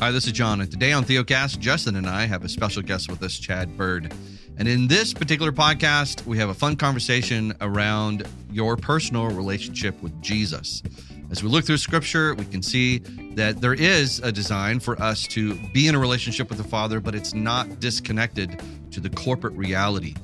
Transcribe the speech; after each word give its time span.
Hi, 0.00 0.12
this 0.12 0.26
is 0.26 0.32
John, 0.32 0.60
and 0.60 0.70
today 0.70 0.92
on 0.92 1.02
Theocast, 1.04 1.58
Justin 1.58 1.96
and 1.96 2.08
I 2.08 2.24
have 2.24 2.44
a 2.44 2.48
special 2.48 2.82
guest 2.82 3.10
with 3.10 3.20
us, 3.24 3.36
Chad 3.36 3.76
Bird. 3.76 4.14
And 4.56 4.68
in 4.68 4.86
this 4.86 5.12
particular 5.12 5.50
podcast, 5.50 6.24
we 6.24 6.38
have 6.38 6.50
a 6.50 6.54
fun 6.54 6.76
conversation 6.76 7.52
around 7.60 8.24
your 8.52 8.76
personal 8.76 9.26
relationship 9.26 10.00
with 10.00 10.22
Jesus. 10.22 10.84
As 11.32 11.42
we 11.42 11.48
look 11.48 11.64
through 11.64 11.78
scripture, 11.78 12.36
we 12.36 12.44
can 12.44 12.62
see 12.62 12.98
that 13.34 13.60
there 13.60 13.74
is 13.74 14.20
a 14.20 14.30
design 14.30 14.78
for 14.78 14.96
us 15.02 15.26
to 15.28 15.56
be 15.72 15.88
in 15.88 15.96
a 15.96 15.98
relationship 15.98 16.48
with 16.48 16.58
the 16.58 16.68
Father, 16.68 17.00
but 17.00 17.16
it's 17.16 17.34
not 17.34 17.80
disconnected 17.80 18.62
to 18.92 19.00
the 19.00 19.10
corporate 19.10 19.54
reality. 19.54 20.14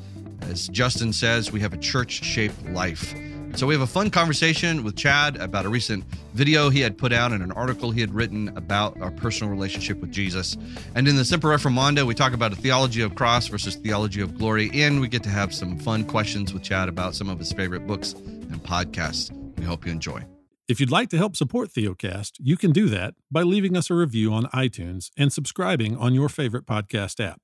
As 0.43 0.69
Justin 0.69 1.13
says, 1.13 1.51
we 1.51 1.59
have 1.59 1.73
a 1.73 1.79
church 1.79 2.23
shaped 2.23 2.65
life. 2.67 3.13
So 3.57 3.69
we 3.69 3.75
have 3.75 3.83
a 3.83 3.87
fun 3.87 4.11
conversation 4.11 4.83
with 4.83 4.97
Chad 4.97 5.37
about 5.37 5.65
a 5.65 5.69
recent 5.69 6.05
video 6.35 6.71
he 6.71 6.81
had 6.81 6.99
put 6.99 7.13
out 7.13 7.31
and 7.31 7.41
an 7.41 7.53
article 7.53 7.93
he 7.93 8.01
had 8.01 8.13
written 8.13 8.49
about 8.57 9.01
our 9.01 9.13
personal 9.13 9.49
relationship 9.49 10.01
with 10.01 10.11
Jesus. 10.11 10.57
And 10.97 11.07
in 11.07 11.15
the 11.15 11.25
Semper 11.25 11.49
Reformanda, 11.49 12.05
we 12.05 12.15
talk 12.15 12.33
about 12.33 12.53
a 12.53 12.57
theology 12.57 13.01
of 13.01 13.15
cross 13.15 13.47
versus 13.47 13.77
theology 13.77 14.21
of 14.21 14.37
glory, 14.37 14.71
and 14.75 15.01
we 15.01 15.07
get 15.07 15.23
to 15.23 15.29
have 15.29 15.55
some 15.55 15.79
fun 15.79 16.05
questions 16.05 16.53
with 16.53 16.65
Chad 16.65 16.89
about 16.89 17.15
some 17.15 17.29
of 17.29 17.39
his 17.39 17.53
favorite 17.53 17.87
books 17.87 18.15
and 18.15 18.61
podcasts. 18.65 19.31
We 19.57 19.65
hope 19.65 19.87
you 19.87 19.93
enjoy. 19.93 20.25
If 20.67 20.81
you'd 20.81 20.91
like 20.91 21.09
to 21.11 21.17
help 21.17 21.37
support 21.37 21.71
Theocast, 21.71 22.33
you 22.41 22.57
can 22.57 22.73
do 22.73 22.89
that 22.89 23.15
by 23.31 23.43
leaving 23.43 23.77
us 23.77 23.89
a 23.89 23.95
review 23.95 24.33
on 24.33 24.47
iTunes 24.47 25.11
and 25.17 25.33
subscribing 25.33 25.97
on 25.97 26.13
your 26.13 26.29
favorite 26.29 26.67
podcast 26.67 27.25
app. 27.25 27.43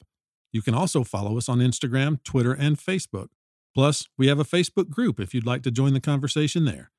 You 0.50 0.60
can 0.60 0.74
also 0.74 1.04
follow 1.04 1.38
us 1.38 1.48
on 1.48 1.60
Instagram, 1.60 2.20
Twitter, 2.24 2.52
and 2.52 2.76
Facebook. 2.76 3.28
Plus, 3.74 4.08
we 4.18 4.26
have 4.26 4.40
a 4.40 4.44
Facebook 4.44 4.90
group 4.90 5.20
if 5.20 5.32
you'd 5.32 5.46
like 5.46 5.62
to 5.62 5.70
join 5.70 5.94
the 5.94 6.00
conversation 6.00 6.64
there. 6.64 6.90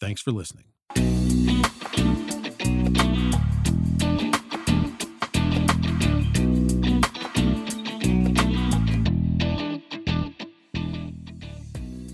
Thanks 0.00 0.20
for 0.20 0.32
listening. 0.32 0.64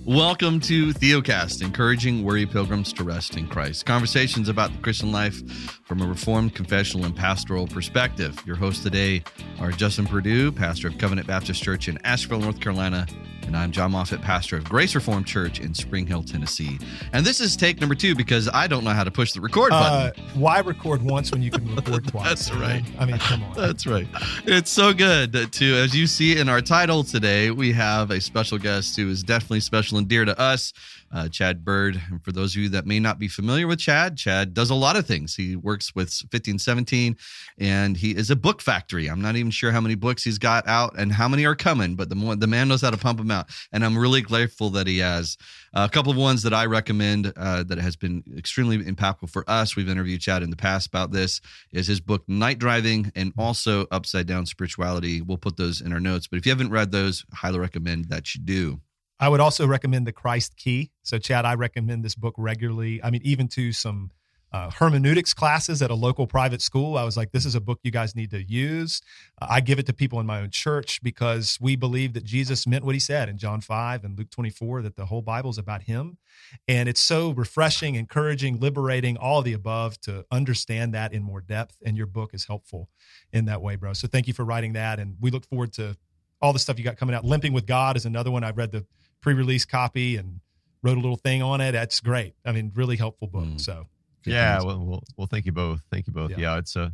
Welcome 0.04 0.60
to 0.60 0.92
Theocast, 0.92 1.62
encouraging 1.62 2.22
weary 2.22 2.44
pilgrims 2.44 2.92
to 2.94 3.04
rest 3.04 3.38
in 3.38 3.48
Christ. 3.48 3.86
Conversations 3.86 4.50
about 4.50 4.70
the 4.72 4.78
Christian 4.78 5.10
life 5.10 5.40
from 5.86 6.02
a 6.02 6.06
reformed, 6.06 6.54
confessional, 6.54 7.06
and 7.06 7.16
pastoral 7.16 7.66
perspective. 7.66 8.38
Your 8.44 8.56
hosts 8.56 8.82
today 8.82 9.24
are 9.58 9.70
Justin 9.70 10.04
Perdue, 10.04 10.52
pastor 10.52 10.88
of 10.88 10.98
Covenant 10.98 11.26
Baptist 11.26 11.62
Church 11.62 11.88
in 11.88 11.96
Asheville, 12.04 12.40
North 12.40 12.60
Carolina, 12.60 13.06
and 13.46 13.56
I'm 13.56 13.70
John 13.70 13.92
Moffitt, 13.92 14.20
pastor 14.20 14.56
of 14.56 14.64
Grace 14.64 14.94
Reformed 14.94 15.26
Church 15.26 15.60
in 15.60 15.74
Spring 15.74 16.06
Hill, 16.06 16.22
Tennessee. 16.22 16.78
And 17.12 17.24
this 17.24 17.40
is 17.40 17.56
take 17.56 17.80
number 17.80 17.94
two 17.94 18.14
because 18.14 18.48
I 18.52 18.66
don't 18.66 18.84
know 18.84 18.90
how 18.90 19.04
to 19.04 19.10
push 19.10 19.32
the 19.32 19.40
record 19.40 19.70
button. 19.70 20.22
Uh, 20.22 20.34
why 20.34 20.60
record 20.60 21.02
once 21.02 21.32
when 21.32 21.42
you 21.42 21.50
can 21.50 21.74
record 21.74 22.06
twice? 22.08 22.26
That's 22.26 22.52
right. 22.54 22.84
I 22.98 23.04
mean, 23.04 23.18
come 23.18 23.42
on. 23.44 23.54
That's 23.54 23.86
right. 23.86 24.06
It's 24.46 24.70
so 24.70 24.92
good 24.92 25.52
to, 25.52 25.74
as 25.76 25.96
you 25.96 26.06
see 26.06 26.38
in 26.38 26.48
our 26.48 26.60
title 26.60 27.04
today, 27.04 27.50
we 27.50 27.72
have 27.72 28.10
a 28.10 28.20
special 28.20 28.58
guest 28.58 28.96
who 28.96 29.08
is 29.08 29.22
definitely 29.22 29.60
special 29.60 29.98
and 29.98 30.08
dear 30.08 30.24
to 30.24 30.38
us 30.38 30.72
uh, 31.12 31.28
Chad 31.28 31.64
Bird. 31.64 32.00
And 32.10 32.24
for 32.24 32.32
those 32.32 32.54
of 32.54 32.62
you 32.62 32.68
that 32.70 32.86
may 32.86 32.98
not 32.98 33.18
be 33.18 33.28
familiar 33.28 33.66
with 33.66 33.78
Chad, 33.78 34.16
Chad 34.16 34.54
does 34.54 34.70
a 34.70 34.74
lot 34.74 34.96
of 34.96 35.06
things. 35.06 35.36
He 35.36 35.56
works 35.56 35.94
with 35.94 36.08
1517 36.08 37.16
and 37.58 37.96
he 37.96 38.12
is 38.12 38.30
a 38.30 38.36
book 38.36 38.62
factory. 38.62 39.08
I'm 39.08 39.20
not 39.20 39.36
even 39.36 39.50
sure 39.50 39.72
how 39.72 39.80
many 39.80 39.94
books 39.94 40.24
he's 40.24 40.38
got 40.38 40.66
out 40.66 40.98
and 40.98 41.12
how 41.12 41.28
many 41.28 41.44
are 41.44 41.54
coming, 41.54 41.94
but 41.94 42.08
the, 42.08 42.14
more, 42.14 42.36
the 42.36 42.46
man 42.46 42.68
knows 42.68 42.82
how 42.82 42.90
to 42.90 42.96
pump 42.96 43.18
them 43.18 43.30
out. 43.30 43.46
And 43.72 43.84
I'm 43.84 43.96
really 43.96 44.22
grateful 44.22 44.70
that 44.70 44.86
he 44.86 44.98
has. 44.98 45.36
Uh, 45.74 45.86
a 45.88 45.92
couple 45.92 46.12
of 46.12 46.18
ones 46.18 46.42
that 46.42 46.54
I 46.54 46.66
recommend 46.66 47.32
uh, 47.36 47.62
that 47.64 47.78
has 47.78 47.96
been 47.96 48.22
extremely 48.36 48.78
impactful 48.78 49.30
for 49.30 49.44
us. 49.48 49.76
We've 49.76 49.88
interviewed 49.88 50.20
Chad 50.20 50.42
in 50.42 50.50
the 50.50 50.56
past 50.56 50.86
about 50.86 51.12
this. 51.12 51.40
Is 51.72 51.86
his 51.86 52.00
book 52.00 52.28
Night 52.28 52.58
Driving 52.58 53.12
and 53.14 53.32
also 53.38 53.86
Upside 53.90 54.26
Down 54.26 54.46
Spirituality. 54.46 55.20
We'll 55.20 55.38
put 55.38 55.56
those 55.56 55.80
in 55.80 55.92
our 55.92 56.00
notes. 56.00 56.26
But 56.26 56.38
if 56.38 56.46
you 56.46 56.50
haven't 56.50 56.70
read 56.70 56.92
those, 56.92 57.24
highly 57.32 57.58
recommend 57.58 58.06
that 58.06 58.34
you 58.34 58.42
do. 58.42 58.80
I 59.22 59.28
would 59.28 59.38
also 59.38 59.68
recommend 59.68 60.04
the 60.04 60.12
Christ 60.12 60.56
Key. 60.56 60.90
So, 61.04 61.16
Chad, 61.16 61.44
I 61.44 61.54
recommend 61.54 62.04
this 62.04 62.16
book 62.16 62.34
regularly. 62.36 63.00
I 63.04 63.10
mean, 63.10 63.20
even 63.22 63.46
to 63.50 63.70
some 63.70 64.10
uh, 64.52 64.68
hermeneutics 64.72 65.32
classes 65.32 65.80
at 65.80 65.92
a 65.92 65.94
local 65.94 66.26
private 66.26 66.60
school. 66.60 66.98
I 66.98 67.04
was 67.04 67.16
like, 67.16 67.30
this 67.30 67.46
is 67.46 67.54
a 67.54 67.60
book 67.60 67.78
you 67.84 67.92
guys 67.92 68.16
need 68.16 68.32
to 68.32 68.42
use. 68.42 69.00
Uh, 69.40 69.46
I 69.48 69.60
give 69.60 69.78
it 69.78 69.86
to 69.86 69.92
people 69.92 70.18
in 70.18 70.26
my 70.26 70.40
own 70.40 70.50
church 70.50 71.00
because 71.04 71.56
we 71.60 71.76
believe 71.76 72.14
that 72.14 72.24
Jesus 72.24 72.66
meant 72.66 72.84
what 72.84 72.96
he 72.96 72.98
said 72.98 73.28
in 73.28 73.38
John 73.38 73.60
5 73.60 74.02
and 74.02 74.18
Luke 74.18 74.28
24, 74.30 74.82
that 74.82 74.96
the 74.96 75.06
whole 75.06 75.22
Bible 75.22 75.50
is 75.50 75.56
about 75.56 75.84
him. 75.84 76.18
And 76.66 76.88
it's 76.88 77.00
so 77.00 77.30
refreshing, 77.30 77.94
encouraging, 77.94 78.58
liberating, 78.58 79.16
all 79.16 79.40
the 79.40 79.52
above 79.52 80.00
to 80.00 80.26
understand 80.32 80.94
that 80.94 81.12
in 81.12 81.22
more 81.22 81.40
depth. 81.40 81.76
And 81.86 81.96
your 81.96 82.06
book 82.06 82.34
is 82.34 82.46
helpful 82.46 82.88
in 83.32 83.44
that 83.44 83.62
way, 83.62 83.76
bro. 83.76 83.92
So 83.92 84.08
thank 84.08 84.26
you 84.26 84.34
for 84.34 84.44
writing 84.44 84.72
that. 84.72 84.98
And 84.98 85.16
we 85.20 85.30
look 85.30 85.46
forward 85.46 85.72
to 85.74 85.96
all 86.42 86.52
the 86.52 86.58
stuff 86.58 86.76
you 86.76 86.84
got 86.84 86.96
coming 86.96 87.14
out. 87.14 87.24
Limping 87.24 87.52
with 87.52 87.66
God 87.66 87.96
is 87.96 88.04
another 88.04 88.30
one. 88.30 88.42
I've 88.42 88.58
read 88.58 88.72
the 88.72 88.84
pre-release 89.22 89.64
copy 89.64 90.16
and 90.16 90.40
wrote 90.82 90.98
a 90.98 91.00
little 91.00 91.16
thing 91.16 91.42
on 91.42 91.60
it. 91.60 91.72
That's 91.72 92.00
great. 92.00 92.34
I 92.44 92.52
mean, 92.52 92.72
really 92.74 92.96
helpful 92.96 93.28
book. 93.28 93.44
Mm. 93.44 93.60
So 93.60 93.86
yeah, 94.26 94.62
well, 94.62 94.84
well, 94.84 95.02
well, 95.16 95.26
thank 95.26 95.46
you 95.46 95.52
both. 95.52 95.80
Thank 95.90 96.06
you 96.06 96.12
both. 96.12 96.30
Yeah, 96.32 96.38
yeah 96.38 96.58
it's 96.58 96.76
a, 96.76 96.82
uh, 96.82 96.88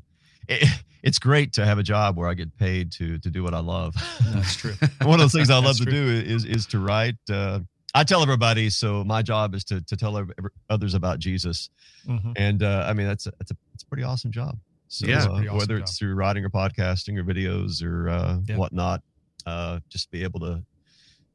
it, 0.49 0.69
it's 1.03 1.19
great 1.19 1.53
to 1.55 1.65
have 1.65 1.79
a 1.79 1.83
job 1.83 2.17
where 2.17 2.29
I 2.29 2.35
get 2.35 2.57
paid 2.57 2.93
to 2.93 3.19
to 3.19 3.31
do 3.31 3.43
what 3.43 3.55
I 3.55 3.61
love. 3.61 3.95
That's 4.33 4.57
true. 4.57 4.75
One 5.03 5.21
of 5.21 5.31
the 5.31 5.37
things 5.37 5.51
I 5.51 5.59
love 5.59 5.77
to 5.79 5.85
do 5.85 6.09
is 6.09 6.45
is 6.45 6.67
to 6.67 6.79
write. 6.79 7.17
Uh, 7.31 7.61
I 7.95 8.05
tell 8.05 8.23
everybody. 8.23 8.71
So 8.71 9.05
my 9.05 9.23
job 9.23 9.55
is 9.55 9.65
to 9.65 9.81
to 9.83 9.97
tell 9.97 10.27
others 10.71 10.95
about 10.95 11.19
Jesus, 11.19 11.71
mm-hmm. 12.07 12.33
and 12.37 12.63
uh, 12.63 12.85
I 12.89 12.93
mean 12.93 13.07
that's 13.07 13.27
a, 13.27 13.33
that's 13.39 13.51
a 13.51 13.57
it's 13.75 13.83
a 13.83 13.87
pretty 13.87 14.05
awesome 14.05 14.31
job. 14.31 14.59
So, 14.89 15.07
yeah, 15.07 15.25
uh, 15.25 15.29
awesome 15.29 15.57
whether 15.57 15.77
it's 15.77 15.93
job. 15.93 15.99
through 15.99 16.15
writing 16.15 16.45
or 16.45 16.51
podcasting 16.51 17.19
or 17.19 17.25
videos 17.25 17.85
or 17.85 18.09
uh, 18.09 18.39
yeah. 18.47 18.57
whatnot, 18.57 19.03
uh, 19.45 19.81
just 19.91 20.11
be 20.11 20.23
able 20.23 20.41
to 20.41 20.63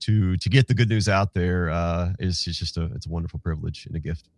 to 0.05 0.37
to 0.37 0.49
get 0.49 0.67
the 0.67 0.73
good 0.73 0.89
news 0.89 1.09
out 1.09 1.33
there 1.33 1.69
uh, 1.69 2.13
is 2.19 2.47
is 2.47 2.57
just 2.57 2.77
a 2.77 2.85
it's 2.95 3.05
a 3.05 3.09
wonderful 3.09 3.39
privilege 3.39 3.85
and 3.85 3.95
a 3.95 3.99
gift. 3.99 4.29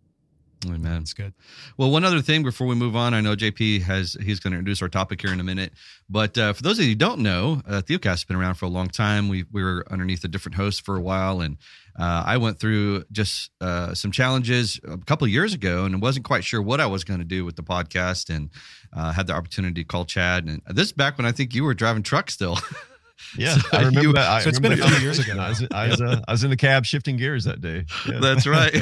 Amen. 0.65 1.01
It's 1.01 1.13
good. 1.13 1.33
Well, 1.77 1.91
one 1.91 2.03
other 2.03 2.21
thing 2.21 2.43
before 2.43 2.65
we 2.65 2.75
move 2.75 2.95
on, 2.95 3.13
I 3.13 3.21
know 3.21 3.35
JP 3.35 3.83
has 3.83 4.17
he's 4.21 4.39
going 4.39 4.53
to 4.53 4.57
introduce 4.57 4.81
our 4.81 4.89
topic 4.89 5.21
here 5.21 5.31
in 5.31 5.39
a 5.39 5.43
minute, 5.43 5.73
but 6.09 6.37
uh, 6.37 6.53
for 6.53 6.63
those 6.63 6.79
of 6.79 6.85
you 6.85 6.91
who 6.91 6.95
don't 6.95 7.19
know, 7.19 7.61
uh, 7.67 7.81
Theocast 7.81 8.05
has 8.05 8.23
been 8.23 8.37
around 8.37 8.55
for 8.55 8.65
a 8.65 8.69
long 8.69 8.87
time. 8.87 9.29
We 9.29 9.45
we 9.51 9.63
were 9.63 9.85
underneath 9.89 10.23
a 10.23 10.27
different 10.27 10.55
host 10.55 10.83
for 10.83 10.95
a 10.95 11.01
while, 11.01 11.41
and 11.41 11.57
uh, 11.97 12.23
I 12.25 12.37
went 12.37 12.59
through 12.59 13.03
just 13.11 13.51
uh, 13.61 13.93
some 13.93 14.11
challenges 14.11 14.79
a 14.87 14.97
couple 14.97 15.27
years 15.27 15.53
ago, 15.53 15.85
and 15.85 16.01
wasn't 16.01 16.25
quite 16.25 16.43
sure 16.43 16.61
what 16.61 16.81
I 16.81 16.87
was 16.87 17.03
going 17.03 17.19
to 17.19 17.25
do 17.25 17.45
with 17.45 17.55
the 17.55 17.63
podcast, 17.63 18.33
and 18.33 18.49
uh, 18.93 19.11
had 19.11 19.27
the 19.27 19.33
opportunity 19.33 19.83
to 19.83 19.87
call 19.87 20.05
Chad. 20.05 20.45
And 20.45 20.61
this 20.67 20.87
is 20.87 20.93
back 20.93 21.17
when 21.17 21.25
I 21.25 21.31
think 21.31 21.53
you 21.53 21.63
were 21.63 21.73
driving 21.73 22.03
truck 22.03 22.31
still. 22.31 22.57
Yeah, 23.37 23.57
so 23.57 23.69
I 23.73 23.77
remember. 23.79 24.01
You, 24.01 24.13
I 24.17 24.41
so 24.41 24.49
it's 24.49 24.59
remember 24.59 24.83
been 24.83 24.85
a 24.85 24.95
few 24.95 25.03
years 25.03 25.19
ago. 25.19 25.33
I 25.39 25.49
was, 25.49 25.67
I 25.71 25.87
was, 25.87 26.01
uh, 26.01 26.21
I 26.27 26.31
was 26.31 26.43
in 26.43 26.49
the 26.49 26.57
cab 26.57 26.85
shifting 26.85 27.17
gears 27.17 27.43
that 27.45 27.61
day. 27.61 27.85
Yeah. 28.05 28.19
That's 28.19 28.45
right. 28.45 28.75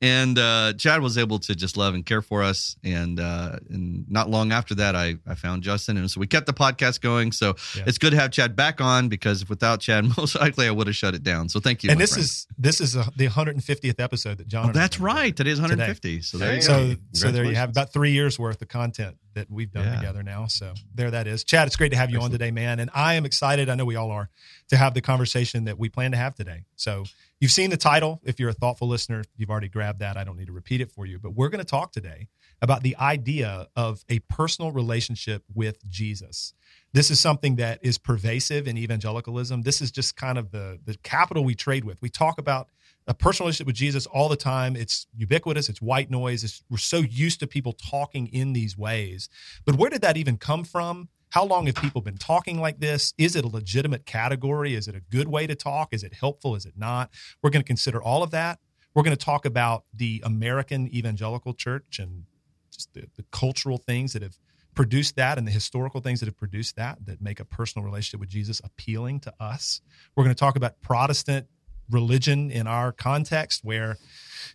and 0.00 0.38
uh, 0.38 0.74
Chad 0.74 1.02
was 1.02 1.18
able 1.18 1.40
to 1.40 1.54
just 1.54 1.76
love 1.76 1.94
and 1.94 2.06
care 2.06 2.22
for 2.22 2.44
us. 2.44 2.76
And 2.84 3.18
uh, 3.18 3.58
and 3.68 4.08
not 4.08 4.30
long 4.30 4.52
after 4.52 4.74
that, 4.76 4.94
I 4.94 5.16
I 5.26 5.34
found 5.34 5.62
Justin, 5.62 5.96
and 5.96 6.08
so 6.08 6.20
we 6.20 6.28
kept 6.28 6.46
the 6.46 6.52
podcast 6.52 7.00
going. 7.00 7.32
So 7.32 7.56
yeah. 7.76 7.84
it's 7.86 7.98
good 7.98 8.12
to 8.12 8.16
have 8.18 8.30
Chad 8.30 8.54
back 8.54 8.80
on 8.80 9.08
because 9.08 9.48
without 9.48 9.80
Chad, 9.80 10.04
most 10.16 10.36
likely 10.36 10.68
I 10.68 10.70
would 10.70 10.86
have 10.86 10.94
shut 10.94 11.14
it 11.14 11.24
down. 11.24 11.48
So 11.48 11.58
thank 11.58 11.82
you. 11.82 11.90
And 11.90 12.00
this 12.00 12.12
friend. 12.12 12.24
is 12.24 12.46
this 12.56 12.80
is 12.80 12.94
a, 12.94 13.10
the 13.16 13.26
150th 13.26 13.98
episode 13.98 14.38
that 14.38 14.46
John. 14.46 14.70
Oh, 14.70 14.72
that's 14.72 15.00
right. 15.00 15.34
Today 15.34 15.50
is 15.50 15.60
150. 15.60 16.20
Today. 16.20 16.22
So 16.22 16.38
there 16.38 16.54
you 16.54 16.62
so 16.62 16.94
so 17.12 17.32
there 17.32 17.44
you 17.44 17.56
have 17.56 17.70
about 17.70 17.92
three 17.92 18.12
years 18.12 18.38
worth 18.38 18.62
of 18.62 18.68
content 18.68 19.16
that 19.34 19.50
we've 19.50 19.70
done 19.70 19.84
yeah. 19.84 19.96
together 19.96 20.22
now. 20.22 20.46
So 20.46 20.74
there 20.94 21.10
that 21.10 21.26
is. 21.26 21.44
Chad, 21.44 21.66
it's 21.66 21.76
great 21.76 21.90
to 21.90 21.96
have 21.96 22.10
you 22.10 22.16
Excellent. 22.16 22.34
on 22.34 22.38
today, 22.38 22.50
man. 22.50 22.80
And 22.80 22.90
I 22.94 23.14
am 23.14 23.24
excited, 23.24 23.68
I 23.68 23.74
know 23.74 23.84
we 23.84 23.96
all 23.96 24.10
are, 24.10 24.28
to 24.68 24.76
have 24.76 24.94
the 24.94 25.00
conversation 25.00 25.64
that 25.64 25.78
we 25.78 25.88
plan 25.88 26.10
to 26.12 26.16
have 26.16 26.34
today. 26.34 26.64
So 26.76 27.04
you've 27.40 27.52
seen 27.52 27.70
the 27.70 27.76
title. 27.76 28.20
If 28.24 28.40
you're 28.40 28.50
a 28.50 28.54
thoughtful 28.54 28.88
listener, 28.88 29.24
you've 29.36 29.50
already 29.50 29.68
grabbed 29.68 30.00
that. 30.00 30.16
I 30.16 30.24
don't 30.24 30.36
need 30.36 30.46
to 30.46 30.52
repeat 30.52 30.80
it 30.80 30.90
for 30.90 31.06
you. 31.06 31.18
But 31.18 31.34
we're 31.34 31.48
going 31.48 31.64
to 31.64 31.70
talk 31.70 31.92
today 31.92 32.28
about 32.62 32.82
the 32.82 32.96
idea 32.96 33.68
of 33.74 34.04
a 34.08 34.18
personal 34.20 34.70
relationship 34.70 35.44
with 35.54 35.88
Jesus. 35.88 36.54
This 36.92 37.10
is 37.10 37.20
something 37.20 37.56
that 37.56 37.78
is 37.82 37.98
pervasive 37.98 38.66
in 38.66 38.76
evangelicalism. 38.76 39.62
This 39.62 39.80
is 39.80 39.90
just 39.90 40.16
kind 40.16 40.38
of 40.38 40.50
the 40.50 40.78
the 40.84 40.96
capital 41.02 41.44
we 41.44 41.54
trade 41.54 41.84
with. 41.84 42.02
We 42.02 42.08
talk 42.08 42.38
about 42.38 42.68
a 43.10 43.14
personal 43.14 43.46
relationship 43.46 43.66
with 43.66 43.76
Jesus 43.76 44.06
all 44.06 44.28
the 44.28 44.36
time. 44.36 44.76
It's 44.76 45.08
ubiquitous. 45.16 45.68
It's 45.68 45.82
white 45.82 46.12
noise. 46.12 46.44
It's, 46.44 46.62
we're 46.70 46.78
so 46.78 46.98
used 46.98 47.40
to 47.40 47.48
people 47.48 47.72
talking 47.72 48.28
in 48.28 48.52
these 48.52 48.78
ways. 48.78 49.28
But 49.64 49.74
where 49.74 49.90
did 49.90 50.02
that 50.02 50.16
even 50.16 50.36
come 50.36 50.62
from? 50.62 51.08
How 51.30 51.44
long 51.44 51.66
have 51.66 51.74
people 51.74 52.02
been 52.02 52.18
talking 52.18 52.60
like 52.60 52.78
this? 52.78 53.12
Is 53.18 53.34
it 53.34 53.44
a 53.44 53.48
legitimate 53.48 54.06
category? 54.06 54.76
Is 54.76 54.86
it 54.86 54.94
a 54.94 55.00
good 55.00 55.26
way 55.26 55.48
to 55.48 55.56
talk? 55.56 55.88
Is 55.92 56.04
it 56.04 56.14
helpful? 56.14 56.54
Is 56.54 56.64
it 56.64 56.74
not? 56.76 57.10
We're 57.42 57.50
going 57.50 57.62
to 57.62 57.66
consider 57.66 58.00
all 58.00 58.22
of 58.22 58.30
that. 58.30 58.60
We're 58.94 59.02
going 59.02 59.16
to 59.16 59.24
talk 59.24 59.44
about 59.44 59.84
the 59.92 60.22
American 60.24 60.86
evangelical 60.94 61.52
church 61.52 61.98
and 61.98 62.26
just 62.72 62.94
the, 62.94 63.08
the 63.16 63.24
cultural 63.32 63.78
things 63.78 64.12
that 64.12 64.22
have 64.22 64.38
produced 64.76 65.16
that 65.16 65.36
and 65.36 65.48
the 65.48 65.52
historical 65.52 66.00
things 66.00 66.20
that 66.20 66.26
have 66.26 66.36
produced 66.36 66.76
that 66.76 67.04
that 67.06 67.20
make 67.20 67.40
a 67.40 67.44
personal 67.44 67.84
relationship 67.84 68.20
with 68.20 68.28
Jesus 68.28 68.60
appealing 68.62 69.18
to 69.20 69.34
us. 69.40 69.80
We're 70.14 70.22
going 70.22 70.34
to 70.34 70.38
talk 70.38 70.54
about 70.54 70.80
Protestant 70.80 71.48
religion 71.90 72.50
in 72.50 72.66
our 72.66 72.92
context 72.92 73.64
where 73.64 73.98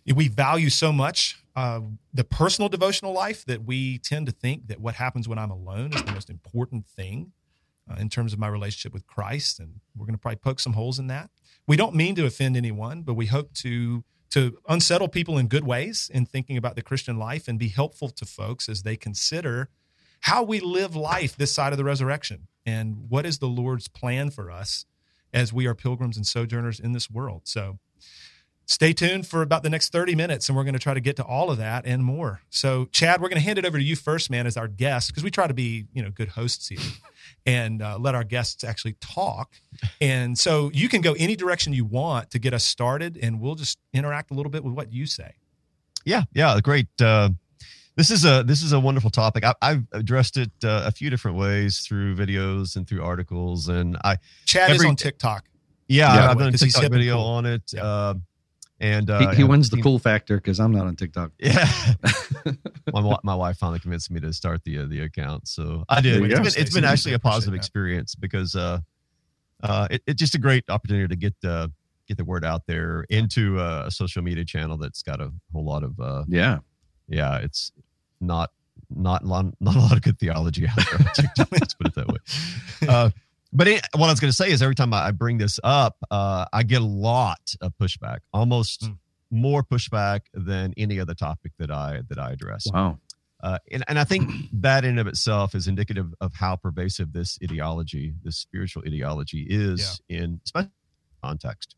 we 0.06 0.28
value 0.28 0.70
so 0.70 0.92
much 0.92 1.38
uh, 1.56 1.80
the 2.12 2.22
personal 2.22 2.68
devotional 2.68 3.14
life 3.14 3.44
that 3.46 3.64
we 3.64 3.98
tend 3.98 4.26
to 4.26 4.32
think 4.32 4.68
that 4.68 4.78
what 4.78 4.94
happens 4.94 5.26
when 5.26 5.38
I'm 5.38 5.50
alone 5.50 5.94
is 5.94 6.02
the 6.02 6.12
most 6.12 6.28
important 6.28 6.86
thing 6.86 7.32
uh, 7.90 7.96
in 7.98 8.10
terms 8.10 8.34
of 8.34 8.38
my 8.38 8.46
relationship 8.46 8.92
with 8.92 9.06
Christ, 9.06 9.58
and 9.58 9.80
we're 9.96 10.04
going 10.04 10.14
to 10.14 10.20
probably 10.20 10.36
poke 10.36 10.60
some 10.60 10.74
holes 10.74 10.98
in 10.98 11.06
that. 11.06 11.30
We 11.66 11.76
don't 11.76 11.94
mean 11.94 12.14
to 12.16 12.26
offend 12.26 12.56
anyone, 12.58 13.02
but 13.02 13.14
we 13.14 13.26
hope 13.26 13.54
to 13.54 14.04
to 14.30 14.58
unsettle 14.68 15.08
people 15.08 15.38
in 15.38 15.46
good 15.46 15.64
ways 15.64 16.10
in 16.12 16.26
thinking 16.26 16.56
about 16.56 16.74
the 16.74 16.82
Christian 16.82 17.16
life 17.16 17.48
and 17.48 17.58
be 17.58 17.68
helpful 17.68 18.10
to 18.10 18.26
folks 18.26 18.68
as 18.68 18.82
they 18.82 18.96
consider 18.96 19.70
how 20.22 20.42
we 20.42 20.58
live 20.58 20.96
life 20.96 21.36
this 21.36 21.52
side 21.52 21.72
of 21.72 21.78
the 21.78 21.84
resurrection 21.84 22.48
and 22.66 23.08
what 23.08 23.24
is 23.24 23.38
the 23.38 23.46
Lord's 23.46 23.86
plan 23.86 24.30
for 24.30 24.50
us 24.50 24.84
as 25.36 25.52
we 25.52 25.66
are 25.66 25.74
pilgrims 25.74 26.16
and 26.16 26.26
sojourners 26.26 26.80
in 26.80 26.92
this 26.92 27.10
world. 27.10 27.42
So 27.44 27.78
stay 28.64 28.94
tuned 28.94 29.26
for 29.26 29.42
about 29.42 29.62
the 29.62 29.70
next 29.70 29.92
30 29.92 30.14
minutes 30.14 30.48
and 30.48 30.56
we're 30.56 30.64
going 30.64 30.72
to 30.72 30.80
try 30.80 30.94
to 30.94 31.00
get 31.00 31.14
to 31.16 31.22
all 31.22 31.50
of 31.50 31.58
that 31.58 31.84
and 31.86 32.02
more. 32.02 32.40
So 32.48 32.86
Chad, 32.86 33.20
we're 33.20 33.28
going 33.28 33.40
to 33.40 33.44
hand 33.44 33.58
it 33.58 33.66
over 33.66 33.76
to 33.76 33.84
you 33.84 33.96
first, 33.96 34.30
man, 34.30 34.46
as 34.46 34.56
our 34.56 34.66
guest, 34.66 35.08
because 35.08 35.22
we 35.22 35.30
try 35.30 35.46
to 35.46 35.54
be, 35.54 35.86
you 35.92 36.02
know, 36.02 36.10
good 36.10 36.28
hosts 36.30 36.68
here 36.68 36.78
and 37.46 37.82
uh, 37.82 37.98
let 37.98 38.14
our 38.14 38.24
guests 38.24 38.64
actually 38.64 38.94
talk. 38.94 39.52
And 40.00 40.38
so 40.38 40.70
you 40.72 40.88
can 40.88 41.02
go 41.02 41.12
any 41.18 41.36
direction 41.36 41.74
you 41.74 41.84
want 41.84 42.30
to 42.30 42.38
get 42.38 42.54
us 42.54 42.64
started 42.64 43.18
and 43.20 43.38
we'll 43.38 43.56
just 43.56 43.78
interact 43.92 44.30
a 44.30 44.34
little 44.34 44.50
bit 44.50 44.64
with 44.64 44.72
what 44.72 44.90
you 44.90 45.04
say. 45.04 45.34
Yeah. 46.06 46.22
Yeah. 46.32 46.58
Great. 46.62 46.88
Uh, 46.98 47.30
this 47.96 48.10
is 48.10 48.24
a 48.24 48.42
this 48.42 48.62
is 48.62 48.72
a 48.72 48.80
wonderful 48.80 49.10
topic. 49.10 49.44
I, 49.44 49.54
have 49.62 49.84
addressed 49.92 50.36
it 50.36 50.50
uh, 50.62 50.84
a 50.86 50.90
few 50.90 51.10
different 51.10 51.36
ways 51.36 51.80
through 51.80 52.14
videos 52.14 52.76
and 52.76 52.86
through 52.86 53.02
articles, 53.02 53.68
and 53.68 53.96
I 54.04 54.18
Chad 54.44 54.70
every, 54.70 54.86
is 54.86 54.90
on 54.90 54.96
TikTok. 54.96 55.44
Yeah, 55.88 56.14
yeah 56.14 56.30
I've 56.30 56.38
done 56.38 56.54
a 56.54 56.58
TikTok 56.58 56.90
video 56.90 57.16
cool. 57.16 57.24
on 57.24 57.46
it. 57.46 57.62
Yeah. 57.72 57.84
Uh, 57.84 58.14
and 58.78 59.08
uh, 59.08 59.30
he, 59.30 59.36
he 59.36 59.44
wins 59.44 59.70
the 59.70 59.80
cool 59.80 59.98
factor 59.98 60.36
because 60.36 60.60
I'm 60.60 60.72
not 60.72 60.86
on 60.86 60.96
TikTok. 60.96 61.32
Yeah, 61.38 61.66
my, 62.92 63.16
my 63.22 63.34
wife 63.34 63.56
finally 63.56 63.78
convinced 63.78 64.10
me 64.10 64.20
to 64.20 64.32
start 64.32 64.64
the 64.64 64.78
uh, 64.78 64.86
the 64.86 65.00
account, 65.00 65.48
so 65.48 65.84
I 65.88 66.00
did. 66.00 66.22
It's 66.22 66.34
been, 66.34 66.62
it's 66.62 66.74
been 66.74 66.84
actually 66.84 67.14
a 67.14 67.18
positive 67.18 67.54
experience 67.54 68.14
because 68.14 68.54
uh, 68.54 68.80
uh, 69.62 69.88
it, 69.90 70.02
it's 70.06 70.20
just 70.20 70.34
a 70.34 70.38
great 70.38 70.64
opportunity 70.68 71.08
to 71.08 71.16
get 71.16 71.34
uh, 71.42 71.68
get 72.06 72.18
the 72.18 72.24
word 72.24 72.44
out 72.44 72.66
there 72.66 73.06
into 73.08 73.58
a 73.58 73.90
social 73.90 74.22
media 74.22 74.44
channel 74.44 74.76
that's 74.76 75.02
got 75.02 75.22
a 75.22 75.32
whole 75.52 75.64
lot 75.64 75.82
of 75.82 75.98
uh, 75.98 76.24
yeah, 76.28 76.58
yeah. 77.08 77.38
It's 77.38 77.72
not 78.20 78.50
not 78.90 79.24
not 79.24 79.76
a 79.76 79.78
lot 79.78 79.92
of 79.92 80.02
good 80.02 80.18
theology 80.18 80.66
out 80.66 80.76
there. 80.76 80.98
Let's 81.50 81.74
put 81.74 81.86
it 81.86 81.94
that 81.94 82.08
way. 82.08 82.18
Uh, 82.88 83.10
but 83.52 83.68
it, 83.68 83.86
what 83.94 84.08
I 84.08 84.12
was 84.12 84.20
going 84.20 84.30
to 84.30 84.36
say 84.36 84.50
is 84.50 84.60
every 84.60 84.74
time 84.74 84.92
I 84.92 85.10
bring 85.12 85.38
this 85.38 85.58
up, 85.64 85.96
uh, 86.10 86.44
I 86.52 86.62
get 86.62 86.82
a 86.82 86.84
lot 86.84 87.54
of 87.62 87.72
pushback, 87.80 88.18
almost 88.32 88.82
mm. 88.82 88.98
more 89.30 89.62
pushback 89.62 90.22
than 90.34 90.74
any 90.76 91.00
other 91.00 91.14
topic 91.14 91.52
that 91.58 91.70
I 91.70 92.02
that 92.08 92.18
I 92.18 92.32
address. 92.32 92.66
Wow. 92.72 92.98
Uh, 93.42 93.58
and, 93.70 93.84
and 93.88 93.98
I 93.98 94.04
think 94.04 94.30
that 94.52 94.84
in 94.84 94.98
of 94.98 95.06
itself 95.06 95.54
is 95.54 95.68
indicative 95.68 96.12
of 96.20 96.34
how 96.34 96.56
pervasive 96.56 97.12
this 97.12 97.38
ideology, 97.42 98.14
this 98.22 98.36
spiritual 98.36 98.82
ideology, 98.86 99.46
is 99.48 100.00
yeah. 100.08 100.18
in 100.18 100.40
special 100.44 100.70
context. 101.22 101.76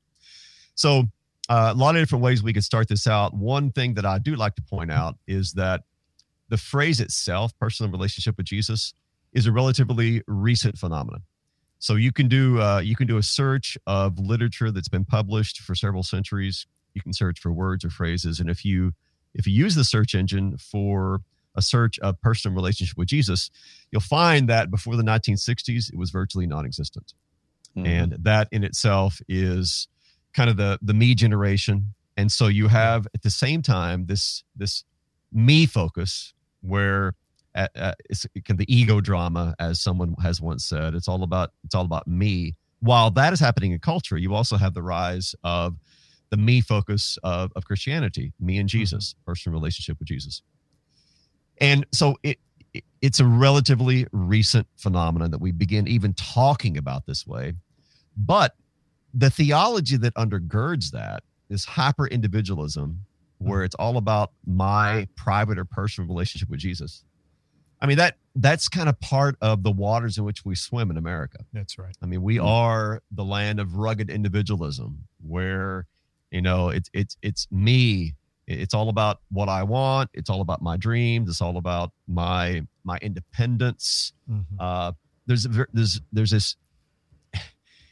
So, 0.74 1.04
uh, 1.48 1.72
a 1.74 1.78
lot 1.78 1.96
of 1.96 2.02
different 2.02 2.22
ways 2.22 2.42
we 2.42 2.52
could 2.52 2.64
start 2.64 2.88
this 2.88 3.06
out. 3.06 3.34
One 3.34 3.72
thing 3.72 3.94
that 3.94 4.04
I 4.04 4.18
do 4.18 4.36
like 4.36 4.54
to 4.56 4.62
point 4.62 4.90
out 4.92 5.16
is 5.26 5.52
that 5.52 5.82
the 6.48 6.56
phrase 6.56 7.00
itself, 7.00 7.56
personal 7.58 7.92
relationship 7.92 8.36
with 8.36 8.46
Jesus, 8.46 8.94
is 9.32 9.46
a 9.46 9.52
relatively 9.52 10.22
recent 10.26 10.78
phenomenon. 10.78 11.22
So 11.78 11.94
you 11.94 12.12
can 12.12 12.28
do 12.28 12.60
uh, 12.60 12.80
you 12.80 12.96
can 12.96 13.06
do 13.06 13.18
a 13.18 13.22
search 13.22 13.78
of 13.86 14.18
literature 14.18 14.70
that's 14.70 14.88
been 14.88 15.04
published 15.04 15.60
for 15.60 15.74
several 15.74 16.02
centuries. 16.02 16.66
You 16.94 17.02
can 17.02 17.12
search 17.12 17.38
for 17.38 17.52
words 17.52 17.84
or 17.84 17.90
phrases, 17.90 18.40
and 18.40 18.50
if 18.50 18.64
you 18.64 18.94
if 19.34 19.46
you 19.46 19.52
use 19.52 19.74
the 19.74 19.84
search 19.84 20.14
engine 20.14 20.56
for 20.58 21.20
a 21.54 21.62
search 21.62 21.98
of 22.00 22.20
personal 22.20 22.54
relationship 22.54 22.96
with 22.96 23.08
Jesus, 23.08 23.50
you'll 23.90 24.00
find 24.00 24.48
that 24.48 24.70
before 24.70 24.96
the 24.96 25.02
1960s 25.02 25.92
it 25.92 25.98
was 25.98 26.10
virtually 26.10 26.46
non-existent, 26.46 27.14
mm. 27.76 27.86
and 27.86 28.16
that 28.20 28.48
in 28.50 28.64
itself 28.64 29.20
is 29.28 29.86
kind 30.34 30.50
of 30.50 30.56
the 30.56 30.78
the 30.82 30.94
me 30.94 31.14
generation. 31.14 31.94
And 32.16 32.32
so 32.32 32.48
you 32.48 32.66
have 32.66 33.06
at 33.14 33.22
the 33.22 33.30
same 33.30 33.62
time 33.62 34.06
this 34.06 34.42
this 34.56 34.84
me 35.32 35.66
focus 35.66 36.32
where 36.60 37.14
at, 37.54 37.96
it's 38.08 38.26
the 38.34 38.64
ego 38.68 39.00
drama, 39.00 39.54
as 39.58 39.80
someone 39.80 40.14
has 40.22 40.40
once 40.40 40.64
said. 40.64 40.94
It's 40.94 41.08
all 41.08 41.22
about 41.22 41.52
it's 41.64 41.74
all 41.74 41.84
about 41.84 42.06
me. 42.06 42.54
While 42.80 43.10
that 43.12 43.32
is 43.32 43.40
happening 43.40 43.72
in 43.72 43.80
culture, 43.80 44.16
you 44.16 44.34
also 44.34 44.56
have 44.56 44.74
the 44.74 44.82
rise 44.82 45.34
of 45.42 45.76
the 46.30 46.36
me 46.36 46.60
focus 46.60 47.18
of, 47.22 47.50
of 47.56 47.64
Christianity, 47.64 48.32
me 48.38 48.58
and 48.58 48.68
mm-hmm. 48.68 48.78
Jesus, 48.78 49.14
personal 49.26 49.58
relationship 49.58 49.98
with 49.98 50.08
Jesus. 50.08 50.42
And 51.60 51.86
so 51.92 52.16
it, 52.22 52.38
it 52.72 52.84
it's 53.02 53.18
a 53.18 53.24
relatively 53.24 54.06
recent 54.12 54.66
phenomenon 54.76 55.30
that 55.32 55.40
we 55.40 55.52
begin 55.52 55.88
even 55.88 56.12
talking 56.14 56.76
about 56.76 57.06
this 57.06 57.26
way. 57.26 57.54
But 58.16 58.54
the 59.14 59.30
theology 59.30 59.96
that 59.96 60.14
undergirds 60.14 60.90
that 60.90 61.22
is 61.48 61.64
hyper 61.64 62.06
individualism, 62.06 63.06
where 63.38 63.64
it's 63.64 63.74
all 63.76 63.96
about 63.96 64.32
my 64.46 65.06
private 65.16 65.58
or 65.58 65.64
personal 65.64 66.08
relationship 66.08 66.48
with 66.50 66.60
Jesus. 66.60 67.04
I 67.80 67.86
mean 67.86 67.96
that 67.98 68.16
that's 68.34 68.68
kind 68.68 68.88
of 68.88 68.98
part 69.00 69.36
of 69.40 69.62
the 69.62 69.70
waters 69.70 70.18
in 70.18 70.24
which 70.24 70.44
we 70.44 70.54
swim 70.54 70.90
in 70.90 70.96
America. 70.96 71.38
That's 71.52 71.78
right. 71.78 71.96
I 72.02 72.06
mean, 72.06 72.22
we 72.22 72.38
are 72.38 73.02
the 73.10 73.24
land 73.24 73.60
of 73.60 73.74
rugged 73.74 74.10
individualism 74.10 75.04
where 75.26 75.86
you 76.30 76.42
know 76.42 76.68
it's 76.68 76.90
it's 76.92 77.16
it's 77.22 77.48
me. 77.50 78.14
It's 78.46 78.72
all 78.72 78.88
about 78.88 79.20
what 79.30 79.48
I 79.48 79.62
want. 79.64 80.10
It's 80.14 80.30
all 80.30 80.40
about 80.40 80.62
my 80.62 80.76
dreams. 80.76 81.28
It's 81.28 81.42
all 81.42 81.56
about 81.56 81.92
my 82.06 82.62
my 82.84 82.98
independence. 82.98 84.12
Mm-hmm. 84.30 84.56
Uh, 84.58 84.92
there's 85.26 85.46
there's 85.72 86.00
there's 86.12 86.30
this. 86.30 86.56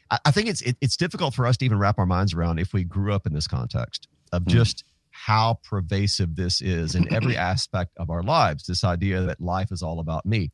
I 0.09 0.31
think 0.31 0.47
it's 0.47 0.61
it, 0.61 0.77
it's 0.81 0.97
difficult 0.97 1.33
for 1.33 1.45
us 1.45 1.57
to 1.57 1.65
even 1.65 1.77
wrap 1.77 1.99
our 1.99 2.05
minds 2.05 2.33
around 2.33 2.59
if 2.59 2.73
we 2.73 2.83
grew 2.83 3.13
up 3.13 3.25
in 3.25 3.33
this 3.33 3.47
context 3.47 4.07
of 4.31 4.43
mm-hmm. 4.43 4.57
just 4.57 4.83
how 5.25 5.59
pervasive 5.63 6.35
this 6.35 6.61
is 6.61 6.95
in 6.95 7.11
every 7.13 7.35
aspect 7.51 7.91
of 7.97 8.09
our 8.09 8.23
lives 8.23 8.65
this 8.65 8.83
idea 8.83 9.21
that 9.21 9.41
life 9.41 9.71
is 9.71 9.81
all 9.81 9.99
about 9.99 10.25
me. 10.25 10.51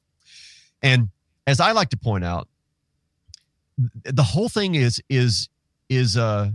And 0.81 1.09
as 1.45 1.59
i 1.59 1.73
like 1.73 1.89
to 1.89 1.97
point 1.97 2.23
out 2.23 2.47
the 4.05 4.23
whole 4.23 4.49
thing 4.49 4.75
is 4.75 5.01
is 5.09 5.49
is 5.89 6.15
a 6.15 6.53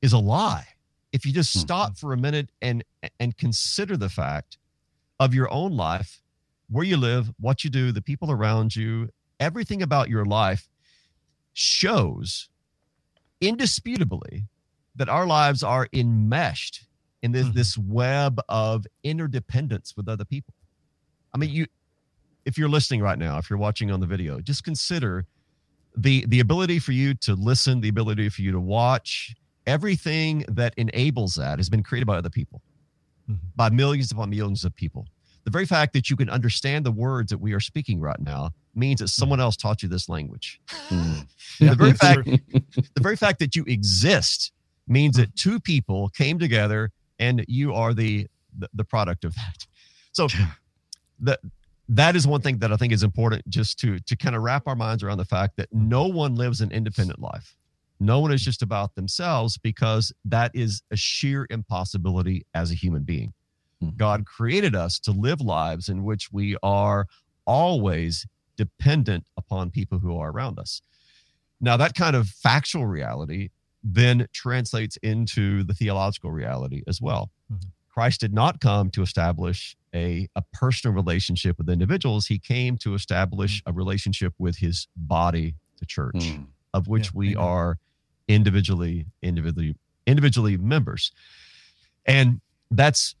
is 0.00 0.12
a 0.12 0.18
lie. 0.18 0.66
If 1.12 1.26
you 1.26 1.32
just 1.32 1.52
stop 1.52 1.90
mm-hmm. 1.90 2.06
for 2.06 2.12
a 2.12 2.16
minute 2.16 2.50
and 2.60 2.84
and 3.20 3.36
consider 3.36 3.96
the 3.96 4.08
fact 4.08 4.58
of 5.20 5.34
your 5.34 5.52
own 5.52 5.76
life 5.76 6.20
where 6.70 6.84
you 6.84 6.96
live 6.96 7.30
what 7.38 7.64
you 7.64 7.70
do 7.70 7.92
the 7.92 8.00
people 8.00 8.30
around 8.30 8.74
you 8.74 9.08
everything 9.38 9.82
about 9.82 10.08
your 10.08 10.24
life 10.24 10.68
shows 11.52 12.48
indisputably 13.40 14.44
that 14.96 15.08
our 15.08 15.26
lives 15.26 15.62
are 15.62 15.88
enmeshed 15.92 16.86
in 17.22 17.32
this 17.32 17.46
mm-hmm. 17.46 17.56
this 17.56 17.78
web 17.78 18.40
of 18.48 18.86
interdependence 19.04 19.94
with 19.96 20.08
other 20.08 20.24
people. 20.24 20.54
I 21.34 21.38
mean, 21.38 21.50
you 21.50 21.66
if 22.44 22.58
you're 22.58 22.68
listening 22.68 23.00
right 23.00 23.18
now, 23.18 23.38
if 23.38 23.48
you're 23.48 23.58
watching 23.58 23.90
on 23.90 24.00
the 24.00 24.06
video, 24.06 24.40
just 24.40 24.64
consider 24.64 25.24
the 25.96 26.24
the 26.26 26.40
ability 26.40 26.78
for 26.78 26.92
you 26.92 27.14
to 27.14 27.34
listen, 27.34 27.80
the 27.80 27.88
ability 27.88 28.28
for 28.28 28.42
you 28.42 28.52
to 28.52 28.60
watch, 28.60 29.34
everything 29.66 30.44
that 30.48 30.74
enables 30.76 31.34
that 31.36 31.58
has 31.58 31.68
been 31.68 31.82
created 31.82 32.06
by 32.06 32.16
other 32.16 32.30
people, 32.30 32.60
mm-hmm. 33.30 33.46
by 33.56 33.70
millions 33.70 34.10
upon 34.10 34.30
millions 34.30 34.64
of 34.64 34.74
people. 34.74 35.06
The 35.44 35.50
very 35.50 35.66
fact 35.66 35.92
that 35.94 36.08
you 36.08 36.16
can 36.16 36.30
understand 36.30 36.86
the 36.86 36.92
words 36.92 37.30
that 37.30 37.38
we 37.38 37.52
are 37.52 37.60
speaking 37.60 38.00
right 38.00 38.20
now 38.20 38.50
means 38.76 39.00
that 39.00 39.08
someone 39.08 39.38
mm-hmm. 39.38 39.44
else 39.44 39.56
taught 39.56 39.82
you 39.82 39.88
this 39.88 40.08
language. 40.08 40.60
Mm. 40.88 41.26
the 41.58 41.74
very 41.74 41.92
fact 41.92 42.24
the 42.94 43.00
very 43.00 43.16
fact 43.16 43.38
that 43.40 43.56
you 43.56 43.64
exist 43.66 44.52
means 44.88 45.16
that 45.16 45.34
two 45.36 45.60
people 45.60 46.08
came 46.10 46.38
together 46.38 46.90
and 47.22 47.44
you 47.48 47.72
are 47.72 47.94
the 47.94 48.26
the, 48.58 48.68
the 48.74 48.84
product 48.84 49.24
of 49.24 49.34
that. 49.34 49.66
So 50.12 50.28
that 51.20 51.40
that 51.88 52.16
is 52.16 52.26
one 52.26 52.40
thing 52.40 52.58
that 52.58 52.72
I 52.72 52.76
think 52.76 52.92
is 52.92 53.02
important 53.02 53.48
just 53.48 53.78
to 53.80 53.98
to 54.00 54.16
kind 54.16 54.36
of 54.36 54.42
wrap 54.42 54.66
our 54.66 54.76
minds 54.76 55.02
around 55.02 55.18
the 55.18 55.24
fact 55.24 55.56
that 55.56 55.68
no 55.72 56.06
one 56.06 56.34
lives 56.34 56.60
an 56.60 56.70
independent 56.72 57.20
life. 57.20 57.56
No 58.00 58.18
one 58.18 58.32
is 58.32 58.42
just 58.42 58.62
about 58.62 58.94
themselves 58.96 59.56
because 59.58 60.12
that 60.24 60.50
is 60.54 60.82
a 60.90 60.96
sheer 60.96 61.46
impossibility 61.50 62.44
as 62.52 62.72
a 62.72 62.74
human 62.74 63.04
being. 63.04 63.32
Mm-hmm. 63.82 63.96
God 63.96 64.26
created 64.26 64.74
us 64.74 64.98
to 65.00 65.12
live 65.12 65.40
lives 65.40 65.88
in 65.88 66.02
which 66.02 66.32
we 66.32 66.56
are 66.64 67.06
always 67.46 68.26
dependent 68.56 69.24
upon 69.36 69.70
people 69.70 70.00
who 70.00 70.18
are 70.18 70.30
around 70.32 70.58
us. 70.58 70.82
Now, 71.60 71.76
that 71.76 71.94
kind 71.94 72.16
of 72.16 72.28
factual 72.28 72.86
reality 72.86 73.50
then 73.82 74.26
translates 74.32 74.96
into 74.98 75.64
the 75.64 75.74
theological 75.74 76.30
reality 76.30 76.82
as 76.86 77.00
well. 77.00 77.30
Mm-hmm. 77.52 77.68
Christ 77.92 78.20
did 78.20 78.32
not 78.32 78.60
come 78.60 78.90
to 78.90 79.02
establish 79.02 79.76
a, 79.94 80.28
a 80.34 80.42
personal 80.52 80.94
relationship 80.94 81.58
with 81.58 81.68
individuals. 81.68 82.26
He 82.26 82.38
came 82.38 82.78
to 82.78 82.94
establish 82.94 83.60
mm-hmm. 83.60 83.70
a 83.70 83.72
relationship 83.72 84.34
with 84.38 84.56
his 84.56 84.88
body, 84.96 85.54
the 85.78 85.86
church, 85.86 86.14
mm. 86.14 86.46
of 86.72 86.88
which 86.88 87.06
yeah, 87.06 87.10
we 87.14 87.26
amen. 87.32 87.44
are 87.44 87.78
individually, 88.28 89.06
individually, 89.22 89.76
individually 90.06 90.56
members. 90.56 91.12
And 92.06 92.40
that's 92.70 93.14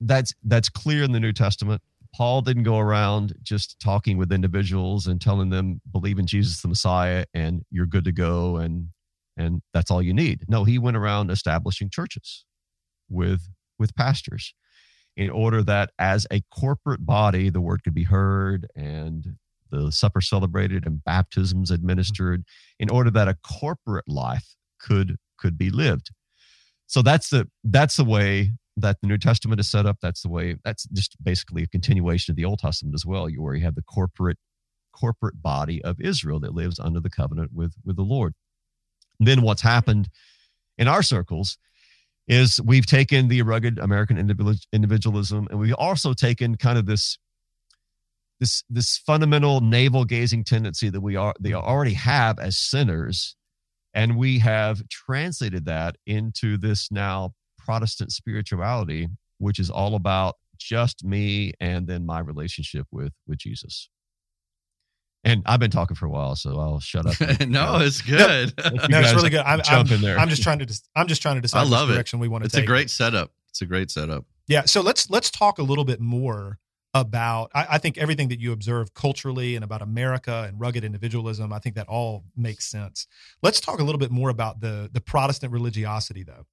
that's 0.00 0.34
that's 0.44 0.68
clear 0.68 1.02
in 1.02 1.12
the 1.12 1.20
New 1.20 1.32
Testament. 1.32 1.82
Paul 2.14 2.42
didn't 2.42 2.62
go 2.62 2.78
around 2.78 3.34
just 3.42 3.80
talking 3.80 4.16
with 4.18 4.30
individuals 4.30 5.08
and 5.08 5.20
telling 5.20 5.50
them 5.50 5.80
believe 5.90 6.18
in 6.18 6.26
Jesus 6.26 6.62
the 6.62 6.68
Messiah 6.68 7.24
and 7.34 7.64
you're 7.70 7.86
good 7.86 8.04
to 8.04 8.12
go 8.12 8.56
and 8.58 8.88
and 9.36 9.62
that's 9.72 9.90
all 9.90 10.02
you 10.02 10.14
need. 10.14 10.44
No, 10.48 10.64
he 10.64 10.78
went 10.78 10.96
around 10.96 11.30
establishing 11.30 11.90
churches 11.90 12.44
with 13.08 13.48
with 13.78 13.94
pastors 13.94 14.54
in 15.16 15.30
order 15.30 15.62
that 15.62 15.90
as 15.98 16.26
a 16.30 16.42
corporate 16.52 17.04
body 17.04 17.50
the 17.50 17.60
word 17.60 17.82
could 17.84 17.94
be 17.94 18.04
heard 18.04 18.66
and 18.74 19.36
the 19.70 19.90
supper 19.90 20.20
celebrated 20.20 20.86
and 20.86 21.02
baptisms 21.04 21.70
administered 21.70 22.44
in 22.78 22.90
order 22.90 23.10
that 23.10 23.28
a 23.28 23.36
corporate 23.44 24.08
life 24.08 24.54
could 24.80 25.16
could 25.38 25.58
be 25.58 25.70
lived. 25.70 26.10
So 26.86 27.02
that's 27.02 27.30
the 27.30 27.48
that's 27.64 27.96
the 27.96 28.04
way 28.04 28.52
that 28.76 29.00
the 29.00 29.06
new 29.06 29.18
testament 29.18 29.60
is 29.60 29.70
set 29.70 29.86
up. 29.86 29.98
That's 30.02 30.22
the 30.22 30.28
way 30.28 30.56
that's 30.64 30.84
just 30.92 31.16
basically 31.22 31.62
a 31.62 31.68
continuation 31.68 32.32
of 32.32 32.36
the 32.36 32.44
old 32.44 32.58
testament 32.60 32.94
as 32.94 33.06
well 33.06 33.28
where 33.38 33.54
you 33.54 33.64
have 33.64 33.74
the 33.74 33.82
corporate 33.82 34.38
corporate 34.92 35.42
body 35.42 35.82
of 35.82 36.00
israel 36.00 36.38
that 36.38 36.54
lives 36.54 36.78
under 36.78 37.00
the 37.00 37.10
covenant 37.10 37.50
with 37.52 37.74
with 37.84 37.96
the 37.96 38.02
lord 38.02 38.32
then 39.20 39.42
what's 39.42 39.62
happened 39.62 40.08
in 40.78 40.88
our 40.88 41.02
circles 41.02 41.58
is 42.26 42.60
we've 42.64 42.86
taken 42.86 43.28
the 43.28 43.42
rugged 43.42 43.78
american 43.78 44.18
individualism 44.72 45.46
and 45.50 45.58
we've 45.58 45.74
also 45.74 46.12
taken 46.12 46.56
kind 46.56 46.78
of 46.78 46.86
this 46.86 47.18
this 48.40 48.64
this 48.68 48.98
fundamental 48.98 49.60
navel 49.60 50.04
gazing 50.04 50.44
tendency 50.44 50.88
that 50.88 51.00
we 51.00 51.16
are 51.16 51.34
they 51.40 51.52
already 51.52 51.94
have 51.94 52.38
as 52.38 52.56
sinners 52.56 53.36
and 53.92 54.16
we 54.16 54.38
have 54.38 54.86
translated 54.88 55.64
that 55.66 55.96
into 56.06 56.56
this 56.56 56.90
now 56.90 57.32
protestant 57.58 58.10
spirituality 58.10 59.08
which 59.38 59.58
is 59.58 59.70
all 59.70 59.94
about 59.94 60.36
just 60.56 61.04
me 61.04 61.52
and 61.60 61.86
then 61.86 62.06
my 62.06 62.20
relationship 62.20 62.86
with 62.90 63.12
with 63.26 63.38
jesus 63.38 63.88
and 65.24 65.42
I've 65.46 65.60
been 65.60 65.70
talking 65.70 65.94
for 65.94 66.06
a 66.06 66.10
while, 66.10 66.36
so 66.36 66.58
I'll 66.58 66.80
shut 66.80 67.06
up. 67.06 67.20
no, 67.48 67.78
it's 67.80 68.02
good. 68.02 68.52
no, 68.88 69.00
it's 69.00 69.14
really 69.14 69.30
good. 69.30 69.40
I'm, 69.40 69.60
I'm, 69.68 69.86
I'm, 70.18 70.28
just 70.28 70.42
trying 70.42 70.58
to. 70.60 70.80
I'm 70.94 71.06
just 71.06 71.22
trying 71.22 71.36
to 71.36 71.40
decide. 71.40 71.60
I 71.60 71.64
love 71.64 71.88
the 71.88 71.94
direction 71.94 72.18
it. 72.18 72.22
we 72.22 72.28
want 72.28 72.42
to 72.42 72.46
it's 72.46 72.54
take. 72.54 72.62
It's 72.62 72.68
a 72.68 72.72
great 72.72 72.90
setup. 72.90 73.30
It's 73.50 73.62
a 73.62 73.66
great 73.66 73.90
setup. 73.90 74.24
Yeah. 74.46 74.64
So 74.64 74.80
let's 74.80 75.10
let's 75.10 75.30
talk 75.30 75.58
a 75.58 75.62
little 75.62 75.84
bit 75.84 76.00
more 76.00 76.58
about 76.94 77.50
I, 77.54 77.66
I, 77.70 77.78
think 77.78 77.98
everything 77.98 78.28
that 78.28 78.38
you 78.38 78.52
observe 78.52 78.94
culturally 78.94 79.56
and 79.56 79.64
about 79.64 79.82
america 79.82 80.44
and 80.46 80.60
rugged 80.60 80.84
individualism 80.84 81.52
i 81.52 81.58
think 81.58 81.74
that 81.74 81.88
all 81.88 82.22
makes 82.36 82.66
sense 82.66 83.08
let's 83.42 83.60
talk 83.60 83.80
a 83.80 83.82
little 83.82 83.98
bit 83.98 84.12
more 84.12 84.30
about 84.30 84.60
the 84.60 84.88
the 84.92 85.00
protestant 85.00 85.52
religiosity 85.52 86.22
though 86.22 86.46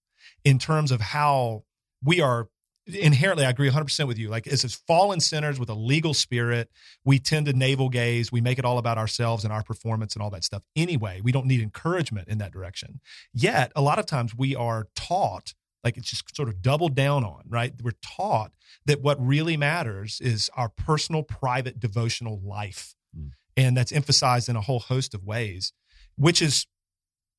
in 0.43 0.57
terms 0.57 0.91
of 0.91 0.99
how 0.99 1.63
we 2.03 2.19
are 2.21 2.49
inherently 2.87 3.45
i 3.45 3.49
agree 3.49 3.69
100% 3.69 4.07
with 4.07 4.17
you 4.17 4.29
like 4.29 4.47
as 4.47 4.63
fallen 4.87 5.19
sinners 5.19 5.59
with 5.59 5.69
a 5.69 5.73
legal 5.73 6.13
spirit 6.13 6.69
we 7.05 7.19
tend 7.19 7.45
to 7.45 7.53
navel 7.53 7.89
gaze 7.89 8.31
we 8.31 8.41
make 8.41 8.57
it 8.57 8.65
all 8.65 8.77
about 8.77 8.97
ourselves 8.97 9.43
and 9.43 9.53
our 9.53 9.63
performance 9.63 10.15
and 10.15 10.23
all 10.23 10.29
that 10.31 10.43
stuff 10.43 10.63
anyway 10.75 11.21
we 11.23 11.31
don't 11.31 11.45
need 11.45 11.61
encouragement 11.61 12.27
in 12.27 12.39
that 12.39 12.51
direction 12.51 12.99
yet 13.33 13.71
a 13.75 13.81
lot 13.81 13.99
of 13.99 14.05
times 14.05 14.35
we 14.35 14.55
are 14.55 14.87
taught 14.95 15.53
like 15.83 15.97
it's 15.97 16.09
just 16.09 16.35
sort 16.35 16.49
of 16.49 16.61
doubled 16.61 16.95
down 16.95 17.23
on, 17.23 17.43
right? 17.47 17.73
We're 17.81 17.93
taught 18.01 18.51
that 18.85 19.01
what 19.01 19.23
really 19.25 19.57
matters 19.57 20.19
is 20.21 20.49
our 20.55 20.69
personal, 20.69 21.23
private, 21.23 21.79
devotional 21.79 22.39
life. 22.43 22.95
Mm. 23.17 23.31
And 23.57 23.77
that's 23.77 23.91
emphasized 23.91 24.47
in 24.47 24.55
a 24.55 24.61
whole 24.61 24.79
host 24.79 25.13
of 25.13 25.23
ways, 25.23 25.73
which 26.15 26.41
is 26.41 26.67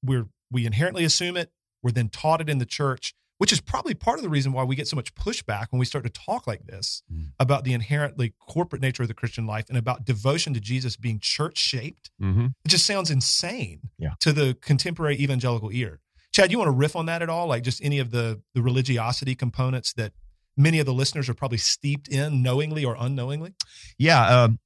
we're 0.02 0.26
we 0.50 0.66
inherently 0.66 1.04
assume 1.04 1.36
it. 1.36 1.50
We're 1.82 1.92
then 1.92 2.08
taught 2.08 2.40
it 2.40 2.48
in 2.48 2.58
the 2.58 2.66
church, 2.66 3.14
which 3.42 3.50
is 3.50 3.60
probably 3.60 3.92
part 3.92 4.20
of 4.20 4.22
the 4.22 4.28
reason 4.28 4.52
why 4.52 4.62
we 4.62 4.76
get 4.76 4.86
so 4.86 4.94
much 4.94 5.12
pushback 5.16 5.66
when 5.70 5.80
we 5.80 5.84
start 5.84 6.04
to 6.04 6.10
talk 6.10 6.46
like 6.46 6.64
this 6.64 7.02
mm. 7.12 7.24
about 7.40 7.64
the 7.64 7.72
inherently 7.72 8.32
corporate 8.38 8.80
nature 8.80 9.02
of 9.02 9.08
the 9.08 9.14
Christian 9.14 9.48
life 9.48 9.68
and 9.68 9.76
about 9.76 10.04
devotion 10.04 10.54
to 10.54 10.60
Jesus 10.60 10.96
being 10.96 11.18
church 11.18 11.58
shaped. 11.58 12.12
Mm-hmm. 12.22 12.46
It 12.64 12.68
just 12.68 12.86
sounds 12.86 13.10
insane 13.10 13.80
yeah. 13.98 14.10
to 14.20 14.32
the 14.32 14.56
contemporary 14.60 15.16
evangelical 15.16 15.72
ear. 15.72 15.98
Chad, 16.30 16.52
you 16.52 16.58
want 16.58 16.68
to 16.68 16.72
riff 16.72 16.94
on 16.94 17.06
that 17.06 17.20
at 17.20 17.28
all? 17.28 17.48
Like 17.48 17.64
just 17.64 17.82
any 17.82 17.98
of 17.98 18.12
the 18.12 18.40
the 18.54 18.62
religiosity 18.62 19.34
components 19.34 19.92
that 19.94 20.12
many 20.56 20.78
of 20.78 20.86
the 20.86 20.94
listeners 20.94 21.28
are 21.28 21.34
probably 21.34 21.58
steeped 21.58 22.06
in, 22.06 22.44
knowingly 22.44 22.84
or 22.84 22.94
unknowingly. 22.96 23.54
Yeah, 23.98 24.24
um, 24.24 24.60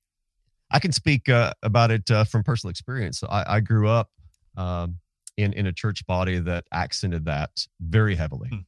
I 0.71 0.81
can 0.81 0.93
speak 0.93 1.31
uh, 1.31 1.55
about 1.63 1.91
it 1.91 2.11
uh, 2.11 2.25
from 2.25 2.45
personal 2.45 2.73
experience. 2.73 3.23
I, 3.27 3.57
I 3.57 3.61
grew 3.61 3.89
up 3.89 4.11
um, 4.55 4.99
in 5.37 5.53
in 5.53 5.67
a 5.67 5.73
church 5.73 6.07
body 6.07 6.39
that 6.39 6.65
accented 6.73 7.25
that 7.27 7.51
very 7.81 8.15
heavily. 8.15 8.49
Hmm. 8.49 8.59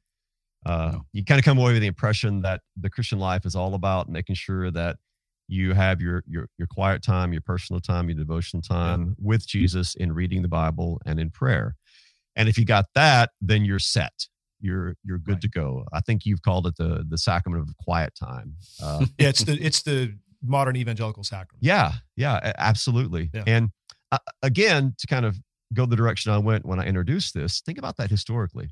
Uh, 0.66 0.90
no. 0.92 1.06
You 1.12 1.25
kind 1.25 1.38
of 1.38 1.44
come 1.44 1.58
away 1.58 1.72
with 1.72 1.82
the 1.82 1.88
impression 1.88 2.42
that 2.42 2.62
the 2.76 2.90
Christian 2.90 3.18
life 3.18 3.46
is 3.46 3.54
all 3.54 3.75
about 3.75 4.08
making 4.08 4.34
sure 4.34 4.70
that 4.70 4.96
you 5.48 5.72
have 5.72 6.00
your 6.00 6.22
your 6.26 6.48
your 6.58 6.68
quiet 6.68 7.02
time, 7.02 7.32
your 7.32 7.42
personal 7.42 7.80
time, 7.80 8.08
your 8.08 8.18
devotional 8.18 8.62
time 8.62 9.16
yeah. 9.18 9.26
with 9.26 9.46
Jesus 9.46 9.94
in 9.94 10.12
reading 10.12 10.42
the 10.42 10.48
Bible 10.48 11.00
and 11.06 11.18
in 11.18 11.30
prayer. 11.30 11.76
And 12.37 12.48
if 12.48 12.58
you 12.58 12.64
got 12.64 12.87
that, 12.94 13.30
then 13.40 13.64
you're 13.64 13.78
set. 13.78 14.26
You're 14.60 14.94
you're 15.04 15.18
good 15.18 15.34
right. 15.34 15.40
to 15.42 15.48
go. 15.48 15.84
I 15.92 16.00
think 16.00 16.26
you've 16.26 16.42
called 16.42 16.66
it 16.66 16.76
the 16.76 17.04
the 17.08 17.18
sacrament 17.18 17.62
of 17.62 17.76
quiet 17.78 18.12
time. 18.14 18.54
Uh, 18.82 19.06
yeah, 19.18 19.28
it's 19.28 19.44
the 19.44 19.54
it's 19.54 19.82
the 19.82 20.14
modern 20.42 20.76
evangelical 20.76 21.25
sacrament. 21.25 21.64
Yeah, 21.64 21.92
yeah, 22.16 22.52
absolutely. 22.58 23.30
Yeah. 23.32 23.44
And 23.46 23.70
uh, 24.12 24.18
again, 24.42 24.94
to 24.98 25.06
kind 25.06 25.25
of 25.25 25.38
go 25.75 25.87
the 25.87 25.96
direction 25.96 26.32
I 26.32 26.38
went 26.38 26.66
when 26.66 26.80
I 26.80 26.87
introduced 26.87 27.34
this, 27.34 27.60
think 27.60 27.78
about 27.78 27.96
that 27.96 28.10
historically. 28.10 28.70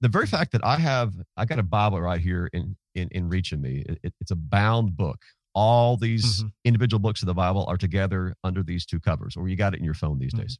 The 0.00 0.08
very 0.08 0.26
fact 0.26 0.52
that 0.52 0.64
I 0.64 0.76
have 0.76 1.12
I 1.36 1.44
got 1.44 1.58
a 1.58 1.62
Bible 1.62 2.00
right 2.00 2.20
here 2.20 2.48
in 2.52 2.76
in, 2.94 3.08
in 3.10 3.28
reach 3.28 3.52
of 3.52 3.60
me. 3.60 3.84
It, 4.02 4.14
it's 4.20 4.30
a 4.30 4.36
bound 4.36 4.96
book. 4.96 5.18
All 5.54 5.96
these 5.96 6.40
mm-hmm. 6.40 6.48
individual 6.64 6.98
books 6.98 7.22
of 7.22 7.26
the 7.26 7.34
Bible 7.34 7.64
are 7.68 7.76
together 7.76 8.34
under 8.42 8.62
these 8.62 8.86
two 8.86 8.98
covers, 8.98 9.36
or 9.36 9.48
you 9.48 9.56
got 9.56 9.74
it 9.74 9.78
in 9.78 9.84
your 9.84 9.94
phone 9.94 10.18
these 10.18 10.32
mm-hmm. 10.32 10.42
days. 10.42 10.58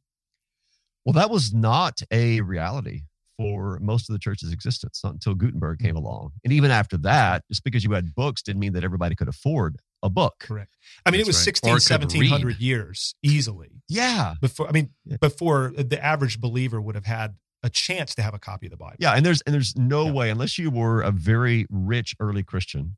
Well, 1.05 1.13
that 1.13 1.29
was 1.29 1.53
not 1.53 2.01
a 2.11 2.41
reality 2.41 3.01
for 3.37 3.79
most 3.81 4.09
of 4.09 4.13
the 4.13 4.19
church's 4.19 4.51
existence 4.51 5.01
until 5.03 5.35
Gutenberg 5.35 5.79
came 5.79 5.95
along. 5.95 6.31
And 6.43 6.53
even 6.53 6.71
after 6.71 6.97
that, 6.97 7.43
just 7.49 7.63
because 7.63 7.83
you 7.83 7.91
had 7.91 8.15
books 8.15 8.41
didn't 8.41 8.61
mean 8.61 8.73
that 8.73 8.83
everybody 8.83 9.15
could 9.15 9.27
afford 9.27 9.77
a 10.05 10.09
book. 10.09 10.35
Correct. 10.39 10.75
I 11.05 11.11
mean, 11.11 11.19
That's 11.19 11.27
it 11.27 11.29
was 11.29 11.37
right. 11.37 11.43
16, 11.43 11.71
1700 11.71 12.59
years 12.59 13.15
easily. 13.23 13.81
Yeah. 13.89 14.35
Before, 14.41 14.67
I 14.67 14.71
mean, 14.71 14.91
yeah. 15.05 15.17
before 15.19 15.73
the 15.75 16.03
average 16.03 16.39
believer 16.39 16.79
would 16.79 16.95
have 16.95 17.05
had 17.05 17.35
a 17.63 17.69
chance 17.69 18.15
to 18.15 18.21
have 18.21 18.33
a 18.33 18.39
copy 18.39 18.67
of 18.67 18.71
the 18.71 18.77
Bible. 18.77 18.95
Yeah. 18.99 19.13
And 19.13 19.25
there's, 19.25 19.41
and 19.41 19.53
there's 19.53 19.75
no 19.75 20.05
yeah. 20.05 20.11
way, 20.11 20.29
unless 20.29 20.57
you 20.57 20.69
were 20.69 21.01
a 21.01 21.11
very 21.11 21.65
rich 21.69 22.15
early 22.19 22.43
Christian, 22.43 22.95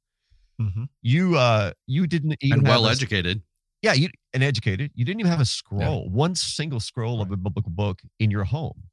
mm-hmm. 0.62 0.84
you, 1.02 1.38
uh, 1.38 1.72
you 1.88 2.06
didn't 2.06 2.38
even 2.42 2.60
and 2.60 2.68
well 2.68 2.88
educated 2.88 3.42
yeah, 3.82 3.94
you 3.94 4.10
and 4.34 4.44
educated. 4.44 4.92
You 4.96 5.06
didn't 5.06 5.20
even 5.20 5.32
have 5.32 5.42
a 5.42 5.46
scroll, 5.46 6.06
yeah. 6.06 6.12
one 6.12 6.36
single 6.36 6.80
scroll 6.80 7.18
right. 7.18 7.28
of 7.28 7.32
a 7.32 7.38
biblical 7.38 7.72
book 7.72 8.02
in 8.20 8.32
your 8.32 8.44
home. 8.44 8.84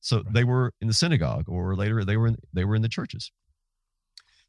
So 0.00 0.16
right. 0.16 0.32
they 0.32 0.44
were 0.44 0.72
in 0.80 0.88
the 0.88 0.94
synagogue, 0.94 1.48
or 1.48 1.76
later 1.76 2.04
they 2.04 2.16
were 2.16 2.28
in, 2.28 2.36
they 2.52 2.64
were 2.64 2.74
in 2.74 2.82
the 2.82 2.88
churches. 2.88 3.30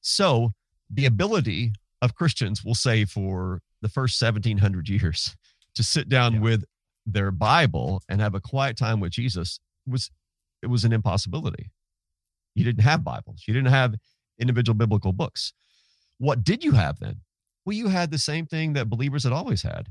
So 0.01 0.53
the 0.89 1.05
ability 1.05 1.73
of 2.01 2.15
Christians, 2.15 2.63
will 2.63 2.75
say, 2.75 3.05
for 3.05 3.61
the 3.81 3.89
first 3.89 4.17
seventeen 4.17 4.59
hundred 4.59 4.89
years, 4.89 5.35
to 5.75 5.83
sit 5.83 6.09
down 6.09 6.35
yeah. 6.35 6.39
with 6.39 6.65
their 7.05 7.31
Bible 7.31 8.01
and 8.09 8.19
have 8.19 8.35
a 8.35 8.41
quiet 8.41 8.77
time 8.77 8.99
with 8.99 9.11
Jesus 9.11 9.59
was 9.85 10.11
it 10.61 10.67
was 10.67 10.83
an 10.83 10.93
impossibility. 10.93 11.71
You 12.55 12.63
didn't 12.63 12.83
have 12.83 13.03
Bibles. 13.03 13.43
You 13.47 13.53
didn't 13.53 13.71
have 13.71 13.95
individual 14.39 14.75
biblical 14.75 15.13
books. 15.13 15.53
What 16.17 16.43
did 16.43 16.63
you 16.63 16.71
have 16.71 16.99
then? 16.99 17.21
Well, 17.65 17.75
you 17.75 17.87
had 17.87 18.11
the 18.11 18.17
same 18.17 18.45
thing 18.45 18.73
that 18.73 18.89
believers 18.89 19.23
had 19.23 19.33
always 19.33 19.61
had. 19.61 19.89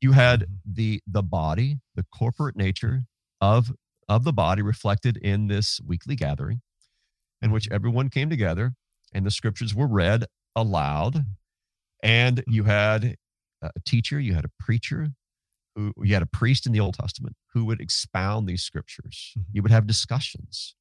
You 0.00 0.12
had 0.12 0.40
mm-hmm. 0.40 0.72
the 0.74 1.02
the 1.06 1.22
body, 1.22 1.78
the 1.94 2.06
corporate 2.14 2.56
nature 2.56 3.04
of 3.40 3.72
of 4.08 4.24
the 4.24 4.32
body 4.32 4.62
reflected 4.62 5.16
in 5.16 5.48
this 5.48 5.80
weekly 5.86 6.16
gathering 6.16 6.62
in 7.42 7.50
which 7.50 7.66
mm-hmm. 7.66 7.74
everyone 7.74 8.08
came 8.08 8.30
together 8.30 8.74
and 9.12 9.26
the 9.26 9.30
scriptures 9.30 9.74
were 9.74 9.86
read 9.86 10.24
aloud 10.54 11.24
and 12.06 12.44
you 12.46 12.64
had 12.64 13.16
a 13.62 13.80
teacher 13.84 14.20
you 14.20 14.34
had 14.34 14.44
a 14.44 14.50
preacher 14.60 15.08
who 15.74 15.92
you 16.02 16.14
had 16.14 16.22
a 16.22 16.26
priest 16.26 16.66
in 16.66 16.72
the 16.72 16.80
old 16.80 16.94
testament 16.94 17.36
who 17.52 17.64
would 17.64 17.80
expound 17.80 18.46
these 18.46 18.62
scriptures 18.62 19.32
mm-hmm. 19.36 19.48
you 19.52 19.62
would 19.62 19.72
have 19.72 19.86
discussions 19.86 20.74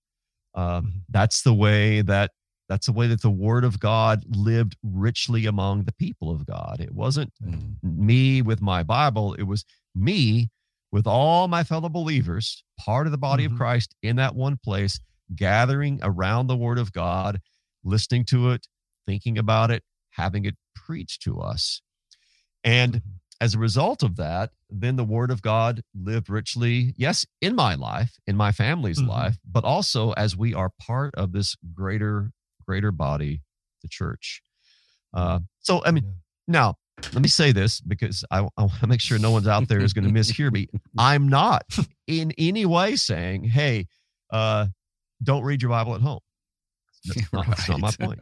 um, 0.54 1.02
that's 1.10 1.42
the 1.42 1.54
way 1.54 2.02
that 2.02 2.32
that's 2.68 2.88
the 2.88 2.94
way 2.94 3.08
that 3.08 3.22
the 3.22 3.30
word 3.30 3.64
of 3.64 3.80
God 3.80 4.24
lived 4.28 4.76
richly 4.82 5.46
among 5.46 5.84
the 5.84 5.94
people 5.94 6.32
of 6.32 6.46
God. 6.46 6.78
It 6.80 6.94
wasn't 6.94 7.32
mm. 7.44 7.76
me 7.84 8.42
with 8.42 8.62
my 8.62 8.82
Bible, 8.82 9.34
it 9.36 9.44
was 9.44 9.66
me 9.94 10.50
with 10.92 11.06
all 11.06 11.48
my 11.48 11.64
fellow 11.64 11.90
believers, 11.90 12.64
part 12.80 13.06
of 13.06 13.12
the 13.12 13.18
body 13.18 13.44
mm-hmm. 13.44 13.54
of 13.54 13.60
Christ 13.60 13.96
in 14.02 14.16
that 14.16 14.36
one 14.36 14.58
place, 14.64 15.00
gathering 15.36 16.00
around 16.02 16.48
the 16.48 16.56
word 16.56 16.80
of 16.80 16.92
God, 16.92 17.40
listening 17.84 18.26
to 18.26 18.52
it, 18.52 18.66
thinking 19.06 19.38
about 19.38 19.72
it, 19.72 19.84
having 20.12 20.46
it 20.46 20.56
preached 20.76 21.22
to 21.24 21.40
us. 21.40 21.82
And 22.64 23.02
as 23.42 23.54
a 23.54 23.60
result 23.60 24.04
of 24.04 24.16
that, 24.18 24.52
then 24.70 24.96
the 24.96 25.04
word 25.04 25.32
of 25.32 25.42
God 25.42 25.82
lived 25.94 26.30
richly, 26.30 26.94
yes, 26.98 27.26
in 27.42 27.56
my 27.56 27.76
life, 27.76 28.18
in 28.28 28.36
my 28.36 28.52
family's 28.52 29.00
mm-hmm. 29.00 29.10
life, 29.10 29.38
but 29.50 29.64
also 29.64 30.12
as 30.14 30.38
we 30.38 30.54
are 30.54 30.72
part 30.80 31.14
of 31.16 31.32
this 31.32 31.56
greater 31.74 32.32
greater 32.66 32.92
body, 32.92 33.42
the 33.82 33.88
church. 33.88 34.42
Uh, 35.14 35.40
so, 35.60 35.84
I 35.86 35.92
mean, 35.92 36.16
now 36.48 36.76
let 37.14 37.22
me 37.22 37.28
say 37.28 37.52
this 37.52 37.82
because 37.82 38.24
I, 38.32 38.40
I 38.58 38.62
want 38.62 38.80
to 38.80 38.88
make 38.88 39.02
sure 39.02 39.20
no 39.20 39.32
one's 39.32 39.48
out 39.48 39.68
there 39.68 39.82
is 39.82 39.94
going 39.94 40.06
to 40.06 40.20
mishear 40.20 40.52
me. 40.52 40.68
I'm 40.98 41.28
not 41.28 41.64
in 42.08 42.34
any 42.38 42.66
way 42.66 42.96
saying, 42.96 43.44
hey, 43.44 43.88
uh, 44.32 44.68
don't 45.22 45.44
read 45.44 45.62
your 45.62 45.70
Bible 45.70 45.96
at 45.96 46.02
home. 46.02 46.20
That's 47.06 47.32
not, 47.32 47.48
right. 47.48 47.48
that's 47.58 47.70
not 47.70 47.80
my 47.80 47.92
point. 47.92 48.20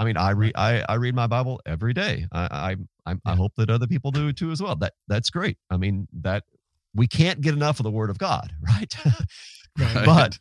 I 0.00 0.04
mean, 0.04 0.16
I 0.16 0.30
read 0.30 0.52
I, 0.56 0.82
I 0.88 0.94
read 0.94 1.14
my 1.14 1.26
Bible 1.26 1.60
every 1.66 1.92
day. 1.92 2.26
I 2.32 2.74
I, 3.04 3.14
I 3.26 3.34
hope 3.34 3.52
that 3.58 3.68
other 3.68 3.86
people 3.86 4.10
do 4.10 4.32
too 4.32 4.50
as 4.50 4.62
well. 4.62 4.74
That 4.74 4.94
that's 5.08 5.28
great. 5.28 5.58
I 5.68 5.76
mean 5.76 6.08
that 6.22 6.44
we 6.94 7.06
can't 7.06 7.42
get 7.42 7.52
enough 7.52 7.80
of 7.80 7.84
the 7.84 7.90
Word 7.90 8.08
of 8.08 8.16
God, 8.16 8.50
right? 8.62 8.94
right. 9.78 10.06
But 10.06 10.38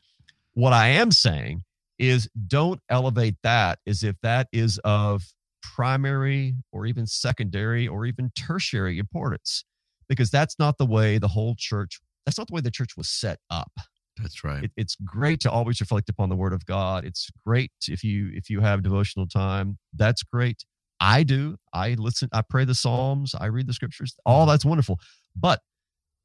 what 0.54 0.72
I 0.72 0.88
am 0.88 1.12
saying 1.12 1.66
is, 1.98 2.30
don't 2.48 2.80
elevate 2.90 3.36
that 3.44 3.80
as 3.86 4.02
if 4.02 4.16
that 4.24 4.48
is 4.54 4.78
of 4.86 5.24
primary 5.62 6.56
or 6.72 6.86
even 6.86 7.06
secondary 7.06 7.86
or 7.86 8.06
even 8.06 8.32
tertiary 8.40 8.98
importance, 8.98 9.66
because 10.08 10.32
that's 10.32 10.58
not 10.58 10.78
the 10.78 10.86
way 10.86 11.18
the 11.18 11.28
whole 11.28 11.56
church. 11.58 12.00
That's 12.26 12.38
not 12.38 12.48
the 12.48 12.54
way 12.54 12.62
the 12.62 12.72
church 12.72 12.96
was 12.96 13.10
set 13.10 13.40
up. 13.50 13.74
That's 14.22 14.44
right. 14.44 14.66
It, 14.66 14.72
it's 14.76 14.96
great 15.04 15.40
to 15.42 15.52
always 15.52 15.80
reflect 15.80 16.10
upon 16.10 16.30
the 16.30 16.36
Word 16.36 16.54
of 16.54 16.66
God. 16.66 17.06
It's 17.06 17.30
great 17.46 17.72
if 17.88 18.04
you 18.04 18.32
if 18.34 18.50
you 18.50 18.62
have 18.62 18.84
devotional 18.84 19.28
time. 19.28 19.78
That's 19.96 20.24
great. 20.24 20.66
I 21.00 21.24
do. 21.24 21.56
I 21.74 21.96
listen. 21.98 22.30
I 22.34 22.42
pray 22.42 22.66
the 22.66 22.76
Psalms. 22.76 23.34
I 23.34 23.46
read 23.46 23.68
the 23.68 23.74
Scriptures. 23.74 24.16
All 24.26 24.46
that's 24.46 24.66
wonderful. 24.66 25.00
But 25.36 25.62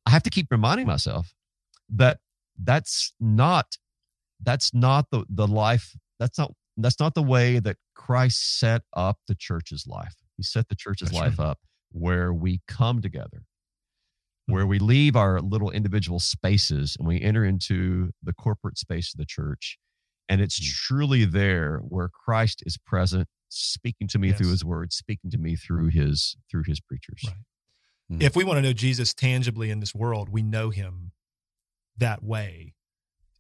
I 0.07 0.11
have 0.11 0.23
to 0.25 0.31
keep 0.31 0.49
reminding 0.51 0.87
myself 0.87 1.33
that 1.91 2.19
that's 2.63 3.13
not 3.21 3.77
that's 4.43 4.75
not 4.75 5.07
the 5.11 5.25
the 5.29 5.47
life. 5.47 5.97
That's 6.19 6.39
not 6.39 6.53
that's 6.77 6.99
not 6.99 7.15
the 7.15 7.23
way 7.23 7.61
that 7.61 7.77
Christ 7.95 8.59
set 8.59 8.83
up 8.95 9.19
the 9.29 9.35
church's 9.35 9.87
life. 9.87 10.17
He 10.37 10.43
set 10.43 10.69
the 10.69 10.75
church's 10.75 11.11
that's 11.11 11.21
life 11.21 11.39
right. 11.39 11.47
up 11.47 11.59
where 11.93 12.33
we 12.33 12.61
come 12.67 13.01
together 13.01 13.45
where 14.47 14.67
we 14.67 14.79
leave 14.79 15.17
our 15.17 15.41
little 15.41 15.71
individual 15.71 16.21
spaces 16.21 16.97
and 16.99 17.09
we 17.09 17.21
enter 17.21 17.45
into 17.45 18.11
the 18.23 18.33
corporate 18.33 18.79
space 18.79 19.15
of 19.15 19.19
the 19.19 19.27
church. 19.27 19.79
And 20.29 20.41
it's 20.41 20.61
mm. 20.61 20.73
truly 20.73 21.25
there 21.25 21.81
where 21.89 22.09
Christ 22.09 22.63
is 22.67 22.79
present, 22.79 23.29
speaking 23.49 24.09
to 24.09 24.19
me 24.19 24.29
yes. 24.29 24.39
through 24.39 24.51
his 24.51 24.65
word, 24.65 24.93
speaking 24.93 25.31
to 25.31 25.39
me 25.39 25.57
through 25.57 25.89
his 25.89 26.37
through 26.51 26.65
his 26.67 26.81
preachers. 26.81 27.23
Right. 27.27 27.37
Mm. 28.13 28.23
If 28.23 28.37
we 28.37 28.45
want 28.45 28.59
to 28.59 28.63
know 28.63 28.73
Jesus 28.73 29.15
tangibly 29.15 29.71
in 29.71 29.81
this 29.81 29.95
world, 29.95 30.29
we 30.29 30.43
know 30.43 30.71
him 30.71 31.13
that 31.97 32.23
way 32.23 32.75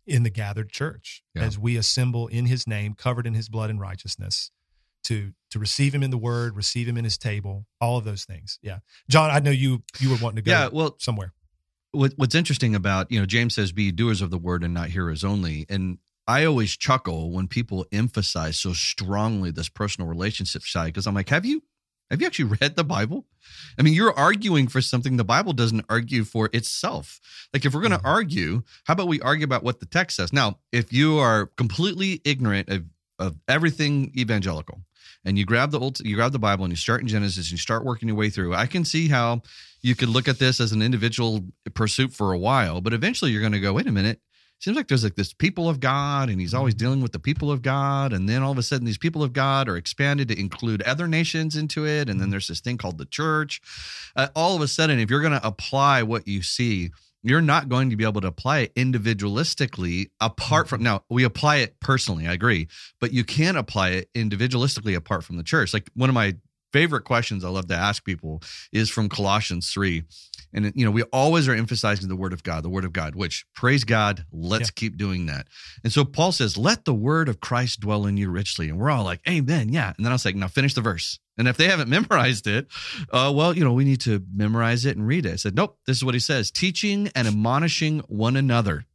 in 0.06 0.22
the 0.22 0.30
gathered 0.30 0.70
church 0.70 1.22
yeah. 1.34 1.42
as 1.42 1.58
we 1.58 1.76
assemble 1.76 2.28
in 2.28 2.46
his 2.46 2.66
name, 2.66 2.94
covered 2.94 3.26
in 3.26 3.34
his 3.34 3.48
blood 3.48 3.70
and 3.70 3.80
righteousness 3.80 4.50
to 5.04 5.32
to 5.54 5.60
receive 5.60 5.94
him 5.94 6.02
in 6.02 6.10
the 6.10 6.18
word, 6.18 6.56
receive 6.56 6.88
him 6.88 6.96
in 6.96 7.04
his 7.04 7.16
table, 7.16 7.64
all 7.80 7.96
of 7.96 8.04
those 8.04 8.24
things. 8.24 8.58
Yeah. 8.60 8.80
John, 9.08 9.30
I 9.30 9.38
know 9.38 9.52
you 9.52 9.84
you 10.00 10.10
were 10.10 10.16
wanting 10.20 10.36
to 10.36 10.42
go 10.42 10.50
yeah, 10.50 10.68
well, 10.70 10.96
somewhere. 10.98 11.32
What, 11.92 12.12
what's 12.16 12.34
interesting 12.34 12.74
about, 12.74 13.12
you 13.12 13.20
know, 13.20 13.24
James 13.24 13.54
says 13.54 13.70
be 13.70 13.92
doers 13.92 14.20
of 14.20 14.30
the 14.30 14.36
word 14.36 14.64
and 14.64 14.74
not 14.74 14.88
hearers 14.88 15.22
only. 15.22 15.64
And 15.68 15.98
I 16.26 16.44
always 16.44 16.76
chuckle 16.76 17.30
when 17.30 17.46
people 17.46 17.86
emphasize 17.92 18.58
so 18.58 18.72
strongly 18.72 19.52
this 19.52 19.68
personal 19.68 20.08
relationship 20.08 20.62
side 20.62 20.86
because 20.86 21.06
I'm 21.06 21.14
like, 21.14 21.28
have 21.28 21.44
you 21.44 21.62
have 22.10 22.20
you 22.20 22.26
actually 22.26 22.56
read 22.60 22.74
the 22.74 22.84
Bible? 22.84 23.26
I 23.78 23.82
mean, 23.82 23.94
you're 23.94 24.12
arguing 24.12 24.66
for 24.66 24.80
something 24.80 25.16
the 25.16 25.24
Bible 25.24 25.52
doesn't 25.52 25.86
argue 25.88 26.24
for 26.24 26.50
itself. 26.52 27.20
Like, 27.52 27.64
if 27.64 27.72
we're 27.72 27.80
going 27.80 27.92
to 27.92 27.98
mm-hmm. 27.98 28.06
argue, 28.06 28.62
how 28.84 28.92
about 28.92 29.08
we 29.08 29.20
argue 29.20 29.44
about 29.44 29.62
what 29.62 29.80
the 29.80 29.86
text 29.86 30.16
says? 30.16 30.32
Now, 30.32 30.58
if 30.72 30.92
you 30.92 31.18
are 31.18 31.46
completely 31.56 32.20
ignorant 32.24 32.68
of, 32.68 32.84
of 33.18 33.36
everything 33.48 34.12
evangelical, 34.16 34.80
and 35.24 35.38
you 35.38 35.44
grab 35.44 35.70
the 35.70 35.80
old 35.80 36.00
you 36.00 36.16
grab 36.16 36.32
the 36.32 36.38
bible 36.38 36.64
and 36.64 36.72
you 36.72 36.76
start 36.76 37.00
in 37.00 37.08
genesis 37.08 37.46
and 37.46 37.52
you 37.52 37.58
start 37.58 37.84
working 37.84 38.08
your 38.08 38.16
way 38.16 38.30
through. 38.30 38.54
I 38.54 38.66
can 38.66 38.84
see 38.84 39.08
how 39.08 39.42
you 39.82 39.94
could 39.94 40.08
look 40.08 40.28
at 40.28 40.38
this 40.38 40.60
as 40.60 40.72
an 40.72 40.82
individual 40.82 41.44
pursuit 41.74 42.12
for 42.12 42.32
a 42.32 42.38
while 42.38 42.80
but 42.80 42.94
eventually 42.94 43.30
you're 43.30 43.40
going 43.40 43.52
to 43.52 43.60
go 43.60 43.74
wait 43.74 43.86
a 43.86 43.92
minute. 43.92 44.20
Seems 44.60 44.76
like 44.76 44.88
there's 44.88 45.04
like 45.04 45.16
this 45.16 45.32
people 45.32 45.68
of 45.68 45.78
god 45.80 46.30
and 46.30 46.40
he's 46.40 46.54
always 46.54 46.74
mm-hmm. 46.74 46.84
dealing 46.86 47.00
with 47.02 47.12
the 47.12 47.18
people 47.18 47.50
of 47.50 47.60
god. 47.60 48.12
And 48.14 48.28
then 48.28 48.42
all 48.42 48.52
of 48.52 48.56
a 48.56 48.62
sudden 48.62 48.86
these 48.86 48.96
people 48.96 49.22
of 49.22 49.32
god 49.32 49.68
are 49.68 49.76
expanded 49.76 50.28
to 50.28 50.40
include 50.40 50.80
other 50.82 51.06
nations 51.06 51.54
into 51.54 51.86
it. 51.86 52.08
And 52.08 52.08
then 52.08 52.16
mm-hmm. 52.16 52.30
there's 52.30 52.48
this 52.48 52.60
thing 52.60 52.78
called 52.78 52.96
the 52.96 53.04
church. 53.04 53.60
Uh, 54.16 54.28
all 54.34 54.56
of 54.56 54.62
a 54.62 54.68
sudden 54.68 54.98
if 54.98 55.10
you're 55.10 55.20
going 55.20 55.38
to 55.38 55.46
apply 55.46 56.02
what 56.02 56.26
you 56.26 56.42
see 56.42 56.92
you're 57.24 57.40
not 57.40 57.68
going 57.68 57.90
to 57.90 57.96
be 57.96 58.04
able 58.04 58.20
to 58.20 58.28
apply 58.28 58.60
it 58.60 58.74
individualistically 58.74 60.10
apart 60.20 60.68
from 60.68 60.78
mm-hmm. 60.78 60.84
now 60.84 61.04
we 61.08 61.24
apply 61.24 61.56
it 61.56 61.80
personally 61.80 62.28
i 62.28 62.32
agree 62.32 62.68
but 63.00 63.12
you 63.12 63.24
can 63.24 63.56
apply 63.56 63.90
it 63.90 64.08
individualistically 64.14 64.94
apart 64.94 65.24
from 65.24 65.36
the 65.36 65.42
church. 65.42 65.72
Like 65.74 65.90
one 65.94 66.08
of 66.08 66.14
my 66.14 66.36
favorite 66.72 67.04
questions 67.04 67.44
i 67.44 67.48
love 67.48 67.68
to 67.68 67.74
ask 67.74 68.04
people 68.04 68.42
is 68.72 68.90
from 68.90 69.08
colossians 69.08 69.70
3 69.70 70.02
and 70.54 70.72
you 70.74 70.84
know 70.84 70.90
we 70.90 71.02
always 71.04 71.48
are 71.48 71.54
emphasizing 71.54 72.08
the 72.08 72.16
word 72.16 72.32
of 72.32 72.42
god 72.42 72.62
the 72.62 72.68
word 72.68 72.84
of 72.84 72.92
god 72.92 73.14
which 73.14 73.44
praise 73.54 73.84
god 73.84 74.24
let's 74.32 74.68
yeah. 74.68 74.74
keep 74.74 74.96
doing 74.96 75.26
that 75.26 75.48
and 75.82 75.92
so 75.92 76.04
paul 76.04 76.32
says 76.32 76.56
let 76.56 76.84
the 76.84 76.94
word 76.94 77.28
of 77.28 77.40
christ 77.40 77.80
dwell 77.80 78.06
in 78.06 78.16
you 78.16 78.30
richly 78.30 78.68
and 78.68 78.78
we're 78.78 78.90
all 78.90 79.04
like 79.04 79.20
amen 79.28 79.68
yeah 79.68 79.92
and 79.96 80.04
then 80.04 80.12
i 80.12 80.14
was 80.14 80.24
like 80.24 80.36
now 80.36 80.48
finish 80.48 80.74
the 80.74 80.80
verse 80.80 81.18
and 81.36 81.48
if 81.48 81.56
they 81.56 81.68
haven't 81.68 81.88
memorized 81.88 82.46
it, 82.46 82.68
uh, 83.10 83.32
well, 83.34 83.56
you 83.56 83.64
know, 83.64 83.72
we 83.72 83.84
need 83.84 84.00
to 84.02 84.22
memorize 84.34 84.84
it 84.84 84.96
and 84.96 85.06
read 85.06 85.26
it. 85.26 85.32
I 85.32 85.36
said, 85.36 85.54
nope, 85.54 85.78
this 85.86 85.96
is 85.96 86.04
what 86.04 86.14
he 86.14 86.20
says 86.20 86.50
teaching 86.50 87.10
and 87.14 87.26
admonishing 87.26 88.00
one 88.00 88.36
another. 88.36 88.86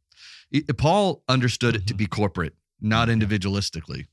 Paul 0.76 1.22
understood 1.28 1.76
it 1.76 1.86
to 1.88 1.94
be 1.94 2.06
corporate, 2.06 2.54
not 2.80 3.08
individualistically. 3.08 4.06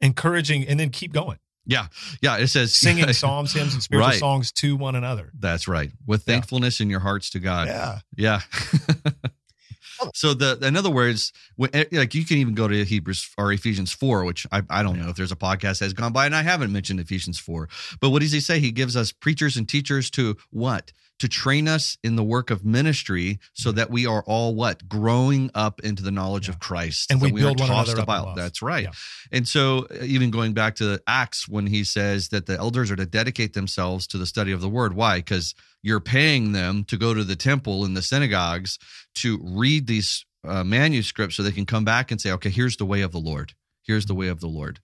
Encouraging 0.00 0.66
and 0.66 0.80
then 0.80 0.90
keep 0.90 1.12
going. 1.12 1.38
Yeah. 1.70 1.86
Yeah. 2.20 2.38
It 2.38 2.48
says 2.48 2.74
singing 2.76 3.12
psalms, 3.12 3.52
hymns, 3.52 3.74
and 3.74 3.82
spiritual 3.82 4.10
right. 4.10 4.18
songs 4.18 4.52
to 4.52 4.76
one 4.76 4.96
another. 4.96 5.30
That's 5.38 5.68
right. 5.68 5.92
With 6.06 6.24
thankfulness 6.24 6.80
yeah. 6.80 6.84
in 6.84 6.90
your 6.90 7.00
hearts 7.00 7.30
to 7.30 7.38
God. 7.38 7.68
Yeah. 7.68 7.98
Yeah. 8.16 8.40
So 10.14 10.34
the 10.34 10.58
in 10.66 10.76
other 10.76 10.90
words, 10.90 11.32
eh, 11.74 11.84
like 11.92 12.14
you 12.14 12.24
can 12.24 12.38
even 12.38 12.54
go 12.54 12.66
to 12.66 12.84
Hebrews 12.84 13.34
or 13.36 13.52
Ephesians 13.52 13.92
four, 13.92 14.24
which 14.24 14.46
I, 14.50 14.62
I 14.70 14.82
don't 14.82 14.96
yeah. 14.96 15.04
know 15.04 15.10
if 15.10 15.16
there's 15.16 15.30
a 15.30 15.36
podcast 15.36 15.80
that 15.80 15.86
has 15.86 15.92
gone 15.92 16.12
by, 16.12 16.26
and 16.26 16.34
I 16.34 16.42
haven't 16.42 16.72
mentioned 16.72 17.00
Ephesians 17.00 17.38
four. 17.38 17.68
But 18.00 18.08
what 18.08 18.22
does 18.22 18.32
he 18.32 18.40
say? 18.40 18.60
He 18.60 18.70
gives 18.70 18.96
us 18.96 19.12
preachers 19.12 19.56
and 19.56 19.68
teachers 19.68 20.10
to 20.12 20.36
what? 20.50 20.92
To 21.20 21.28
train 21.28 21.68
us 21.68 21.98
in 22.02 22.16
the 22.16 22.24
work 22.24 22.50
of 22.50 22.64
ministry, 22.64 23.40
so 23.52 23.72
that 23.72 23.90
we 23.90 24.06
are 24.06 24.22
all 24.26 24.54
what 24.54 24.88
growing 24.88 25.50
up 25.54 25.80
into 25.80 26.02
the 26.02 26.10
knowledge 26.10 26.48
yeah. 26.48 26.54
of 26.54 26.60
Christ, 26.60 27.10
and 27.10 27.20
we, 27.20 27.30
we 27.30 27.42
build 27.42 27.60
one 27.60 27.70
another 27.70 28.00
up. 28.00 28.36
That's 28.36 28.62
right. 28.62 28.84
Yeah. 28.84 28.92
And 29.30 29.46
so, 29.46 29.86
uh, 29.90 30.02
even 30.02 30.30
going 30.30 30.54
back 30.54 30.76
to 30.76 30.98
Acts, 31.06 31.46
when 31.46 31.66
he 31.66 31.84
says 31.84 32.28
that 32.30 32.46
the 32.46 32.56
elders 32.56 32.90
are 32.90 32.96
to 32.96 33.04
dedicate 33.04 33.52
themselves 33.52 34.06
to 34.08 34.18
the 34.18 34.24
study 34.24 34.50
of 34.50 34.62
the 34.62 34.68
Word, 34.68 34.94
why? 34.94 35.18
Because 35.18 35.54
you're 35.82 36.00
paying 36.00 36.52
them 36.52 36.84
to 36.84 36.96
go 36.96 37.12
to 37.12 37.22
the 37.22 37.36
temple 37.36 37.84
and 37.84 37.94
the 37.96 38.02
synagogues 38.02 38.78
to 39.16 39.38
read 39.42 39.86
these 39.86 40.24
uh, 40.44 40.64
manuscripts 40.64 41.36
so 41.36 41.42
they 41.42 41.52
can 41.52 41.66
come 41.66 41.84
back 41.84 42.10
and 42.10 42.20
say, 42.20 42.32
okay, 42.32 42.50
here's 42.50 42.78
the 42.78 42.86
way 42.86 43.02
of 43.02 43.12
the 43.12 43.18
Lord. 43.18 43.52
Here's 43.82 44.06
the 44.06 44.14
way 44.14 44.28
of 44.28 44.40
the 44.40 44.46
Lord. 44.46 44.80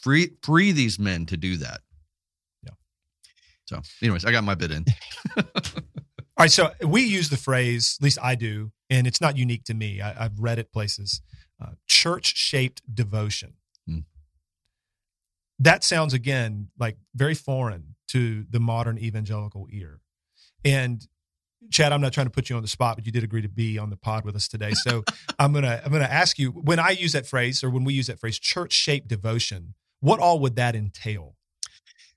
Free, 0.00 0.30
free 0.42 0.72
these 0.72 0.98
men 0.98 1.26
to 1.26 1.36
do 1.36 1.56
that. 1.58 1.80
So, 3.66 3.80
anyways, 4.02 4.24
I 4.24 4.32
got 4.32 4.44
my 4.44 4.54
bit 4.54 4.70
in. 4.70 4.84
All 5.36 5.44
right. 6.38 6.50
So 6.50 6.70
we 6.86 7.02
use 7.02 7.30
the 7.30 7.36
phrase, 7.36 7.96
at 8.00 8.04
least 8.04 8.18
I 8.22 8.34
do, 8.34 8.72
and 8.90 9.06
it's 9.06 9.20
not 9.20 9.36
unique 9.36 9.64
to 9.64 9.74
me. 9.74 10.00
I, 10.00 10.12
have 10.24 10.38
read 10.38 10.58
it 10.58 10.72
places 10.72 11.20
uh, 11.60 11.72
church 11.86 12.36
shaped 12.36 12.82
devotion. 12.92 13.54
Hmm. 13.88 14.00
That 15.58 15.84
sounds, 15.84 16.12
again, 16.12 16.68
like 16.78 16.98
very 17.14 17.34
foreign 17.34 17.96
to 18.08 18.44
the 18.50 18.60
modern 18.60 18.98
evangelical 18.98 19.66
ear. 19.70 20.00
And 20.64 21.06
Chad, 21.70 21.92
I'm 21.92 22.00
not 22.00 22.12
trying 22.12 22.26
to 22.26 22.30
put 22.30 22.50
you 22.50 22.56
on 22.56 22.62
the 22.62 22.68
spot, 22.68 22.96
but 22.96 23.06
you 23.06 23.12
did 23.12 23.24
agree 23.24 23.42
to 23.42 23.48
be 23.48 23.78
on 23.78 23.90
the 23.90 23.96
pod 23.96 24.24
with 24.24 24.36
us 24.36 24.46
today. 24.48 24.72
So 24.72 25.04
I'm 25.38 25.52
gonna 25.52 25.80
I'm 25.84 25.90
gonna 25.90 26.04
ask 26.04 26.38
you 26.38 26.50
when 26.50 26.78
I 26.78 26.90
use 26.90 27.12
that 27.12 27.26
phrase 27.26 27.64
or 27.64 27.70
when 27.70 27.84
we 27.84 27.94
use 27.94 28.06
that 28.08 28.20
phrase, 28.20 28.38
church 28.38 28.72
shaped 28.72 29.08
devotion, 29.08 29.74
what 30.00 30.20
all 30.20 30.38
would 30.40 30.56
that 30.56 30.76
entail 30.76 31.35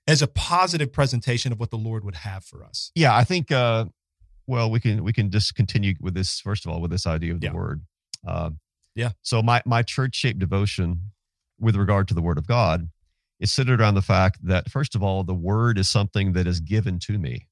as 0.06 0.22
a 0.22 0.26
positive 0.26 0.92
presentation 0.92 1.52
of 1.52 1.60
what 1.60 1.70
the 1.70 1.78
Lord 1.78 2.04
would 2.04 2.16
have 2.16 2.44
for 2.44 2.64
us? 2.64 2.90
Yeah, 2.94 3.16
I 3.16 3.24
think 3.24 3.50
uh 3.52 3.86
well 4.46 4.70
we 4.70 4.80
can 4.80 5.04
we 5.04 5.12
can 5.12 5.30
just 5.30 5.54
continue 5.54 5.94
with 6.00 6.14
this 6.14 6.40
first 6.40 6.64
of 6.64 6.72
all 6.72 6.80
with 6.80 6.90
this 6.90 7.06
idea 7.06 7.32
of 7.32 7.40
the 7.40 7.48
yeah. 7.48 7.52
word. 7.52 7.82
Uh, 8.26 8.50
yeah. 8.94 9.10
So 9.22 9.42
my 9.42 9.62
my 9.64 9.82
church 9.82 10.16
shaped 10.16 10.38
devotion 10.38 11.12
with 11.58 11.76
regard 11.76 12.08
to 12.08 12.14
the 12.14 12.22
word 12.22 12.38
of 12.38 12.46
God 12.46 12.88
is 13.38 13.52
centered 13.52 13.80
around 13.80 13.94
the 13.94 14.02
fact 14.02 14.38
that 14.42 14.70
first 14.70 14.94
of 14.94 15.02
all 15.02 15.24
the 15.24 15.34
word 15.34 15.78
is 15.78 15.88
something 15.88 16.32
that 16.32 16.46
is 16.46 16.60
given 16.60 16.98
to 17.00 17.18
me 17.18 17.48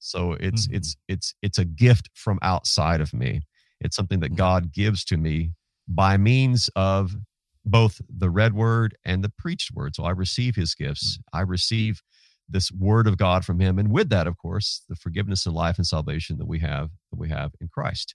so 0.00 0.32
it's 0.40 0.66
mm-hmm. 0.66 0.76
it's 0.76 0.96
it's 1.08 1.34
it's 1.42 1.58
a 1.58 1.64
gift 1.64 2.10
from 2.14 2.38
outside 2.42 3.00
of 3.00 3.14
me. 3.14 3.42
It's 3.80 3.94
something 3.94 4.20
that 4.20 4.28
mm-hmm. 4.28 4.36
God 4.36 4.72
gives 4.72 5.04
to 5.06 5.16
me 5.16 5.52
by 5.86 6.16
means 6.16 6.68
of 6.74 7.14
both 7.64 8.00
the 8.08 8.30
read 8.30 8.54
word 8.54 8.96
and 9.04 9.22
the 9.22 9.32
preached 9.36 9.72
word. 9.72 9.94
So 9.94 10.04
I 10.04 10.10
receive 10.10 10.56
his 10.56 10.74
gifts. 10.74 11.18
Mm-hmm. 11.18 11.38
I 11.38 11.40
receive 11.42 12.02
this 12.48 12.72
word 12.72 13.06
of 13.06 13.16
God 13.16 13.44
from 13.44 13.60
him. 13.60 13.78
And 13.78 13.92
with 13.92 14.08
that, 14.10 14.26
of 14.26 14.36
course, 14.38 14.82
the 14.88 14.96
forgiveness 14.96 15.46
and 15.46 15.54
life 15.54 15.76
and 15.76 15.86
salvation 15.86 16.38
that 16.38 16.48
we 16.48 16.58
have 16.60 16.90
that 17.10 17.18
we 17.18 17.28
have 17.28 17.52
in 17.60 17.68
Christ. 17.68 18.14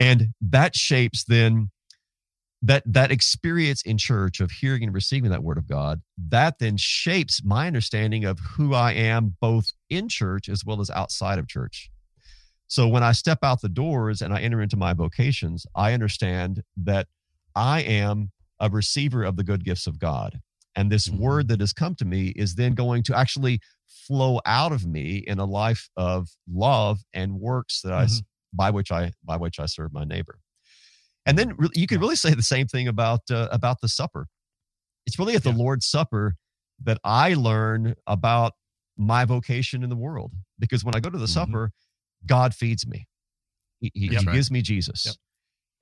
And 0.00 0.28
that 0.40 0.74
shapes 0.74 1.24
then 1.24 1.70
that 2.62 2.82
that 2.86 3.10
experience 3.10 3.82
in 3.82 3.98
church 3.98 4.40
of 4.40 4.50
hearing 4.50 4.84
and 4.84 4.94
receiving 4.94 5.30
that 5.30 5.42
word 5.42 5.58
of 5.58 5.68
God, 5.68 6.00
that 6.28 6.58
then 6.58 6.76
shapes 6.76 7.42
my 7.44 7.66
understanding 7.66 8.24
of 8.24 8.38
who 8.38 8.74
I 8.74 8.92
am 8.92 9.36
both 9.40 9.72
in 9.90 10.08
church 10.08 10.48
as 10.48 10.64
well 10.64 10.80
as 10.80 10.90
outside 10.90 11.38
of 11.38 11.48
church. 11.48 11.90
So 12.68 12.88
when 12.88 13.02
I 13.02 13.12
step 13.12 13.40
out 13.42 13.60
the 13.60 13.68
doors 13.68 14.22
and 14.22 14.32
I 14.32 14.40
enter 14.40 14.62
into 14.62 14.76
my 14.76 14.92
vocations, 14.92 15.66
I 15.74 15.92
understand 15.92 16.62
that 16.78 17.06
I 17.54 17.82
am 17.82 18.31
a 18.62 18.70
receiver 18.70 19.22
of 19.22 19.36
the 19.36 19.44
good 19.44 19.64
gifts 19.64 19.86
of 19.86 19.98
God. 19.98 20.40
And 20.74 20.90
this 20.90 21.08
mm-hmm. 21.08 21.22
word 21.22 21.48
that 21.48 21.60
has 21.60 21.74
come 21.74 21.94
to 21.96 22.06
me 22.06 22.28
is 22.34 22.54
then 22.54 22.74
going 22.74 23.02
to 23.04 23.16
actually 23.16 23.60
flow 23.86 24.40
out 24.46 24.72
of 24.72 24.86
me 24.86 25.22
in 25.26 25.38
a 25.38 25.44
life 25.44 25.90
of 25.96 26.28
love 26.50 27.00
and 27.12 27.38
works 27.38 27.82
that 27.82 27.90
mm-hmm. 27.90 28.14
I 28.14 28.22
by 28.54 28.70
which 28.70 28.90
I 28.90 29.12
by 29.22 29.36
which 29.36 29.60
I 29.60 29.66
serve 29.66 29.92
my 29.92 30.04
neighbor. 30.04 30.38
And 31.26 31.38
then 31.38 31.56
you 31.74 31.86
could 31.86 32.00
really 32.00 32.16
say 32.16 32.32
the 32.34 32.42
same 32.42 32.66
thing 32.66 32.88
about 32.88 33.20
uh, 33.30 33.48
about 33.52 33.80
the 33.82 33.88
supper. 33.88 34.28
It's 35.06 35.18
really 35.18 35.34
at 35.34 35.42
the 35.42 35.50
yeah. 35.50 35.56
Lord's 35.56 35.86
Supper 35.86 36.36
that 36.84 36.98
I 37.04 37.34
learn 37.34 37.94
about 38.06 38.52
my 38.96 39.24
vocation 39.24 39.82
in 39.82 39.90
the 39.90 39.96
world. 39.96 40.32
Because 40.58 40.84
when 40.84 40.94
I 40.94 41.00
go 41.00 41.10
to 41.10 41.18
the 41.18 41.24
mm-hmm. 41.24 41.32
supper, 41.32 41.70
God 42.26 42.54
feeds 42.54 42.86
me. 42.86 43.06
He, 43.80 43.90
he, 43.94 44.08
he 44.08 44.16
right. 44.16 44.32
gives 44.32 44.50
me 44.50 44.62
Jesus. 44.62 45.06
Yep. 45.06 45.14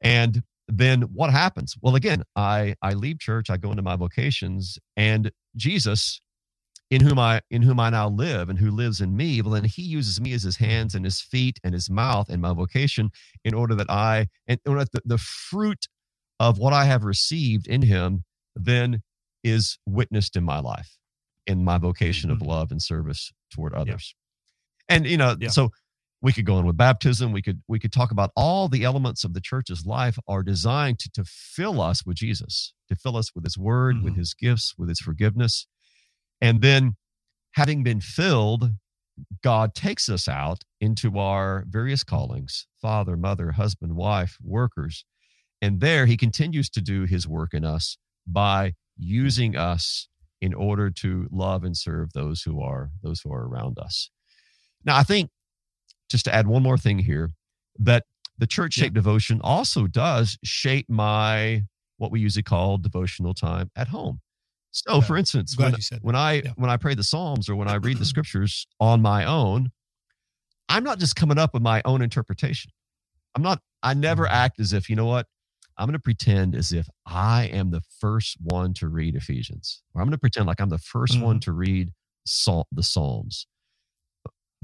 And 0.03 0.43
then 0.73 1.03
what 1.03 1.31
happens? 1.31 1.75
Well, 1.81 1.97
again, 1.97 2.23
I 2.37 2.75
I 2.83 2.95
leave 2.95 3.19
church, 3.19 3.51
I 3.51 3.57
go 3.57 3.71
into 3.71 3.83
my 3.83 3.97
vocations, 3.97 4.79
and 4.97 5.31
Jesus 5.57 6.21
in 6.91 7.01
whom 7.01 7.19
I 7.19 7.41
in 7.51 7.63
whom 7.63 7.79
I 7.79 7.91
now 7.91 8.09
live 8.09 8.49
and 8.49 8.59
who 8.59 8.71
lives 8.71 9.01
in 9.01 9.17
me, 9.17 9.41
well 9.43 9.53
then 9.53 9.65
he 9.65 9.83
uses 9.83 10.21
me 10.21 10.33
as 10.33 10.43
his 10.43 10.57
hands 10.57 10.95
and 10.95 11.05
his 11.05 11.21
feet 11.21 11.61
and 11.63 11.73
his 11.73 11.89
mouth 11.89 12.29
and 12.29 12.43
my 12.43 12.53
vocation 12.53 13.11
in 13.45 13.55
order 13.55 13.75
that 13.77 13.91
I 13.91 14.27
and 14.49 14.59
the, 14.65 15.01
the 15.05 15.19
fruit 15.19 15.87
of 16.41 16.59
what 16.59 16.73
I 16.73 16.85
have 16.85 17.05
received 17.05 17.69
in 17.69 17.83
him 17.83 18.25
then 18.57 19.03
is 19.45 19.79
witnessed 19.87 20.37
in 20.37 20.45
my 20.45 20.59
life, 20.59 20.99
in 21.47 21.65
my 21.65 21.79
vocation 21.79 22.31
mm-hmm. 22.31 22.43
of 22.43 22.47
love 22.47 22.71
and 22.71 22.83
service 22.83 23.33
toward 23.53 23.73
others. 23.75 24.15
Yeah. 24.89 24.97
And 24.97 25.07
you 25.07 25.17
know, 25.17 25.37
yeah. 25.39 25.49
so 25.49 25.71
we 26.23 26.33
could 26.33 26.45
go 26.45 26.57
on 26.57 26.67
with 26.67 26.77
baptism 26.77 27.33
we 27.33 27.43
could 27.43 27.63
we 27.69 27.79
could 27.79 27.93
talk 27.93 28.11
about 28.11 28.31
all 28.37 28.69
the 28.69 28.85
elements 28.85 29.25
of 29.25 29.35
the 29.35 29.41
church's 29.41 29.87
life 29.87 30.19
are 30.29 30.43
designed 30.43 30.99
to, 30.99 31.11
to 31.11 31.25
fill 31.25 31.81
us 31.81 32.05
with 32.05 32.17
jesus 32.17 32.75
to 32.89 32.97
fill 32.97 33.17
us 33.17 33.35
with 33.35 33.45
his 33.45 33.59
word 33.59 33.97
mm-hmm. 33.97 34.05
with 34.05 34.17
his 34.17 34.35
gifts 34.35 34.75
with 34.77 34.89
his 34.89 35.01
forgiveness 35.01 35.67
and 36.41 36.63
then, 36.63 36.97
having 37.53 37.83
been 37.83 38.01
filled, 38.01 38.71
God 39.43 39.75
takes 39.75 40.09
us 40.09 40.29
out 40.29 40.65
into 40.81 41.19
our 41.19 41.65
various 41.69 42.03
callings 42.03 42.67
father, 42.81 43.17
mother, 43.17 43.53
husband, 43.53 43.95
wife, 43.95 44.39
workers. 44.43 45.05
And 45.61 45.81
there 45.81 46.07
he 46.07 46.17
continues 46.17 46.71
to 46.71 46.81
do 46.81 47.05
his 47.05 47.29
work 47.29 47.53
in 47.53 47.65
us 47.65 47.99
by 48.27 48.73
using 48.97 49.57
us 49.57 50.09
in 50.41 50.55
order 50.55 50.91
to 50.91 51.29
love 51.31 51.65
and 51.65 51.77
serve 51.77 52.15
those 52.15 52.43
who 52.43 52.63
are 52.63 52.91
those 53.03 53.21
who 53.21 53.33
are 53.33 53.47
around 53.47 53.79
us. 53.79 54.11
Now, 54.85 54.97
I 54.97 55.03
think 55.03 55.29
just 56.11 56.25
to 56.27 56.35
add 56.35 56.47
one 56.47 56.63
more 56.63 56.79
thing 56.79 56.99
here, 56.99 57.31
that 57.79 58.05
the 58.39 58.47
church 58.47 58.75
shaped 58.75 58.93
yeah. 58.93 59.01
devotion 59.01 59.41
also 59.43 59.87
does 59.87 60.39
shape 60.45 60.87
my 60.89 61.63
what 61.99 62.11
we 62.11 62.21
usually 62.21 62.43
call 62.43 62.79
devotional 62.79 63.35
time 63.35 63.71
at 63.77 63.89
home. 63.89 64.21
So, 64.73 64.97
yeah. 64.97 65.01
for 65.01 65.17
instance, 65.17 65.57
when, 65.59 65.75
when 66.01 66.17
I 66.17 66.35
yeah. 66.35 66.53
when 66.57 66.71
I 66.71 66.77
pray 66.77 66.95
the 66.95 67.05
Psalms 67.05 67.49
or 67.49 67.57
when 67.57 67.69
I 67.69 67.77
read 67.77 67.99
the 67.99 68.05
scriptures 68.07 68.67
on 68.79 69.03
my 69.03 69.25
own, 69.25 69.71
I'm 70.69 70.85
not 70.85 70.99
just 70.99 71.17
coming 71.17 71.39
up 71.39 71.55
with 71.55 71.63
my 71.63 71.83
own 71.85 72.03
interpretation. 72.03 72.71
I'm 73.35 73.43
not. 73.43 73.61
I 73.83 73.95
never 73.95 74.25
mm-hmm. 74.25 74.35
act 74.35 74.61
as 74.61 74.73
if 74.73 74.89
you 74.89 74.97
know 74.97 75.07
what. 75.07 75.27
I'm 75.77 75.87
going 75.87 75.95
to 75.95 75.99
pretend 75.99 76.55
as 76.55 76.73
if 76.73 76.89
I 77.07 77.45
am 77.45 77.71
the 77.71 77.81
first 78.01 78.37
one 78.43 78.75
to 78.75 78.89
read 78.89 79.17
Ephesians, 79.17 79.83
or 79.95 80.03
I'm 80.03 80.09
going 80.09 80.13
to 80.13 80.19
pretend 80.19 80.47
like 80.47 80.61
I'm 80.61 80.69
the 80.69 80.77
1st 80.77 81.13
mm-hmm. 81.13 81.23
one 81.23 81.41
to 81.41 81.53
read 81.53 81.93
Psalm, 82.27 82.65
the 82.71 82.83
Psalms. 82.83 83.47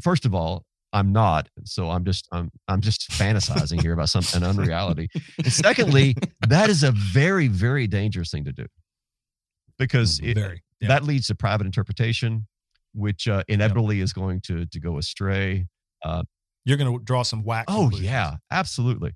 First 0.02 0.26
of 0.26 0.35
all, 0.35 0.65
I'm 0.96 1.12
not. 1.12 1.50
So 1.64 1.90
I'm 1.90 2.06
just 2.06 2.26
I'm 2.32 2.50
I'm 2.68 2.80
just 2.80 3.11
fantasizing 3.11 3.82
here 3.82 3.92
about 3.92 4.09
some 4.09 4.24
an 4.35 4.48
unreality. 4.48 5.11
And 5.37 5.52
secondly, 5.52 6.14
that 6.48 6.70
is 6.70 6.82
a 6.82 6.90
very 6.90 7.48
very 7.48 7.87
dangerous 7.87 8.30
thing 8.30 8.46
to 8.46 8.52
do 8.52 8.64
because 9.78 10.20
it, 10.20 10.38
Very, 10.38 10.62
yeah. 10.80 10.88
that 10.88 11.04
leads 11.04 11.26
to 11.26 11.35
private 11.35 11.66
interpretation, 11.66 12.46
which 12.94 13.28
uh, 13.28 13.42
inevitably 13.46 13.96
yep. 13.96 14.04
is 14.04 14.14
going 14.14 14.40
to 14.42 14.64
to 14.64 14.80
go 14.80 14.96
astray. 14.96 15.66
Uh, 16.02 16.22
You're 16.64 16.78
going 16.78 16.98
to 16.98 17.04
draw 17.04 17.22
some 17.22 17.44
whack. 17.44 17.66
Oh 17.68 17.90
yeah, 17.90 18.37
absolutely. 18.50 19.12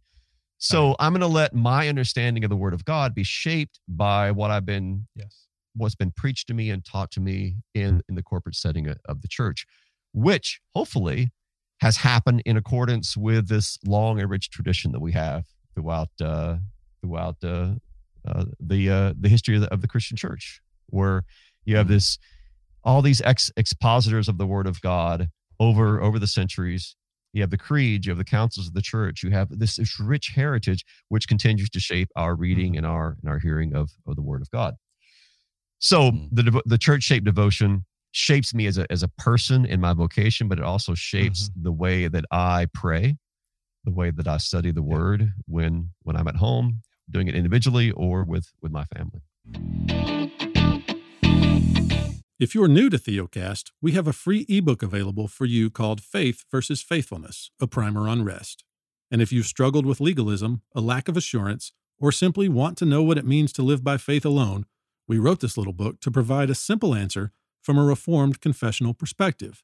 So 0.58 0.88
right. 0.88 0.96
I'm 1.00 1.12
going 1.12 1.22
to 1.22 1.26
let 1.28 1.54
my 1.54 1.88
understanding 1.88 2.44
of 2.44 2.50
the 2.50 2.56
Word 2.56 2.74
of 2.74 2.84
God 2.84 3.14
be 3.14 3.24
shaped 3.24 3.80
by 3.88 4.30
what 4.32 4.50
I've 4.50 4.66
been, 4.66 5.06
yes, 5.16 5.46
what's 5.74 5.94
been 5.94 6.12
preached 6.14 6.46
to 6.48 6.54
me 6.54 6.68
and 6.68 6.84
taught 6.84 7.10
to 7.12 7.20
me 7.20 7.56
in 7.74 8.02
in 8.06 8.16
the 8.16 8.22
corporate 8.22 8.56
setting 8.56 8.86
of 8.86 9.22
the 9.22 9.28
church, 9.28 9.64
which 10.12 10.60
hopefully 10.74 11.30
has 11.80 11.96
happened 11.96 12.42
in 12.44 12.56
accordance 12.56 13.16
with 13.16 13.48
this 13.48 13.78
long 13.86 14.20
and 14.20 14.30
rich 14.30 14.50
tradition 14.50 14.92
that 14.92 15.00
we 15.00 15.12
have 15.12 15.44
throughout 15.74 16.08
uh, 16.22 16.56
throughout 17.00 17.36
uh, 17.42 17.72
uh, 18.26 18.44
the 18.60 18.90
uh, 18.90 19.14
the 19.18 19.28
history 19.28 19.56
of 19.56 19.62
the, 19.62 19.72
of 19.72 19.80
the, 19.80 19.88
Christian 19.88 20.16
Church, 20.16 20.60
where 20.88 21.24
you 21.64 21.76
have 21.76 21.86
mm-hmm. 21.86 21.94
this 21.94 22.18
all 22.84 23.02
these 23.02 23.22
ex- 23.22 23.52
expositors 23.56 24.28
of 24.28 24.38
the 24.38 24.46
Word 24.46 24.66
of 24.66 24.80
God 24.80 25.28
over 25.58 26.00
over 26.00 26.18
the 26.18 26.26
centuries. 26.26 26.96
You 27.32 27.42
have 27.42 27.50
the 27.50 27.58
creed, 27.58 28.04
you 28.04 28.10
have 28.10 28.18
the 28.18 28.24
councils 28.24 28.66
of 28.66 28.74
the 28.74 28.82
church, 28.82 29.22
you 29.22 29.30
have 29.30 29.56
this, 29.56 29.76
this 29.76 30.00
rich 30.00 30.32
heritage 30.34 30.84
which 31.10 31.28
continues 31.28 31.70
to 31.70 31.78
shape 31.78 32.08
our 32.16 32.34
reading 32.34 32.72
mm-hmm. 32.72 32.78
and 32.78 32.86
our 32.86 33.16
and 33.22 33.30
our 33.30 33.38
hearing 33.38 33.74
of, 33.74 33.90
of 34.06 34.16
the 34.16 34.22
Word 34.22 34.42
of 34.42 34.50
God. 34.50 34.74
So 35.78 36.10
mm-hmm. 36.10 36.26
the 36.32 36.62
the 36.66 36.78
church 36.78 37.04
shaped 37.04 37.24
devotion 37.24 37.86
shapes 38.12 38.54
me 38.54 38.66
as 38.66 38.78
a 38.78 38.90
as 38.90 39.02
a 39.02 39.08
person 39.08 39.64
in 39.64 39.80
my 39.80 39.92
vocation, 39.92 40.48
but 40.48 40.58
it 40.58 40.64
also 40.64 40.94
shapes 40.94 41.48
mm-hmm. 41.48 41.62
the 41.62 41.72
way 41.72 42.08
that 42.08 42.24
I 42.30 42.66
pray, 42.74 43.16
the 43.84 43.92
way 43.92 44.10
that 44.10 44.26
I 44.26 44.38
study 44.38 44.72
the 44.72 44.82
Word 44.82 45.32
when 45.46 45.90
when 46.02 46.16
I'm 46.16 46.28
at 46.28 46.36
home, 46.36 46.82
doing 47.10 47.28
it 47.28 47.34
individually 47.34 47.90
or 47.90 48.24
with 48.24 48.52
with 48.60 48.72
my 48.72 48.84
family. 48.84 49.20
If 52.38 52.54
you're 52.54 52.68
new 52.68 52.88
to 52.88 52.98
Theocast, 52.98 53.70
we 53.82 53.92
have 53.92 54.06
a 54.06 54.14
free 54.14 54.46
ebook 54.48 54.82
available 54.82 55.28
for 55.28 55.44
you 55.44 55.68
called 55.68 56.00
Faith 56.00 56.44
versus 56.50 56.82
Faithfulness: 56.82 57.50
A 57.60 57.66
Primer 57.66 58.08
on 58.08 58.24
Rest. 58.24 58.64
And 59.10 59.20
if 59.20 59.32
you've 59.32 59.46
struggled 59.46 59.84
with 59.84 60.00
legalism, 60.00 60.62
a 60.74 60.80
lack 60.80 61.08
of 61.08 61.16
assurance, 61.16 61.72
or 61.98 62.12
simply 62.12 62.48
want 62.48 62.78
to 62.78 62.86
know 62.86 63.02
what 63.02 63.18
it 63.18 63.26
means 63.26 63.52
to 63.52 63.62
live 63.62 63.84
by 63.84 63.98
faith 63.98 64.24
alone, 64.24 64.66
we 65.06 65.18
wrote 65.18 65.40
this 65.40 65.58
little 65.58 65.72
book 65.72 66.00
to 66.00 66.10
provide 66.10 66.48
a 66.48 66.54
simple 66.54 66.94
answer 66.94 67.32
from 67.62 67.78
a 67.78 67.84
reformed 67.84 68.40
confessional 68.40 68.94
perspective. 68.94 69.62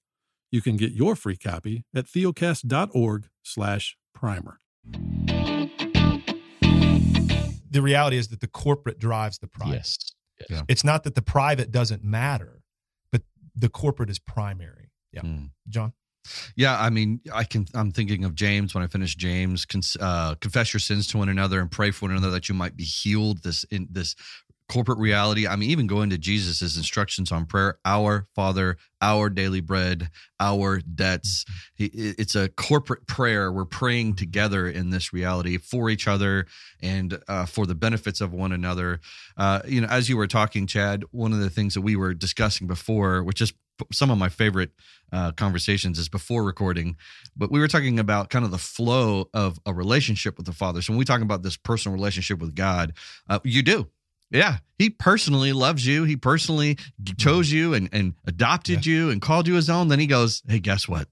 You 0.50 0.62
can 0.62 0.76
get 0.76 0.92
your 0.92 1.16
free 1.16 1.36
copy 1.36 1.84
at 1.94 2.06
theocast.org/primer 2.06 4.60
the 7.76 7.82
reality 7.82 8.16
is 8.16 8.28
that 8.28 8.40
the 8.40 8.46
corporate 8.46 8.98
drives 8.98 9.38
the 9.38 9.46
private. 9.46 9.74
Yes. 9.74 9.98
yes. 10.48 10.62
It's 10.66 10.84
not 10.84 11.04
that 11.04 11.14
the 11.14 11.22
private 11.22 11.70
doesn't 11.70 12.02
matter, 12.02 12.62
but 13.12 13.22
the 13.54 13.68
corporate 13.68 14.08
is 14.08 14.18
primary. 14.18 14.90
Yeah. 15.12 15.20
Mm. 15.20 15.50
John? 15.68 15.92
Yeah, 16.56 16.80
I 16.80 16.90
mean, 16.90 17.20
I 17.32 17.44
can. 17.44 17.66
I'm 17.72 17.92
thinking 17.92 18.24
of 18.24 18.34
James 18.34 18.74
when 18.74 18.82
I 18.82 18.88
finish 18.88 19.14
James. 19.14 19.64
Uh, 20.00 20.34
confess 20.40 20.72
your 20.72 20.80
sins 20.80 21.06
to 21.08 21.18
one 21.18 21.28
another 21.28 21.60
and 21.60 21.70
pray 21.70 21.92
for 21.92 22.06
one 22.06 22.16
another 22.16 22.30
that 22.30 22.48
you 22.48 22.54
might 22.54 22.76
be 22.76 22.82
healed. 22.82 23.44
This 23.44 23.62
in 23.64 23.86
this 23.90 24.16
corporate 24.68 24.98
reality. 24.98 25.46
I 25.46 25.56
mean, 25.56 25.70
even 25.70 25.86
going 25.86 26.10
to 26.10 26.18
Jesus's 26.18 26.76
instructions 26.76 27.30
on 27.30 27.46
prayer, 27.46 27.78
our 27.84 28.26
Father, 28.34 28.76
our 29.00 29.30
daily 29.30 29.60
bread, 29.60 30.10
our 30.40 30.80
debts. 30.80 31.44
It's 31.78 32.34
a 32.34 32.48
corporate 32.48 33.06
prayer. 33.06 33.52
We're 33.52 33.64
praying 33.64 34.16
together 34.16 34.68
in 34.68 34.90
this 34.90 35.12
reality 35.12 35.58
for 35.58 35.88
each 35.88 36.08
other 36.08 36.46
and 36.82 37.18
uh, 37.28 37.46
for 37.46 37.66
the 37.66 37.74
benefits 37.74 38.20
of 38.20 38.32
one 38.32 38.52
another. 38.52 39.00
Uh, 39.36 39.60
you 39.66 39.80
know, 39.80 39.88
as 39.88 40.08
you 40.08 40.16
were 40.16 40.26
talking, 40.26 40.66
Chad, 40.66 41.04
one 41.10 41.32
of 41.32 41.38
the 41.38 41.50
things 41.50 41.74
that 41.74 41.82
we 41.82 41.96
were 41.96 42.14
discussing 42.14 42.66
before, 42.66 43.22
which 43.22 43.40
is 43.40 43.52
some 43.92 44.10
of 44.10 44.18
my 44.18 44.28
favorite 44.28 44.70
uh, 45.12 45.32
conversations 45.32 45.98
is 45.98 46.08
before 46.08 46.42
recording, 46.42 46.96
but 47.36 47.52
we 47.52 47.60
were 47.60 47.68
talking 47.68 47.98
about 47.98 48.30
kind 48.30 48.44
of 48.44 48.50
the 48.50 48.58
flow 48.58 49.28
of 49.34 49.58
a 49.66 49.72
relationship 49.72 50.36
with 50.36 50.46
the 50.46 50.52
Father. 50.52 50.82
So 50.82 50.92
when 50.92 50.98
we 50.98 51.04
talk 51.04 51.20
about 51.20 51.42
this 51.42 51.56
personal 51.56 51.94
relationship 51.94 52.38
with 52.40 52.54
God, 52.54 52.94
uh, 53.28 53.38
you 53.44 53.62
do 53.62 53.88
yeah, 54.30 54.58
he 54.78 54.90
personally 54.90 55.52
loves 55.52 55.86
you. 55.86 56.04
He 56.04 56.16
personally 56.16 56.78
chose 57.16 57.50
you 57.50 57.74
and, 57.74 57.88
and 57.92 58.14
adopted 58.26 58.84
yeah. 58.86 58.92
you 58.92 59.10
and 59.10 59.20
called 59.20 59.46
you 59.46 59.54
his 59.54 59.70
own. 59.70 59.88
Then 59.88 60.00
he 60.00 60.06
goes, 60.06 60.42
Hey, 60.48 60.58
guess 60.58 60.88
what? 60.88 61.08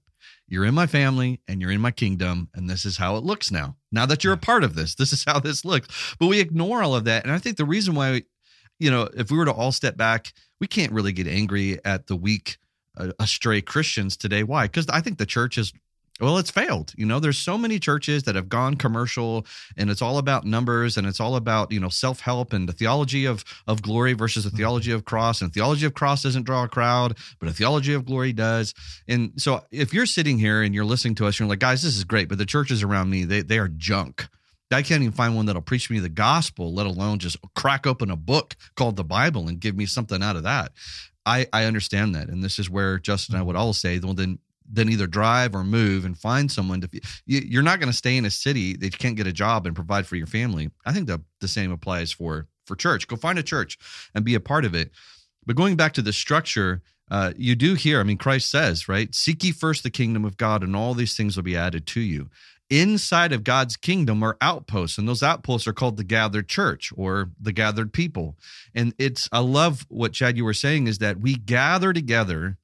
You're 0.47 0.65
in 0.65 0.75
my 0.75 0.85
family 0.85 1.41
and 1.47 1.61
you're 1.61 1.71
in 1.71 1.81
my 1.81 1.91
kingdom. 1.91 2.49
And 2.53 2.69
this 2.69 2.85
is 2.85 2.97
how 2.97 3.15
it 3.15 3.23
looks 3.23 3.51
now. 3.51 3.77
Now 3.91 4.05
that 4.05 4.23
you're 4.23 4.33
yeah. 4.33 4.39
a 4.39 4.41
part 4.41 4.63
of 4.63 4.75
this, 4.75 4.95
this 4.95 5.11
is 5.13 5.23
how 5.25 5.39
this 5.39 5.65
looks. 5.65 6.15
But 6.19 6.27
we 6.27 6.39
ignore 6.39 6.83
all 6.83 6.95
of 6.95 7.05
that. 7.05 7.23
And 7.23 7.31
I 7.31 7.39
think 7.39 7.57
the 7.57 7.65
reason 7.65 7.95
why, 7.95 8.11
we, 8.11 8.25
you 8.79 8.91
know, 8.91 9.09
if 9.15 9.31
we 9.31 9.37
were 9.37 9.45
to 9.45 9.53
all 9.53 9.71
step 9.71 9.97
back, 9.97 10.33
we 10.59 10.67
can't 10.67 10.91
really 10.91 11.13
get 11.13 11.27
angry 11.27 11.79
at 11.83 12.07
the 12.07 12.15
weak, 12.15 12.57
uh, 12.97 13.11
astray 13.19 13.61
Christians 13.61 14.17
today. 14.17 14.43
Why? 14.43 14.67
Because 14.67 14.87
I 14.89 15.01
think 15.01 15.17
the 15.17 15.25
church 15.25 15.57
is 15.57 15.73
well 16.19 16.37
it's 16.37 16.51
failed 16.51 16.93
you 16.95 17.05
know 17.05 17.19
there's 17.19 17.37
so 17.37 17.57
many 17.57 17.79
churches 17.79 18.23
that 18.23 18.35
have 18.35 18.47
gone 18.47 18.75
commercial 18.75 19.45
and 19.77 19.89
it's 19.89 20.01
all 20.01 20.17
about 20.17 20.45
numbers 20.45 20.97
and 20.97 21.05
it's 21.05 21.19
all 21.19 21.35
about 21.35 21.71
you 21.71 21.79
know 21.79 21.89
self-help 21.89 22.53
and 22.53 22.69
the 22.69 22.73
theology 22.73 23.25
of 23.25 23.43
of 23.67 23.81
glory 23.81 24.13
versus 24.13 24.43
the 24.43 24.49
mm-hmm. 24.49 24.57
theology 24.57 24.91
of 24.91 25.05
cross 25.05 25.41
and 25.41 25.53
theology 25.53 25.85
of 25.85 25.93
cross 25.93 26.23
doesn't 26.23 26.43
draw 26.43 26.63
a 26.63 26.69
crowd 26.69 27.17
but 27.39 27.49
a 27.49 27.53
theology 27.53 27.93
of 27.93 28.05
glory 28.05 28.31
does 28.31 28.73
and 29.07 29.33
so 29.37 29.63
if 29.71 29.93
you're 29.93 30.05
sitting 30.05 30.39
here 30.39 30.61
and 30.61 30.73
you're 30.73 30.85
listening 30.85 31.15
to 31.15 31.25
us 31.25 31.39
you're 31.39 31.49
like 31.49 31.59
guys 31.59 31.81
this 31.81 31.97
is 31.97 32.03
great 32.03 32.29
but 32.29 32.37
the 32.37 32.45
churches 32.45 32.83
around 32.83 33.09
me 33.09 33.23
they, 33.25 33.41
they 33.41 33.57
are 33.57 33.69
junk 33.69 34.27
I 34.71 34.81
can't 34.81 35.03
even 35.03 35.13
find 35.13 35.35
one 35.35 35.45
that'll 35.45 35.61
preach 35.61 35.89
me 35.89 35.99
the 35.99 36.09
gospel, 36.09 36.73
let 36.73 36.85
alone 36.85 37.19
just 37.19 37.37
crack 37.55 37.85
open 37.85 38.09
a 38.09 38.15
book 38.15 38.55
called 38.75 38.95
the 38.95 39.03
Bible 39.03 39.47
and 39.47 39.59
give 39.59 39.75
me 39.75 39.85
something 39.85 40.21
out 40.21 40.35
of 40.35 40.43
that. 40.43 40.71
I, 41.25 41.47
I 41.51 41.65
understand 41.65 42.15
that. 42.15 42.29
And 42.29 42.43
this 42.43 42.59
is 42.59 42.69
where 42.69 42.99
Justin 42.99 43.35
and 43.35 43.41
I 43.41 43.45
would 43.45 43.55
all 43.55 43.73
say, 43.73 43.99
well, 43.99 44.13
then 44.13 44.39
then 44.69 44.89
either 44.89 45.07
drive 45.07 45.55
or 45.55 45.63
move 45.63 46.05
and 46.05 46.17
find 46.17 46.51
someone 46.51 46.81
to 46.81 46.89
you're 47.25 47.63
not 47.63 47.79
going 47.79 47.91
to 47.91 47.97
stay 47.97 48.17
in 48.17 48.25
a 48.25 48.31
city 48.31 48.75
that 48.75 48.85
you 48.85 48.97
can't 48.97 49.15
get 49.15 49.27
a 49.27 49.33
job 49.33 49.65
and 49.65 49.75
provide 49.75 50.07
for 50.07 50.15
your 50.15 50.27
family. 50.27 50.71
I 50.85 50.93
think 50.93 51.07
the, 51.07 51.21
the 51.41 51.47
same 51.47 51.71
applies 51.71 52.11
for 52.11 52.47
for 52.65 52.75
church. 52.75 53.07
Go 53.07 53.15
find 53.15 53.37
a 53.37 53.43
church 53.43 53.77
and 54.15 54.25
be 54.25 54.35
a 54.35 54.39
part 54.39 54.65
of 54.65 54.73
it. 54.73 54.91
But 55.45 55.55
going 55.55 55.75
back 55.75 55.93
to 55.93 56.01
the 56.01 56.13
structure 56.13 56.81
uh, 57.11 57.33
you 57.37 57.53
do 57.53 57.75
hear 57.75 57.99
i 57.99 58.03
mean 58.03 58.17
christ 58.17 58.49
says 58.49 58.89
right 58.89 59.13
seek 59.13 59.43
ye 59.43 59.51
first 59.51 59.83
the 59.83 59.91
kingdom 59.91 60.25
of 60.25 60.37
god 60.37 60.63
and 60.63 60.75
all 60.75 60.95
these 60.95 61.15
things 61.15 61.35
will 61.35 61.43
be 61.43 61.55
added 61.55 61.85
to 61.85 62.01
you. 62.01 62.31
Inside 62.69 63.31
of 63.31 63.43
God's 63.43 63.77
kingdom 63.77 64.23
are 64.23 64.37
outposts, 64.41 64.97
and 64.97 65.07
those 65.07 65.21
outposts 65.21 65.67
are 65.67 65.73
called 65.73 65.97
the 65.97 66.03
gathered 66.03 66.49
church 66.49 66.91
or 66.97 67.29
the 67.39 67.51
gathered 67.51 67.93
people. 67.93 68.37
And 68.73 68.95
it's, 68.97 69.29
I 69.31 69.39
love 69.39 69.85
what 69.87 70.13
Chad, 70.13 70.35
you 70.35 70.43
were 70.43 70.53
saying 70.53 70.87
is 70.87 70.97
that 70.97 71.19
we 71.19 71.35
gather 71.35 71.93
together 71.93 72.57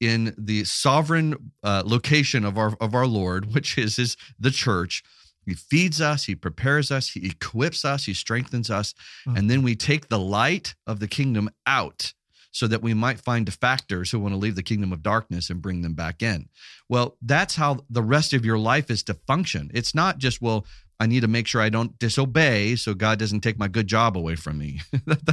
in 0.00 0.34
the 0.36 0.64
sovereign 0.64 1.52
uh, 1.62 1.82
location 1.84 2.44
of 2.44 2.58
our 2.58 2.76
of 2.80 2.94
our 2.94 3.06
Lord, 3.06 3.46
which 3.54 3.78
is 3.78 3.98
is 3.98 4.16
the 4.38 4.50
church. 4.50 5.02
He 5.46 5.54
feeds 5.54 6.00
us, 6.00 6.24
he 6.24 6.34
prepares 6.34 6.90
us, 6.90 7.10
he 7.10 7.26
equips 7.26 7.84
us, 7.84 8.06
he 8.06 8.14
strengthens 8.14 8.70
us, 8.70 8.94
mm-hmm. 9.26 9.36
and 9.36 9.50
then 9.50 9.62
we 9.62 9.76
take 9.76 10.08
the 10.08 10.18
light 10.18 10.74
of 10.86 11.00
the 11.00 11.08
kingdom 11.08 11.50
out 11.66 12.14
so 12.54 12.68
that 12.68 12.82
we 12.82 12.94
might 12.94 13.20
find 13.20 13.46
defactors 13.46 14.12
who 14.12 14.20
want 14.20 14.32
to 14.32 14.38
leave 14.38 14.54
the 14.54 14.62
kingdom 14.62 14.92
of 14.92 15.02
darkness 15.02 15.50
and 15.50 15.60
bring 15.60 15.82
them 15.82 15.94
back 15.94 16.22
in. 16.22 16.48
Well, 16.88 17.16
that's 17.20 17.56
how 17.56 17.80
the 17.90 18.02
rest 18.02 18.32
of 18.32 18.44
your 18.44 18.58
life 18.58 18.90
is 18.90 19.02
to 19.04 19.14
function. 19.26 19.72
It's 19.74 19.92
not 19.92 20.18
just, 20.18 20.40
well, 20.40 20.64
I 21.00 21.06
need 21.06 21.20
to 21.20 21.28
make 21.28 21.46
sure 21.46 21.60
I 21.60 21.68
don't 21.68 21.98
disobey 21.98 22.76
so 22.76 22.94
God 22.94 23.18
doesn't 23.18 23.40
take 23.40 23.58
my 23.58 23.68
good 23.68 23.86
job 23.86 24.16
away 24.16 24.36
from 24.36 24.58
me. 24.58 24.80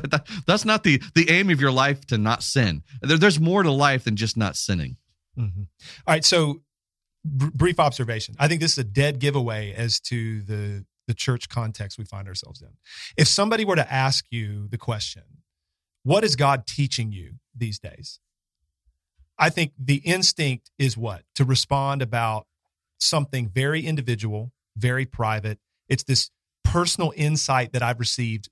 that's 0.48 0.66
not 0.66 0.84
the, 0.84 1.02
the 1.14 1.30
aim 1.30 1.50
of 1.50 1.62
your 1.62 1.72
life 1.72 2.06
to 2.08 2.18
not 2.18 2.44
sin. 2.44 2.84
There, 3.02 3.18
there's 3.18 3.40
more 3.40 3.64
to 3.64 3.72
life 3.72 4.06
than 4.06 4.16
just 4.16 4.38
not 4.38 4.56
sinning. 4.56 4.98
Mm-hmm. 5.38 5.62
All 6.08 6.14
right. 6.14 6.26
So, 6.26 6.62
br- 7.24 7.52
brief 7.54 7.80
observation. 7.80 8.36
I 8.40 8.48
think 8.48 8.62
this 8.62 8.74
is 8.74 8.78
a 8.80 8.84
dead 8.84 9.20
giveaway 9.20 9.74
as 9.74 10.00
to 10.02 10.42
the, 10.42 10.86
the 11.08 11.14
church 11.14 11.48
context 11.48 11.98
we 11.98 12.06
find 12.06 12.28
ourselves 12.28 12.62
in. 12.62 12.70
If 13.16 13.28
somebody 13.28 13.64
were 13.64 13.76
to 13.76 13.94
ask 13.94 14.26
you 14.32 14.68
the 14.68 14.78
question, 14.78 15.24
what 16.04 16.24
is 16.24 16.36
God 16.36 16.66
teaching 16.66 17.12
you 17.12 17.36
these 17.56 17.78
days? 17.78 18.20
I 19.38 19.50
think 19.50 19.74
the 19.78 19.98
instinct 19.98 20.72
is 20.78 20.98
what? 20.98 21.24
To 21.36 21.46
respond 21.46 22.02
about 22.02 22.48
something 23.00 23.50
very 23.50 23.86
individual, 23.86 24.52
very 24.82 25.06
private. 25.06 25.60
It's 25.88 26.04
this 26.04 26.30
personal 26.64 27.14
insight 27.16 27.74
that 27.74 27.84
I've 27.84 28.00
received, 28.00 28.50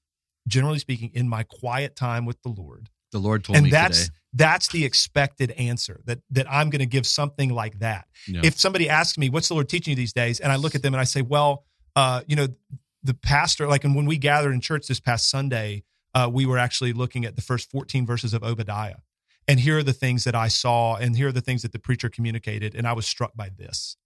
generally 0.48 0.80
speaking, 0.80 1.12
in 1.13 1.28
my 1.28 1.44
quiet 1.44 1.96
time 1.96 2.26
with 2.26 2.42
the 2.44 2.50
Lord. 2.50 2.89
The 3.12 3.20
Lord 3.20 3.44
told 3.44 3.58
and 3.58 3.65
me 3.65 3.72
that's 3.72 4.06
today. 4.06 4.15
that's 4.34 4.68
the 4.68 4.86
expected 4.86 5.52
answer 5.52 6.02
that 6.06 6.20
that 6.30 6.46
I'm 6.50 6.70
going 6.70 6.80
to 6.80 6.86
give 6.86 7.08
something 7.08 7.50
like 7.50 7.80
that. 7.80 8.06
Yeah. 8.28 8.42
If 8.44 8.60
somebody 8.60 8.88
asks 8.88 9.18
me, 9.18 9.30
"What's 9.30 9.48
the 9.48 9.56
Lord 9.56 9.68
teaching 9.68 9.92
you 9.94 9.96
these 9.96 10.13
days?" 10.13 10.39
and 10.39 10.52
I 10.52 10.58
look 10.58 10.76
at 10.76 10.84
them 10.84 10.94
and 10.94 11.02
I 11.02 11.06
say, 11.06 11.24
"Well, 11.24 11.65
uh, 11.96 12.22
you 12.28 12.36
know, 12.36 12.48
the 13.04 13.13
pastor, 13.13 13.68
like, 13.68 13.84
and 13.84 13.96
when 13.96 14.06
we 14.06 14.18
gathered 14.18 14.54
in 14.54 14.62
church 14.62 14.88
this 14.88 15.00
past 15.00 15.30
Sunday, 15.30 15.84
uh, 16.13 16.30
we 16.32 16.46
were 16.46 16.58
actually 16.58 16.94
looking 16.94 17.26
at 17.26 17.36
the 17.36 17.42
first 17.42 17.70
14 17.72 18.06
verses 18.06 18.34
of 18.34 18.44
Obadiah. 18.44 18.98
And 19.48 19.60
here 19.60 19.80
are 19.80 19.84
the 19.84 19.94
things 19.94 20.26
that 20.26 20.36
I 20.36 20.48
saw, 20.48 20.96
and 20.96 21.18
here 21.18 21.30
are 21.30 21.32
the 21.32 21.42
things 21.42 21.63
that 21.63 21.72
the 21.72 21.80
preacher 21.80 22.10
communicated, 22.10 22.76
and 22.76 22.86
I 22.86 22.94
was 22.94 23.08
struck 23.08 23.36
by 23.36 23.50
this. 23.50 23.98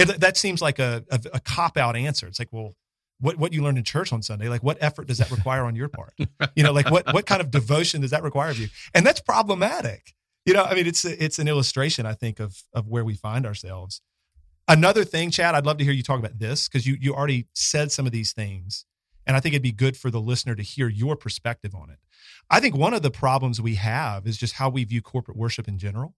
It, 0.00 0.20
that 0.20 0.36
seems 0.36 0.62
like 0.62 0.78
a, 0.78 1.04
a, 1.10 1.20
a 1.34 1.40
cop 1.40 1.76
out 1.76 1.96
answer. 1.96 2.26
It's 2.26 2.38
like, 2.38 2.52
well, 2.52 2.74
what, 3.20 3.36
what 3.36 3.52
you 3.52 3.62
learned 3.62 3.78
in 3.78 3.84
church 3.84 4.12
on 4.12 4.22
Sunday, 4.22 4.48
like 4.48 4.62
what 4.62 4.78
effort 4.80 5.06
does 5.06 5.18
that 5.18 5.30
require 5.30 5.64
on 5.64 5.76
your 5.76 5.88
part? 5.88 6.14
You 6.56 6.64
know, 6.64 6.72
like 6.72 6.90
what, 6.90 7.12
what 7.12 7.26
kind 7.26 7.40
of 7.40 7.50
devotion 7.50 8.00
does 8.00 8.10
that 8.10 8.22
require 8.22 8.50
of 8.50 8.58
you? 8.58 8.68
And 8.94 9.06
that's 9.06 9.20
problematic. 9.20 10.14
You 10.44 10.54
know, 10.54 10.64
I 10.64 10.74
mean, 10.74 10.86
it's, 10.86 11.04
it's 11.04 11.38
an 11.38 11.48
illustration, 11.48 12.06
I 12.06 12.14
think, 12.14 12.40
of, 12.40 12.62
of 12.74 12.88
where 12.88 13.04
we 13.04 13.14
find 13.14 13.46
ourselves. 13.46 14.00
Another 14.66 15.04
thing, 15.04 15.30
Chad, 15.30 15.54
I'd 15.54 15.66
love 15.66 15.78
to 15.78 15.84
hear 15.84 15.92
you 15.92 16.02
talk 16.02 16.18
about 16.18 16.38
this 16.38 16.68
because 16.68 16.86
you, 16.86 16.96
you 17.00 17.14
already 17.14 17.46
said 17.54 17.92
some 17.92 18.06
of 18.06 18.12
these 18.12 18.32
things. 18.32 18.84
And 19.26 19.36
I 19.36 19.40
think 19.40 19.54
it'd 19.54 19.62
be 19.62 19.72
good 19.72 19.96
for 19.96 20.10
the 20.10 20.20
listener 20.20 20.54
to 20.54 20.62
hear 20.62 20.88
your 20.88 21.14
perspective 21.14 21.74
on 21.74 21.90
it. 21.90 21.98
I 22.48 22.58
think 22.58 22.76
one 22.76 22.94
of 22.94 23.02
the 23.02 23.10
problems 23.10 23.60
we 23.60 23.76
have 23.76 24.26
is 24.26 24.36
just 24.36 24.54
how 24.54 24.68
we 24.70 24.84
view 24.84 25.02
corporate 25.02 25.36
worship 25.36 25.68
in 25.68 25.78
general. 25.78 26.14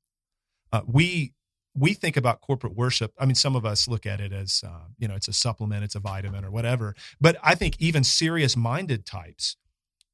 Uh, 0.73 0.83
we 0.87 1.35
we 1.75 1.95
think 1.95 2.17
about 2.17 2.41
corporate 2.41 2.75
worship. 2.75 3.13
I 3.19 3.25
mean, 3.25 3.35
some 3.35 3.57
of 3.57 3.65
us 3.65 3.89
look 3.89 4.05
at 4.07 4.21
it 4.21 4.33
as 4.33 4.63
uh, 4.67 4.89
you 4.99 5.09
know 5.09 5.15
it's 5.15 5.29
a 5.29 5.33
supplement, 5.33 5.85
it's 5.85 5.95
a 5.95 6.01
vitamin, 6.01 6.45
or 6.45 6.51
whatever. 6.51 6.95
But 7.21 7.37
I 7.43 7.55
think 7.55 7.77
even 7.79 8.05
serious 8.05 8.57
minded 8.57 9.07
types 9.07 9.57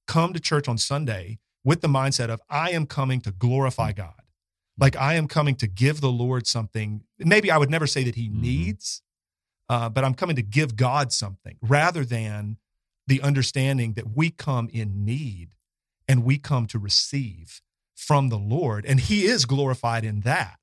come 0.06 0.32
to 0.32 0.40
church 0.40 0.68
on 0.68 0.78
Sunday 0.78 1.38
with 1.64 1.80
the 1.80 1.88
mindset 1.88 2.30
of 2.30 2.40
I 2.48 2.70
am 2.70 2.86
coming 2.86 3.20
to 3.22 3.32
glorify 3.32 3.92
God. 3.92 4.14
Like 4.78 4.96
I 4.96 5.14
am 5.14 5.26
coming 5.26 5.56
to 5.56 5.66
give 5.66 6.00
the 6.00 6.10
Lord 6.10 6.46
something. 6.46 7.02
Maybe 7.18 7.50
I 7.50 7.58
would 7.58 7.70
never 7.70 7.86
say 7.86 8.04
that 8.04 8.14
He 8.14 8.28
mm-hmm. 8.28 8.40
needs, 8.40 9.02
uh, 9.68 9.88
but 9.88 10.04
I'm 10.04 10.14
coming 10.14 10.36
to 10.36 10.42
give 10.42 10.76
God 10.76 11.12
something 11.12 11.56
rather 11.60 12.04
than 12.04 12.58
the 13.06 13.20
understanding 13.22 13.94
that 13.94 14.16
we 14.16 14.30
come 14.30 14.68
in 14.72 15.04
need 15.04 15.54
and 16.06 16.24
we 16.24 16.38
come 16.38 16.66
to 16.66 16.78
receive 16.78 17.60
from 17.94 18.28
the 18.28 18.38
Lord, 18.38 18.86
and 18.86 19.00
He 19.00 19.24
is 19.24 19.44
glorified 19.44 20.04
in 20.04 20.20
that. 20.20 20.58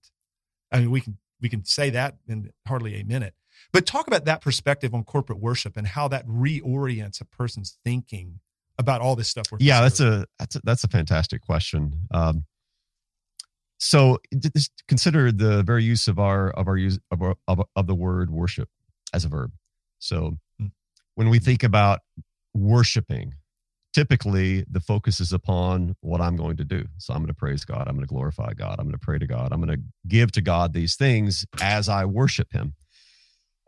I 0.75 0.79
mean, 0.79 0.91
we 0.91 1.01
can 1.01 1.17
we 1.41 1.49
can 1.49 1.63
say 1.63 1.89
that 1.91 2.17
in 2.27 2.51
hardly 2.67 2.99
a 2.99 3.03
minute. 3.03 3.33
But 3.71 3.85
talk 3.85 4.07
about 4.07 4.25
that 4.25 4.41
perspective 4.41 4.93
on 4.93 5.03
corporate 5.03 5.39
worship 5.39 5.77
and 5.77 5.88
how 5.88 6.07
that 6.09 6.27
reorients 6.27 7.21
a 7.21 7.25
person's 7.25 7.77
thinking 7.83 8.39
about 8.77 9.01
all 9.01 9.15
this 9.15 9.29
stuff. 9.29 9.45
yeah, 9.59 9.81
that's 9.81 9.99
a 9.99 10.25
that's 10.38 10.55
a, 10.55 10.61
that's 10.63 10.83
a 10.83 10.88
fantastic 10.88 11.41
question. 11.41 12.07
Um, 12.11 12.45
so 13.77 14.19
consider 14.88 15.31
the 15.31 15.63
very 15.63 15.83
use 15.83 16.07
of 16.07 16.19
our 16.19 16.49
of 16.51 16.67
our 16.67 16.77
use 16.77 16.99
of, 17.11 17.21
our, 17.21 17.35
of, 17.47 17.61
of 17.75 17.88
the 17.88 17.95
word 17.95 18.29
worship 18.29 18.69
as 19.13 19.25
a 19.25 19.29
verb. 19.29 19.51
So 19.99 20.38
hmm. 20.59 20.67
when 21.15 21.29
we 21.29 21.39
think 21.39 21.63
about 21.63 22.01
worshiping 22.53 23.35
typically 23.95 24.65
the 24.69 24.81
focus 24.81 25.21
is 25.21 25.31
upon 25.31 25.95
what 26.01 26.19
I'm 26.19 26.36
going 26.36 26.58
to 26.58 26.65
do. 26.65 26.86
So 26.97 27.13
I'm 27.13 27.21
going 27.21 27.29
to 27.29 27.34
praise 27.34 27.63
God. 27.63 27.88
I'm 27.88 27.95
going 27.95 28.05
to 28.05 28.13
glorify 28.13 28.51
God. 28.51 28.75
I'm 28.77 28.88
going 28.88 28.91
to 28.91 28.99
pray 28.99 29.17
to 29.17 29.25
God. 29.25 29.53
I'm 29.53 29.62
going 29.62 29.79
to 29.79 29.84
give 30.05 30.34
to 30.34 30.41
God 30.41 30.73
these 30.73 30.97
things 30.97 31.45
as 31.62 31.88
I 31.88 32.03
worship 32.03 32.51
Him. 32.51 32.73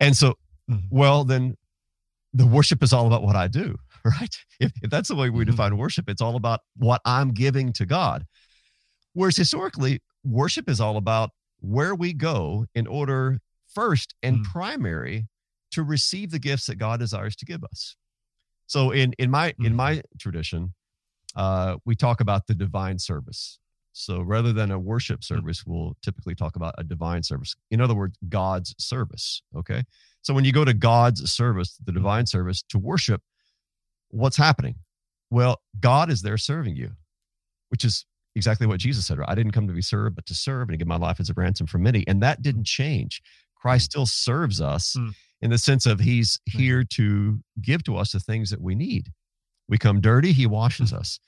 And 0.02 0.18
so, 0.18 0.32
mm-hmm. 0.70 0.86
well, 0.92 1.24
then 1.24 1.56
the 2.34 2.46
worship 2.46 2.84
is 2.84 2.92
all 2.92 3.08
about 3.08 3.24
what 3.24 3.38
I 3.38 3.48
do, 3.48 3.78
right? 4.06 4.36
If, 4.60 4.74
if 4.84 4.90
that's 4.90 5.08
the 5.08 5.16
way 5.16 5.30
we 5.30 5.46
mm-hmm. 5.46 5.52
define 5.52 5.78
worship, 5.78 6.10
it's 6.10 6.22
all 6.22 6.36
about 6.36 6.60
what 6.76 7.00
I'm 7.06 7.32
giving 7.32 7.72
to 7.74 7.86
God. 7.86 8.26
Whereas 9.14 9.38
historically, 9.38 10.02
worship 10.26 10.70
is 10.70 10.82
all 10.82 10.98
about 10.98 11.30
where 11.62 11.96
we 11.96 12.12
go 12.12 12.66
in 12.76 12.86
order, 12.86 13.40
first 13.74 14.14
and 14.22 14.40
mm-hmm. 14.40 14.52
primary, 14.52 15.28
to 15.72 15.84
receive 15.84 16.32
the 16.32 16.40
gifts 16.40 16.66
that 16.66 16.76
God 16.76 17.00
desires 17.00 17.38
to 17.38 17.46
give 17.46 17.64
us. 17.64 17.96
So 18.68 18.92
in 18.92 19.14
in 19.18 19.32
my 19.32 19.48
in 19.60 19.66
mm-hmm. 19.66 19.76
my 19.76 20.02
tradition, 20.20 20.74
uh, 21.36 21.78
we 21.86 21.96
talk 21.96 22.22
about 22.22 22.48
the 22.48 22.54
divine 22.54 23.00
service. 23.00 23.60
So 23.94 24.22
rather 24.22 24.54
than 24.54 24.70
a 24.70 24.78
worship 24.78 25.22
mm-hmm. 25.22 25.36
service, 25.36 25.66
we'll 25.66 25.98
typically 26.04 26.36
talk 26.36 26.56
about 26.56 26.76
a 26.78 26.84
divine 26.84 27.24
service. 27.24 27.56
In 27.72 27.82
other 27.82 27.96
words, 27.96 28.18
God's 28.30 28.76
service. 28.78 29.42
Okay. 29.56 29.84
So 30.22 30.34
when 30.34 30.46
you 30.46 30.52
go 30.52 30.66
to 30.66 30.74
God's 30.74 31.32
service, 31.32 31.78
the 31.78 31.92
mm-hmm. 31.92 32.00
divine 32.00 32.26
service 32.28 32.62
to 32.70 32.78
worship, 32.78 33.22
what's 34.10 34.38
happening? 34.38 34.76
Well, 35.30 35.62
God 35.80 36.12
is 36.12 36.22
there 36.22 36.38
serving 36.38 36.76
you, 36.76 36.92
which 37.70 37.84
is 37.84 38.06
exactly 38.36 38.68
what 38.68 38.80
Jesus 38.80 39.08
said. 39.08 39.18
I 39.26 39.36
didn't 39.36 39.52
come 39.54 39.68
to 39.68 39.74
be 39.74 39.82
served, 39.82 40.16
but 40.16 40.26
to 40.28 40.36
serve 40.36 40.70
and 40.70 40.74
to 40.74 40.78
give 40.78 40.88
my 40.88 40.98
life 40.98 41.20
as 41.20 41.30
a 41.30 41.34
ransom 41.34 41.68
for 41.68 41.80
many. 41.80 42.06
And 42.08 42.22
that 42.22 42.42
didn't 42.42 42.66
change. 42.66 43.22
Christ 43.56 43.86
still 43.86 44.06
serves 44.06 44.62
us 44.62 44.96
in 45.42 45.52
the 45.52 45.58
sense 45.58 45.86
of 45.86 46.00
he's 46.00 46.40
here 46.46 46.84
to 46.96 47.40
give 47.62 47.84
to 47.84 47.96
us 47.98 48.12
the 48.12 48.20
things 48.20 48.50
that 48.50 48.62
we 48.62 48.76
need. 48.76 49.12
We 49.70 49.78
come 49.78 50.02
dirty, 50.02 50.32
he 50.32 50.46
washes 50.46 50.94
us. 51.02 51.20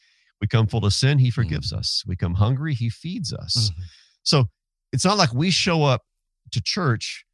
We 0.42 0.48
come 0.48 0.68
full 0.68 0.86
of 0.86 0.94
sin, 0.94 1.20
he 1.20 1.32
forgives 1.32 1.72
hmm. 1.72 1.80
us. 1.80 2.04
We 2.08 2.16
come 2.16 2.36
hungry, 2.36 2.74
he 2.74 2.90
feeds 2.90 3.34
us. 3.34 3.72
Mm-hmm. 3.72 3.82
So 4.24 4.46
it's 4.94 5.06
not 5.06 5.18
like 5.18 5.34
we 5.34 5.52
show 5.52 5.84
up 5.84 6.04
to 6.52 6.62
church 6.62 7.26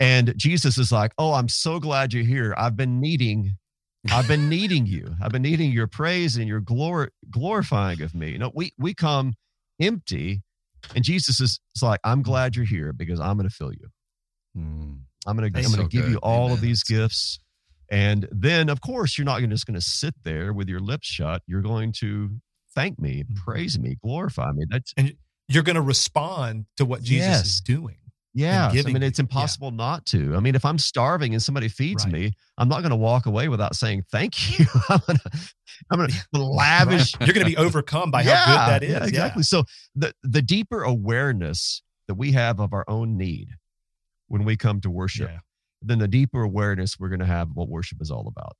and 0.00 0.34
Jesus 0.36 0.76
is 0.78 0.90
like, 0.90 1.12
"Oh, 1.18 1.34
I'm 1.34 1.48
so 1.48 1.78
glad 1.78 2.12
you're 2.12 2.24
here. 2.24 2.54
I've 2.56 2.76
been 2.76 3.00
needing 3.00 3.56
I've 4.12 4.28
been 4.28 4.50
needing 4.50 4.84
you. 4.84 5.14
I've 5.22 5.32
been 5.32 5.40
needing 5.42 5.72
your 5.72 5.86
praise 5.86 6.36
and 6.36 6.46
your 6.46 6.60
glor- 6.60 7.08
glorifying 7.30 8.02
of 8.02 8.14
me." 8.14 8.30
You 8.30 8.38
know, 8.38 8.52
we 8.54 8.72
we 8.78 8.92
come 8.92 9.34
empty 9.80 10.42
and 10.94 11.04
Jesus 11.04 11.40
is 11.40 11.60
like, 11.80 12.00
"I'm 12.04 12.22
glad 12.22 12.56
you're 12.56 12.66
here 12.66 12.92
because 12.92 13.20
I'm 13.20 13.36
going 13.36 13.48
to 13.48 13.54
fill 13.54 13.72
you." 13.72 13.88
Mm. 14.56 15.00
I'm 15.26 15.36
going 15.36 15.52
to 15.52 15.58
I'm 15.58 15.72
going 15.72 15.88
to 15.88 15.88
give 15.88 16.06
good. 16.06 16.12
you 16.12 16.18
all 16.18 16.46
Amen. 16.46 16.52
of 16.52 16.60
these 16.60 16.82
gifts. 16.82 17.40
And 17.90 18.26
then, 18.32 18.68
of 18.68 18.80
course, 18.80 19.18
you're 19.18 19.24
not 19.24 19.40
just 19.42 19.66
going 19.66 19.74
to 19.74 19.80
sit 19.80 20.14
there 20.24 20.52
with 20.52 20.68
your 20.68 20.80
lips 20.80 21.06
shut. 21.06 21.42
You're 21.46 21.62
going 21.62 21.92
to 22.00 22.30
thank 22.74 22.98
me, 22.98 23.22
mm-hmm. 23.22 23.34
praise 23.34 23.78
me, 23.78 23.96
glorify 24.02 24.52
me. 24.52 24.64
That's 24.68 24.92
and 24.96 25.14
you're 25.48 25.62
going 25.62 25.76
to 25.76 25.82
respond 25.82 26.66
to 26.76 26.84
what 26.84 27.02
Jesus 27.02 27.26
yes. 27.26 27.46
is 27.46 27.60
doing. 27.60 27.96
Yeah, 28.36 28.68
I 28.72 28.82
mean, 28.82 29.04
it's 29.04 29.20
impossible 29.20 29.68
yeah. 29.68 29.76
not 29.76 30.06
to. 30.06 30.34
I 30.34 30.40
mean, 30.40 30.56
if 30.56 30.64
I'm 30.64 30.76
starving 30.76 31.34
and 31.34 31.42
somebody 31.42 31.68
feeds 31.68 32.04
right. 32.04 32.12
me, 32.12 32.32
I'm 32.58 32.68
not 32.68 32.80
going 32.80 32.90
to 32.90 32.96
walk 32.96 33.26
away 33.26 33.46
without 33.46 33.76
saying 33.76 34.02
thank 34.10 34.58
you. 34.58 34.66
I'm 34.88 35.00
going 35.06 35.18
to, 35.18 35.30
I'm 35.92 35.98
going 35.98 36.10
to 36.34 36.42
lavish. 36.42 37.14
You're 37.20 37.32
going 37.32 37.46
to 37.46 37.50
be 37.50 37.56
overcome 37.56 38.10
by 38.10 38.22
yeah, 38.22 38.36
how 38.36 38.46
good 38.46 38.72
that 38.72 38.82
is. 38.82 38.90
Yeah, 38.92 39.06
exactly. 39.06 39.44
So 39.44 39.64
the 39.94 40.12
the 40.24 40.42
deeper 40.42 40.82
awareness 40.82 41.82
that 42.08 42.14
we 42.14 42.32
have 42.32 42.58
of 42.58 42.72
our 42.72 42.84
own 42.88 43.16
need 43.16 43.50
when 44.34 44.44
we 44.44 44.56
come 44.56 44.80
to 44.80 44.90
worship, 44.90 45.30
then 45.80 46.00
the 46.00 46.08
deeper 46.08 46.42
awareness 46.42 46.98
we're 46.98 47.08
going 47.08 47.20
to 47.20 47.24
have 47.24 47.50
what 47.54 47.68
worship 47.68 47.98
is 48.00 48.10
all 48.10 48.26
about. 48.26 48.56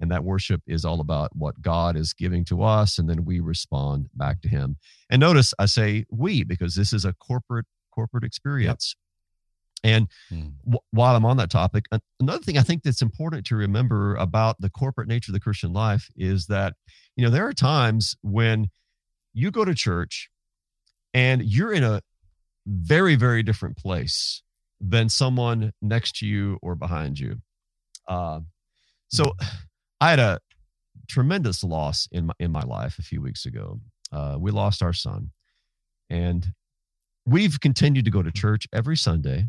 And 0.00 0.10
that 0.10 0.24
worship 0.24 0.60
is 0.66 0.84
all 0.84 1.00
about 1.00 1.30
what 1.36 1.62
God 1.62 1.96
is 1.96 2.12
giving 2.12 2.44
to 2.46 2.64
us, 2.64 2.98
and 2.98 3.08
then 3.08 3.24
we 3.24 3.38
respond 3.38 4.08
back 4.16 4.40
to 4.40 4.48
Him. 4.48 4.78
And 5.08 5.20
notice 5.20 5.54
I 5.60 5.66
say 5.66 6.06
we 6.10 6.42
because 6.42 6.74
this 6.74 6.92
is 6.92 7.04
a 7.04 7.12
corporate 7.12 7.66
corporate 7.94 8.24
experience. 8.24 8.96
Yep. 9.84 9.92
And 9.92 10.08
hmm. 10.28 10.74
while 10.90 11.14
I'm 11.14 11.24
on 11.24 11.36
that 11.36 11.50
topic, 11.50 11.84
another 12.18 12.42
thing 12.42 12.58
I 12.58 12.62
think 12.62 12.82
that's 12.82 13.02
important 13.02 13.46
to 13.46 13.54
remember 13.54 14.16
about 14.16 14.60
the 14.60 14.70
corporate 14.70 15.06
nature 15.06 15.30
of 15.30 15.34
the 15.34 15.40
Christian 15.40 15.72
life 15.72 16.08
is 16.16 16.46
that, 16.46 16.74
you 17.14 17.24
know, 17.24 17.30
there 17.30 17.46
are 17.46 17.52
times 17.52 18.16
when 18.22 18.70
you 19.34 19.52
go 19.52 19.64
to 19.64 19.74
church 19.74 20.30
and 21.14 21.44
you're 21.44 21.72
in 21.72 21.84
a 21.84 22.00
very, 22.66 23.14
very 23.14 23.44
different 23.44 23.76
place 23.76 24.42
than 24.82 25.08
someone 25.08 25.72
next 25.80 26.16
to 26.16 26.26
you 26.26 26.58
or 26.60 26.74
behind 26.74 27.18
you. 27.18 27.36
Uh, 28.06 28.40
so. 29.08 29.32
I 30.02 30.10
had 30.10 30.18
a 30.18 30.40
tremendous 31.08 31.62
loss 31.62 32.08
in 32.10 32.26
my, 32.26 32.34
in 32.40 32.50
my 32.50 32.62
life 32.62 32.98
a 32.98 33.02
few 33.02 33.22
weeks 33.22 33.46
ago. 33.46 33.78
Uh, 34.10 34.36
we 34.36 34.50
lost 34.50 34.82
our 34.82 34.92
son, 34.92 35.30
and 36.10 36.48
we've 37.24 37.60
continued 37.60 38.04
to 38.06 38.10
go 38.10 38.20
to 38.20 38.32
church 38.32 38.66
every 38.72 38.96
Sunday. 38.96 39.46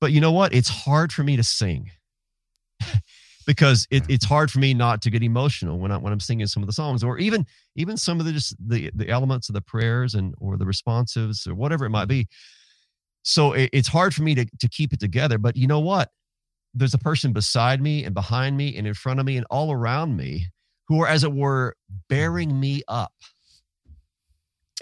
But 0.00 0.10
you 0.10 0.22
know 0.22 0.32
what? 0.32 0.54
It's 0.54 0.70
hard 0.70 1.12
for 1.12 1.22
me 1.22 1.36
to 1.36 1.42
sing 1.42 1.90
because 3.46 3.86
it, 3.90 4.04
it's 4.08 4.24
hard 4.24 4.50
for 4.50 4.58
me 4.58 4.72
not 4.72 5.02
to 5.02 5.10
get 5.10 5.22
emotional 5.22 5.78
when 5.78 5.92
I 5.92 5.98
when 5.98 6.14
I'm 6.14 6.20
singing 6.20 6.46
some 6.46 6.62
of 6.62 6.66
the 6.66 6.72
songs, 6.72 7.04
or 7.04 7.18
even 7.18 7.44
even 7.76 7.98
some 7.98 8.20
of 8.20 8.24
the 8.24 8.32
just 8.32 8.56
the 8.58 8.90
the 8.94 9.10
elements 9.10 9.50
of 9.50 9.54
the 9.54 9.60
prayers 9.60 10.14
and 10.14 10.34
or 10.38 10.56
the 10.56 10.64
responsives 10.64 11.46
or 11.46 11.54
whatever 11.54 11.84
it 11.84 11.90
might 11.90 12.08
be. 12.08 12.26
So 13.22 13.52
it, 13.52 13.70
it's 13.72 13.88
hard 13.88 14.14
for 14.14 14.22
me 14.22 14.34
to 14.34 14.46
to 14.60 14.68
keep 14.68 14.92
it 14.92 15.00
together. 15.00 15.38
But 15.38 15.56
you 15.56 15.66
know 15.66 15.80
what? 15.80 16.10
There's 16.74 16.94
a 16.94 16.98
person 16.98 17.32
beside 17.32 17.82
me 17.82 18.04
and 18.04 18.14
behind 18.14 18.56
me 18.56 18.76
and 18.76 18.86
in 18.86 18.94
front 18.94 19.20
of 19.20 19.26
me 19.26 19.36
and 19.36 19.46
all 19.50 19.72
around 19.72 20.16
me 20.16 20.46
who 20.88 21.02
are, 21.02 21.06
as 21.06 21.22
it 21.22 21.32
were, 21.32 21.76
bearing 22.08 22.58
me 22.58 22.82
up 22.88 23.12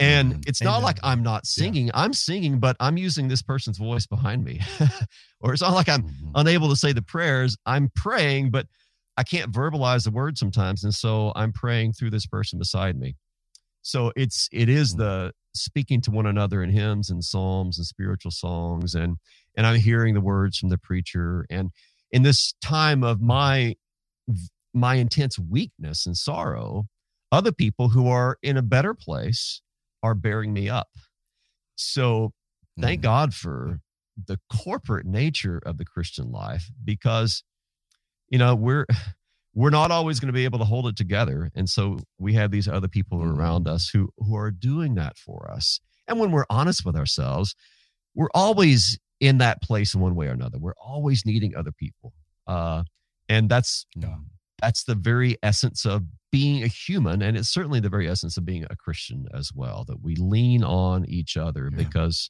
and 0.00 0.34
mm, 0.34 0.48
it's 0.48 0.62
Amen. 0.62 0.72
not 0.72 0.82
like 0.82 0.98
I'm 1.02 1.22
not 1.22 1.46
singing. 1.46 1.86
Yeah. 1.86 1.92
I'm 1.94 2.14
singing, 2.14 2.58
but 2.58 2.74
I'm 2.80 2.96
using 2.96 3.28
this 3.28 3.42
person's 3.42 3.76
voice 3.76 4.06
behind 4.06 4.42
me. 4.42 4.60
or 5.40 5.52
it's 5.52 5.62
not 5.62 5.74
like 5.74 5.88
I'm 5.88 6.02
mm-hmm. 6.04 6.30
unable 6.34 6.70
to 6.70 6.76
say 6.76 6.92
the 6.92 7.02
prayers. 7.02 7.56
I'm 7.66 7.90
praying, 7.94 8.50
but 8.50 8.66
I 9.18 9.22
can't 9.22 9.52
verbalize 9.52 10.04
the 10.04 10.10
word 10.10 10.38
sometimes. 10.38 10.84
And 10.84 10.94
so 10.94 11.32
I'm 11.36 11.52
praying 11.52 11.92
through 11.92 12.10
this 12.10 12.26
person 12.26 12.58
beside 12.58 12.98
me. 12.98 13.16
So 13.82 14.12
it's 14.16 14.48
it 14.52 14.68
is 14.68 14.92
mm-hmm. 14.92 15.02
the 15.02 15.32
speaking 15.54 16.00
to 16.02 16.10
one 16.10 16.26
another 16.26 16.62
in 16.62 16.70
hymns 16.70 17.10
and 17.10 17.24
psalms 17.24 17.78
and 17.78 17.86
spiritual 17.86 18.30
songs 18.30 18.94
and 18.94 19.16
and 19.56 19.66
I'm 19.66 19.80
hearing 19.80 20.14
the 20.14 20.20
words 20.20 20.58
from 20.58 20.68
the 20.68 20.78
preacher. 20.78 21.44
And 21.50 21.70
in 22.12 22.22
this 22.22 22.54
time 22.62 23.02
of 23.02 23.20
my 23.20 23.76
my 24.72 24.94
intense 24.94 25.38
weakness 25.38 26.06
and 26.06 26.16
sorrow, 26.16 26.86
other 27.32 27.52
people 27.52 27.88
who 27.88 28.08
are 28.08 28.38
in 28.42 28.56
a 28.56 28.62
better 28.62 28.94
place 28.94 29.60
are 30.02 30.14
bearing 30.14 30.52
me 30.52 30.68
up. 30.68 30.88
So 31.76 32.32
thank 32.80 33.00
mm 33.00 33.04
God 33.04 33.34
for 33.34 33.80
the 34.26 34.38
corporate 34.52 35.06
nature 35.06 35.60
of 35.64 35.78
the 35.78 35.84
Christian 35.84 36.30
life 36.30 36.70
because 36.84 37.42
you 38.28 38.38
know 38.38 38.54
we're 38.54 38.86
we're 39.54 39.70
not 39.70 39.90
always 39.90 40.20
going 40.20 40.28
to 40.28 40.32
be 40.32 40.44
able 40.44 40.58
to 40.58 40.64
hold 40.64 40.86
it 40.86 40.96
together 40.96 41.50
and 41.54 41.68
so 41.68 41.98
we 42.18 42.34
have 42.34 42.50
these 42.50 42.68
other 42.68 42.88
people 42.88 43.18
mm 43.18 43.36
around 43.36 43.68
us 43.68 43.88
who 43.88 44.08
who 44.18 44.36
are 44.36 44.50
doing 44.50 44.94
that 44.94 45.16
for 45.16 45.50
us 45.50 45.80
and 46.08 46.18
when 46.18 46.30
we're 46.30 46.44
honest 46.50 46.84
with 46.84 46.96
ourselves 46.96 47.54
we're 48.14 48.30
always 48.34 48.98
in 49.20 49.38
that 49.38 49.62
place 49.62 49.94
in 49.94 50.00
one 50.00 50.14
way 50.14 50.26
or 50.26 50.32
another. 50.32 50.58
We're 50.58 50.74
always 50.82 51.24
needing 51.24 51.54
other 51.54 51.72
people 51.72 52.12
uh 52.46 52.82
and 53.28 53.48
that's 53.48 53.86
mm 53.96 54.16
that's 54.62 54.84
the 54.84 54.94
very 54.94 55.38
essence 55.42 55.86
of 55.86 56.02
being 56.30 56.62
a 56.62 56.66
human 56.66 57.22
and 57.22 57.34
it's 57.34 57.48
certainly 57.48 57.80
the 57.80 57.88
very 57.88 58.06
essence 58.06 58.36
of 58.36 58.44
being 58.44 58.66
a 58.68 58.76
christian 58.76 59.26
as 59.32 59.50
well 59.54 59.86
that 59.88 60.02
we 60.02 60.14
lean 60.16 60.62
on 60.62 61.06
each 61.06 61.38
other 61.38 61.70
yeah. 61.72 61.78
because 61.78 62.28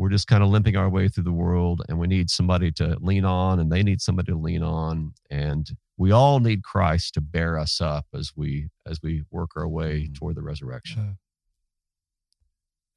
we're 0.00 0.08
just 0.08 0.26
kind 0.26 0.42
of 0.42 0.48
limping 0.48 0.76
our 0.76 0.88
way 0.88 1.08
through 1.08 1.24
the 1.24 1.30
world 1.30 1.82
and 1.86 1.98
we 1.98 2.06
need 2.06 2.30
somebody 2.30 2.72
to 2.72 2.96
lean 3.02 3.26
on 3.26 3.60
and 3.60 3.70
they 3.70 3.82
need 3.82 4.00
somebody 4.00 4.32
to 4.32 4.38
lean 4.38 4.62
on 4.62 5.12
and 5.30 5.76
we 5.98 6.10
all 6.10 6.40
need 6.40 6.64
christ 6.64 7.12
to 7.12 7.20
bear 7.20 7.58
us 7.58 7.82
up 7.82 8.06
as 8.14 8.32
we 8.34 8.70
as 8.86 9.00
we 9.02 9.22
work 9.30 9.50
our 9.56 9.68
way 9.68 10.04
mm-hmm. 10.04 10.14
toward 10.14 10.34
the 10.34 10.42
resurrection 10.42 11.18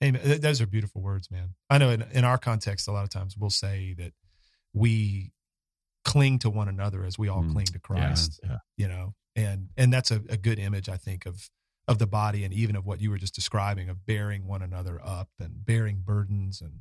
Amen. 0.03 0.41
Those 0.41 0.59
are 0.59 0.67
beautiful 0.67 1.01
words, 1.01 1.31
man. 1.31 1.51
I 1.69 1.77
know 1.77 1.89
in, 1.89 2.01
in 2.11 2.25
our 2.25 2.37
context, 2.37 2.89
a 2.89 2.91
lot 2.91 3.03
of 3.03 3.09
times 3.09 3.37
we'll 3.37 3.49
say 3.49 3.95
that 3.97 4.11
we 4.73 5.31
cling 6.03 6.39
to 6.39 6.49
one 6.49 6.67
another 6.67 7.05
as 7.05 7.17
we 7.17 7.29
all 7.29 7.41
mm, 7.41 7.53
cling 7.53 7.67
to 7.67 7.79
Christ. 7.79 8.41
Yeah, 8.43 8.49
yeah. 8.49 8.57
You 8.75 8.87
know, 8.89 9.13
and 9.37 9.69
and 9.77 9.93
that's 9.93 10.11
a, 10.11 10.21
a 10.27 10.35
good 10.35 10.59
image, 10.59 10.89
I 10.89 10.97
think, 10.97 11.25
of 11.25 11.49
of 11.87 11.99
the 11.99 12.07
body 12.07 12.43
and 12.43 12.53
even 12.53 12.75
of 12.75 12.85
what 12.85 13.01
you 13.01 13.09
were 13.09 13.17
just 13.17 13.35
describing 13.35 13.89
of 13.89 14.05
bearing 14.05 14.47
one 14.47 14.61
another 14.61 15.01
up 15.03 15.29
and 15.39 15.65
bearing 15.65 16.01
burdens. 16.05 16.61
And 16.61 16.79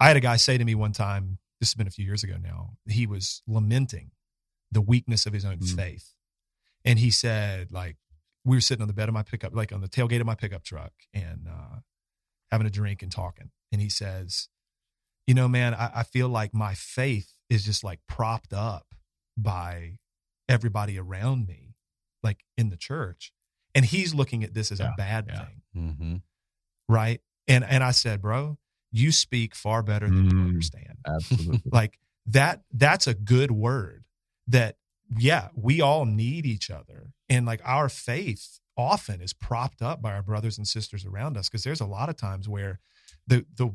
I 0.00 0.08
had 0.08 0.16
a 0.16 0.20
guy 0.20 0.36
say 0.36 0.58
to 0.58 0.64
me 0.64 0.74
one 0.74 0.92
time, 0.92 1.38
this 1.60 1.70
has 1.70 1.74
been 1.74 1.86
a 1.86 1.92
few 1.92 2.04
years 2.04 2.24
ago 2.24 2.34
now, 2.42 2.72
he 2.88 3.06
was 3.06 3.42
lamenting 3.46 4.10
the 4.72 4.80
weakness 4.80 5.24
of 5.24 5.32
his 5.32 5.44
own 5.44 5.58
mm. 5.58 5.76
faith. 5.76 6.14
And 6.84 6.98
he 6.98 7.10
said, 7.10 7.70
like, 7.70 7.96
we 8.44 8.56
were 8.56 8.60
sitting 8.60 8.82
on 8.82 8.88
the 8.88 8.94
bed 8.94 9.08
of 9.08 9.14
my 9.14 9.22
pickup, 9.22 9.54
like 9.54 9.72
on 9.72 9.80
the 9.80 9.88
tailgate 9.88 10.20
of 10.20 10.26
my 10.26 10.34
pickup 10.34 10.64
truck 10.64 10.92
and 11.14 11.46
uh, 11.48 11.78
having 12.50 12.66
a 12.66 12.70
drink 12.70 13.02
and 13.02 13.10
talking. 13.10 13.50
And 13.72 13.80
he 13.80 13.88
says, 13.88 14.48
you 15.26 15.34
know, 15.34 15.48
man, 15.48 15.74
I, 15.74 15.90
I 15.96 16.02
feel 16.02 16.28
like 16.28 16.52
my 16.52 16.74
faith 16.74 17.32
is 17.48 17.64
just 17.64 17.82
like 17.82 18.00
propped 18.06 18.52
up 18.52 18.94
by 19.36 19.98
everybody 20.48 20.98
around 20.98 21.46
me, 21.46 21.76
like 22.22 22.44
in 22.58 22.68
the 22.68 22.76
church. 22.76 23.32
And 23.74 23.84
he's 23.84 24.14
looking 24.14 24.44
at 24.44 24.54
this 24.54 24.70
as 24.70 24.80
yeah, 24.80 24.92
a 24.92 24.96
bad 24.96 25.26
yeah. 25.28 25.38
thing. 25.38 25.62
Mm-hmm. 25.76 26.16
Right. 26.88 27.20
And 27.48 27.64
and 27.64 27.82
I 27.82 27.90
said, 27.90 28.22
bro, 28.22 28.58
you 28.94 29.10
speak 29.10 29.54
far 29.56 29.82
better 29.82 30.06
than 30.06 30.30
mm, 30.30 30.32
you 30.32 30.38
understand. 30.38 30.98
Absolutely. 31.06 31.62
like 31.72 31.98
that, 32.26 32.62
that's 32.72 33.08
a 33.08 33.14
good 33.14 33.50
word 33.50 34.04
that, 34.46 34.76
yeah, 35.18 35.48
we 35.54 35.80
all 35.80 36.04
need 36.04 36.46
each 36.46 36.70
other. 36.70 37.12
And 37.28 37.44
like 37.44 37.60
our 37.64 37.88
faith 37.88 38.60
often 38.76 39.20
is 39.20 39.32
propped 39.32 39.82
up 39.82 40.00
by 40.00 40.12
our 40.12 40.22
brothers 40.22 40.58
and 40.58 40.66
sisters 40.66 41.04
around 41.04 41.36
us. 41.36 41.48
Cause 41.48 41.64
there's 41.64 41.80
a 41.80 41.86
lot 41.86 42.08
of 42.08 42.16
times 42.16 42.48
where 42.48 42.78
the, 43.26 43.44
the, 43.56 43.74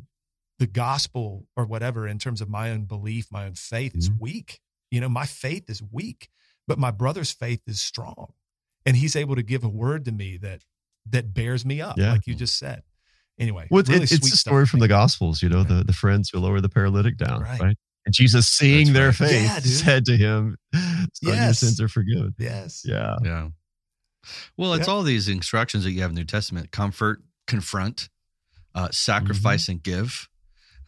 the 0.57 0.67
gospel 0.67 1.45
or 1.57 1.65
whatever 1.65 2.07
in 2.07 2.17
terms 2.17 2.39
of 2.39 2.49
my 2.49 2.71
own 2.71 2.85
belief, 2.85 3.27
my 3.29 3.45
own 3.45 3.55
faith 3.55 3.91
mm-hmm. 3.91 3.99
is 3.99 4.11
weak. 4.11 4.61
You 4.89 5.01
know, 5.01 5.09
my 5.09 5.25
faith 5.25 5.69
is 5.69 5.83
weak, 5.83 6.29
but 6.65 6.79
my 6.79 6.91
brother's 6.91 7.31
faith 7.31 7.61
is 7.67 7.81
strong. 7.81 8.31
And 8.85 8.95
he's 8.95 9.15
able 9.15 9.35
to 9.35 9.43
give 9.43 9.63
a 9.63 9.69
word 9.69 10.05
to 10.05 10.11
me 10.11 10.37
that 10.37 10.61
that 11.09 11.33
bears 11.33 11.65
me 11.65 11.81
up, 11.81 11.97
yeah. 11.97 12.11
like 12.11 12.27
you 12.27 12.35
just 12.35 12.57
said. 12.57 12.83
Anyway, 13.37 13.67
well, 13.71 13.83
really 13.87 14.03
it, 14.03 14.11
it's 14.11 14.33
a 14.33 14.37
story 14.37 14.65
from 14.65 14.79
the 14.79 14.87
Gospels, 14.87 15.41
you 15.41 15.49
know, 15.49 15.63
the, 15.63 15.83
the 15.83 15.93
friends 15.93 16.29
who 16.29 16.39
lower 16.39 16.59
the 16.59 16.69
paralytic 16.69 17.17
down, 17.17 17.41
right? 17.41 17.59
right? 17.59 17.77
And 18.05 18.13
Jesus, 18.13 18.47
seeing 18.47 18.91
That's 18.91 19.19
their 19.19 19.27
right. 19.27 19.31
faith, 19.31 19.41
yeah, 19.43 19.59
said 19.59 20.05
to 20.05 20.17
him, 20.17 20.57
yes. 20.73 21.13
your 21.21 21.53
sins 21.53 21.81
are 21.81 21.87
forgiven. 21.87 22.35
Yes. 22.37 22.83
Yeah. 22.85 23.15
Yeah. 23.23 23.49
Well, 24.57 24.73
it's 24.73 24.87
yeah. 24.87 24.93
all 24.93 25.03
these 25.03 25.29
instructions 25.29 25.85
that 25.85 25.91
you 25.91 26.01
have 26.01 26.11
in 26.11 26.15
the 26.15 26.21
New 26.21 26.25
Testament 26.25 26.71
comfort, 26.71 27.21
confront, 27.47 28.09
uh, 28.75 28.89
sacrifice, 28.91 29.63
mm-hmm. 29.63 29.71
and 29.71 29.83
give 29.83 30.29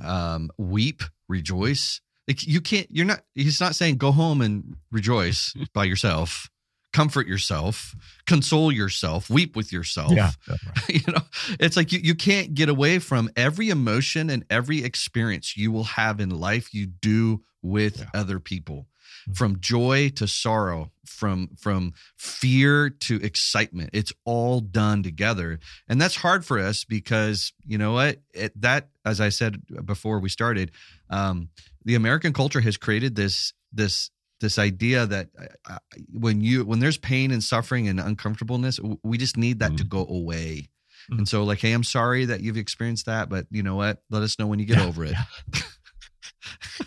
um, 0.03 0.51
weep, 0.57 1.03
rejoice. 1.29 2.01
Like 2.27 2.45
you 2.45 2.59
can't, 2.59 2.87
you're 2.91 3.05
not, 3.05 3.21
he's 3.33 3.61
not 3.61 3.75
saying 3.75 3.95
go 3.95 4.11
home 4.11 4.41
and 4.41 4.75
rejoice 4.91 5.53
by 5.73 5.85
yourself, 5.85 6.49
comfort 6.93 7.27
yourself, 7.27 7.95
console 8.25 8.71
yourself, 8.71 9.29
weep 9.29 9.55
with 9.55 9.71
yourself. 9.71 10.11
Yeah. 10.11 10.31
Right. 10.49 10.89
you 10.89 11.13
know, 11.13 11.21
it's 11.59 11.77
like 11.77 11.91
you, 11.91 11.99
you 12.03 12.15
can't 12.15 12.53
get 12.53 12.69
away 12.69 12.99
from 12.99 13.29
every 13.35 13.69
emotion 13.69 14.29
and 14.29 14.45
every 14.49 14.83
experience 14.83 15.55
you 15.55 15.71
will 15.71 15.83
have 15.83 16.19
in 16.19 16.29
life 16.29 16.73
you 16.73 16.85
do 16.85 17.41
with 17.61 17.99
yeah. 17.99 18.05
other 18.13 18.39
people. 18.39 18.87
Mm-hmm. 19.21 19.33
from 19.33 19.59
joy 19.59 20.09
to 20.15 20.27
sorrow 20.27 20.91
from 21.05 21.49
from 21.59 21.93
fear 22.17 22.89
to 22.89 23.21
excitement 23.21 23.91
it's 23.93 24.11
all 24.25 24.61
done 24.61 25.03
together 25.03 25.59
and 25.87 26.01
that's 26.01 26.15
hard 26.15 26.43
for 26.43 26.57
us 26.57 26.85
because 26.85 27.53
you 27.63 27.77
know 27.77 27.93
what 27.93 28.17
it, 28.33 28.59
that 28.59 28.89
as 29.05 29.21
i 29.21 29.29
said 29.29 29.61
before 29.85 30.19
we 30.19 30.29
started 30.29 30.71
um, 31.11 31.49
the 31.85 31.95
American 31.95 32.33
culture 32.33 32.61
has 32.61 32.77
created 32.77 33.15
this 33.15 33.53
this 33.71 34.09
this 34.41 34.59
idea 34.59 35.05
that 35.05 35.29
uh, 35.69 35.77
when 36.11 36.41
you 36.41 36.65
when 36.65 36.79
there's 36.79 36.97
pain 36.97 37.31
and 37.31 37.43
suffering 37.43 37.87
and 37.87 37.99
uncomfortableness, 37.99 38.79
we 39.03 39.17
just 39.17 39.37
need 39.37 39.59
that 39.59 39.71
mm. 39.71 39.77
to 39.77 39.83
go 39.83 40.05
away. 40.05 40.69
Mm. 41.11 41.19
And 41.19 41.27
so, 41.27 41.43
like, 41.43 41.59
hey, 41.59 41.71
I'm 41.71 41.83
sorry 41.83 42.25
that 42.25 42.41
you've 42.41 42.57
experienced 42.57 43.05
that, 43.05 43.29
but 43.29 43.45
you 43.49 43.63
know 43.63 43.75
what? 43.75 44.01
Let 44.09 44.21
us 44.21 44.37
know 44.37 44.47
when 44.47 44.59
you 44.59 44.65
get 44.65 44.77
yeah, 44.77 44.85
over 44.85 45.05
it. 45.05 45.13
Yeah. 45.53 45.61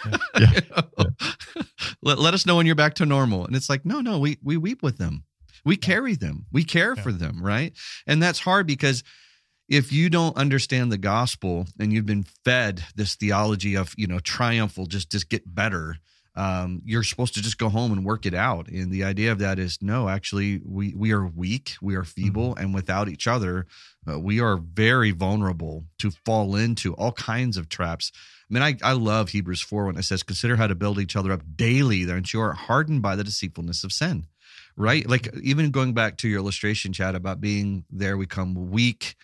yeah. 0.38 0.50
you 0.50 0.60
know? 0.70 1.62
let, 2.02 2.18
let 2.18 2.34
us 2.34 2.46
know 2.46 2.56
when 2.56 2.66
you're 2.66 2.74
back 2.74 2.94
to 2.94 3.06
normal. 3.06 3.46
And 3.46 3.56
it's 3.56 3.68
like, 3.68 3.84
no, 3.84 4.00
no, 4.00 4.18
we 4.18 4.38
we 4.42 4.56
weep 4.56 4.82
with 4.82 4.98
them. 4.98 5.24
We 5.64 5.76
carry 5.76 6.14
them. 6.14 6.46
We 6.52 6.62
care 6.64 6.94
for 6.94 7.10
them, 7.10 7.42
right? 7.42 7.72
And 8.06 8.22
that's 8.22 8.40
hard 8.40 8.66
because 8.66 9.02
if 9.68 9.92
you 9.92 10.10
don't 10.10 10.36
understand 10.36 10.92
the 10.92 10.98
gospel 10.98 11.66
and 11.80 11.90
you've 11.92 12.04
been 12.04 12.26
fed 12.44 12.84
this 12.94 13.14
theology 13.14 13.74
of, 13.74 13.94
you 13.96 14.06
know, 14.06 14.18
triumph 14.18 14.76
will 14.76 14.86
just 14.86 15.10
just 15.10 15.30
get 15.30 15.54
better, 15.54 15.96
um, 16.36 16.82
you're 16.84 17.04
supposed 17.04 17.34
to 17.34 17.42
just 17.42 17.58
go 17.58 17.68
home 17.68 17.92
and 17.92 18.04
work 18.04 18.26
it 18.26 18.34
out. 18.34 18.68
And 18.68 18.90
the 18.90 19.04
idea 19.04 19.30
of 19.30 19.38
that 19.38 19.58
is 19.58 19.78
no, 19.80 20.08
actually, 20.08 20.60
we 20.64 20.94
we 20.94 21.12
are 21.12 21.26
weak, 21.26 21.74
we 21.80 21.94
are 21.94 22.04
feeble, 22.04 22.54
mm-hmm. 22.54 22.64
and 22.64 22.74
without 22.74 23.08
each 23.08 23.26
other, 23.26 23.66
uh, 24.08 24.18
we 24.18 24.40
are 24.40 24.56
very 24.56 25.12
vulnerable 25.12 25.84
to 25.98 26.10
fall 26.24 26.56
into 26.56 26.94
all 26.94 27.12
kinds 27.12 27.56
of 27.56 27.68
traps. 27.68 28.10
I 28.50 28.54
mean, 28.54 28.62
I, 28.62 28.76
I 28.82 28.92
love 28.92 29.30
Hebrews 29.30 29.62
4 29.62 29.86
when 29.86 29.96
it 29.96 30.02
says, 30.02 30.22
Consider 30.22 30.56
how 30.56 30.66
to 30.66 30.74
build 30.74 30.98
each 30.98 31.16
other 31.16 31.32
up 31.32 31.42
daily, 31.56 32.04
that 32.04 32.32
you 32.32 32.40
are 32.40 32.52
hardened 32.52 33.02
by 33.02 33.16
the 33.16 33.24
deceitfulness 33.24 33.84
of 33.84 33.92
sin. 33.92 34.26
Right? 34.76 35.08
Like, 35.08 35.32
even 35.40 35.70
going 35.70 35.94
back 35.94 36.16
to 36.18 36.28
your 36.28 36.40
illustration, 36.40 36.92
Chad, 36.92 37.14
about 37.14 37.40
being 37.40 37.84
there, 37.90 38.16
we 38.16 38.26
come 38.26 38.70
weak 38.70 39.14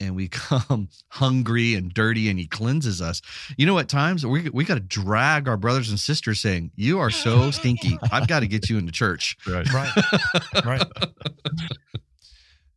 and 0.00 0.14
we 0.16 0.28
come 0.30 0.88
hungry 1.08 1.74
and 1.74 1.92
dirty 1.92 2.28
and 2.28 2.38
he 2.38 2.46
cleanses 2.46 3.00
us. 3.00 3.22
You 3.56 3.66
know, 3.66 3.78
at 3.78 3.88
times 3.88 4.26
we, 4.26 4.48
we 4.50 4.64
got 4.64 4.74
to 4.74 4.80
drag 4.80 5.48
our 5.48 5.56
brothers 5.56 5.90
and 5.90 5.98
sisters 5.98 6.40
saying, 6.40 6.72
You 6.74 6.98
are 7.00 7.10
so 7.10 7.50
stinky. 7.50 7.98
I've 8.10 8.28
got 8.28 8.40
to 8.40 8.46
get 8.46 8.68
you 8.68 8.78
into 8.78 8.92
church. 8.92 9.36
Right. 9.46 9.72
Right. 9.72 10.64
right. 10.66 10.82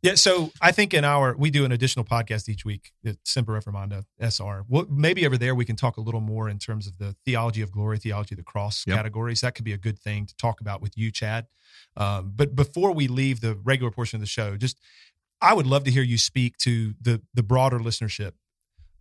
Yeah, 0.02 0.16
so 0.16 0.52
I 0.62 0.72
think 0.72 0.94
in 0.94 1.04
our 1.04 1.36
we 1.36 1.50
do 1.50 1.66
an 1.66 1.74
additional 1.74 2.06
podcast 2.06 2.48
each 2.48 2.64
week 2.64 2.92
at 3.06 3.18
Semper 3.26 3.60
Reformanda 3.60 4.06
SR. 4.20 4.64
Well, 4.70 4.86
maybe 4.90 5.26
over 5.26 5.38
there 5.38 5.54
we 5.54 5.66
can 5.66 5.76
talk 5.76 5.98
a 5.98 6.02
little 6.02 6.22
more 6.22 6.48
in 6.48 6.58
terms 6.58 6.88
of 6.88 6.98
the 6.98 7.16
theology 7.26 7.62
of 7.62 7.72
glory, 7.72 7.98
theology 7.98 8.36
of 8.36 8.38
the 8.38 8.44
cross 8.44 8.86
yep. 8.88 8.96
categories. 8.96 9.42
That 9.42 9.56
could 9.56 9.66
be 9.66 9.74
a 9.74 9.78
good 9.78 10.00
thing 10.00 10.26
to 10.28 10.36
talk 10.38 10.62
about 10.62 10.82
with 10.82 10.98
you, 10.98 11.12
Chad. 11.12 11.48
Um, 11.98 12.32
but 12.34 12.56
before 12.56 12.94
we 12.94 13.08
leave 13.08 13.42
the 13.42 13.56
regular 13.56 13.92
portion 13.92 14.18
of 14.18 14.22
the 14.22 14.28
show, 14.28 14.56
just 14.56 14.80
I 15.42 15.54
would 15.54 15.68
love 15.68 15.84
to 15.86 15.92
hear 15.92 16.04
you 16.04 16.18
speak 16.18 16.58
to 16.60 16.94
the 17.02 17.22
the 17.34 17.44
broader 17.44 17.80
listenership 17.80 18.34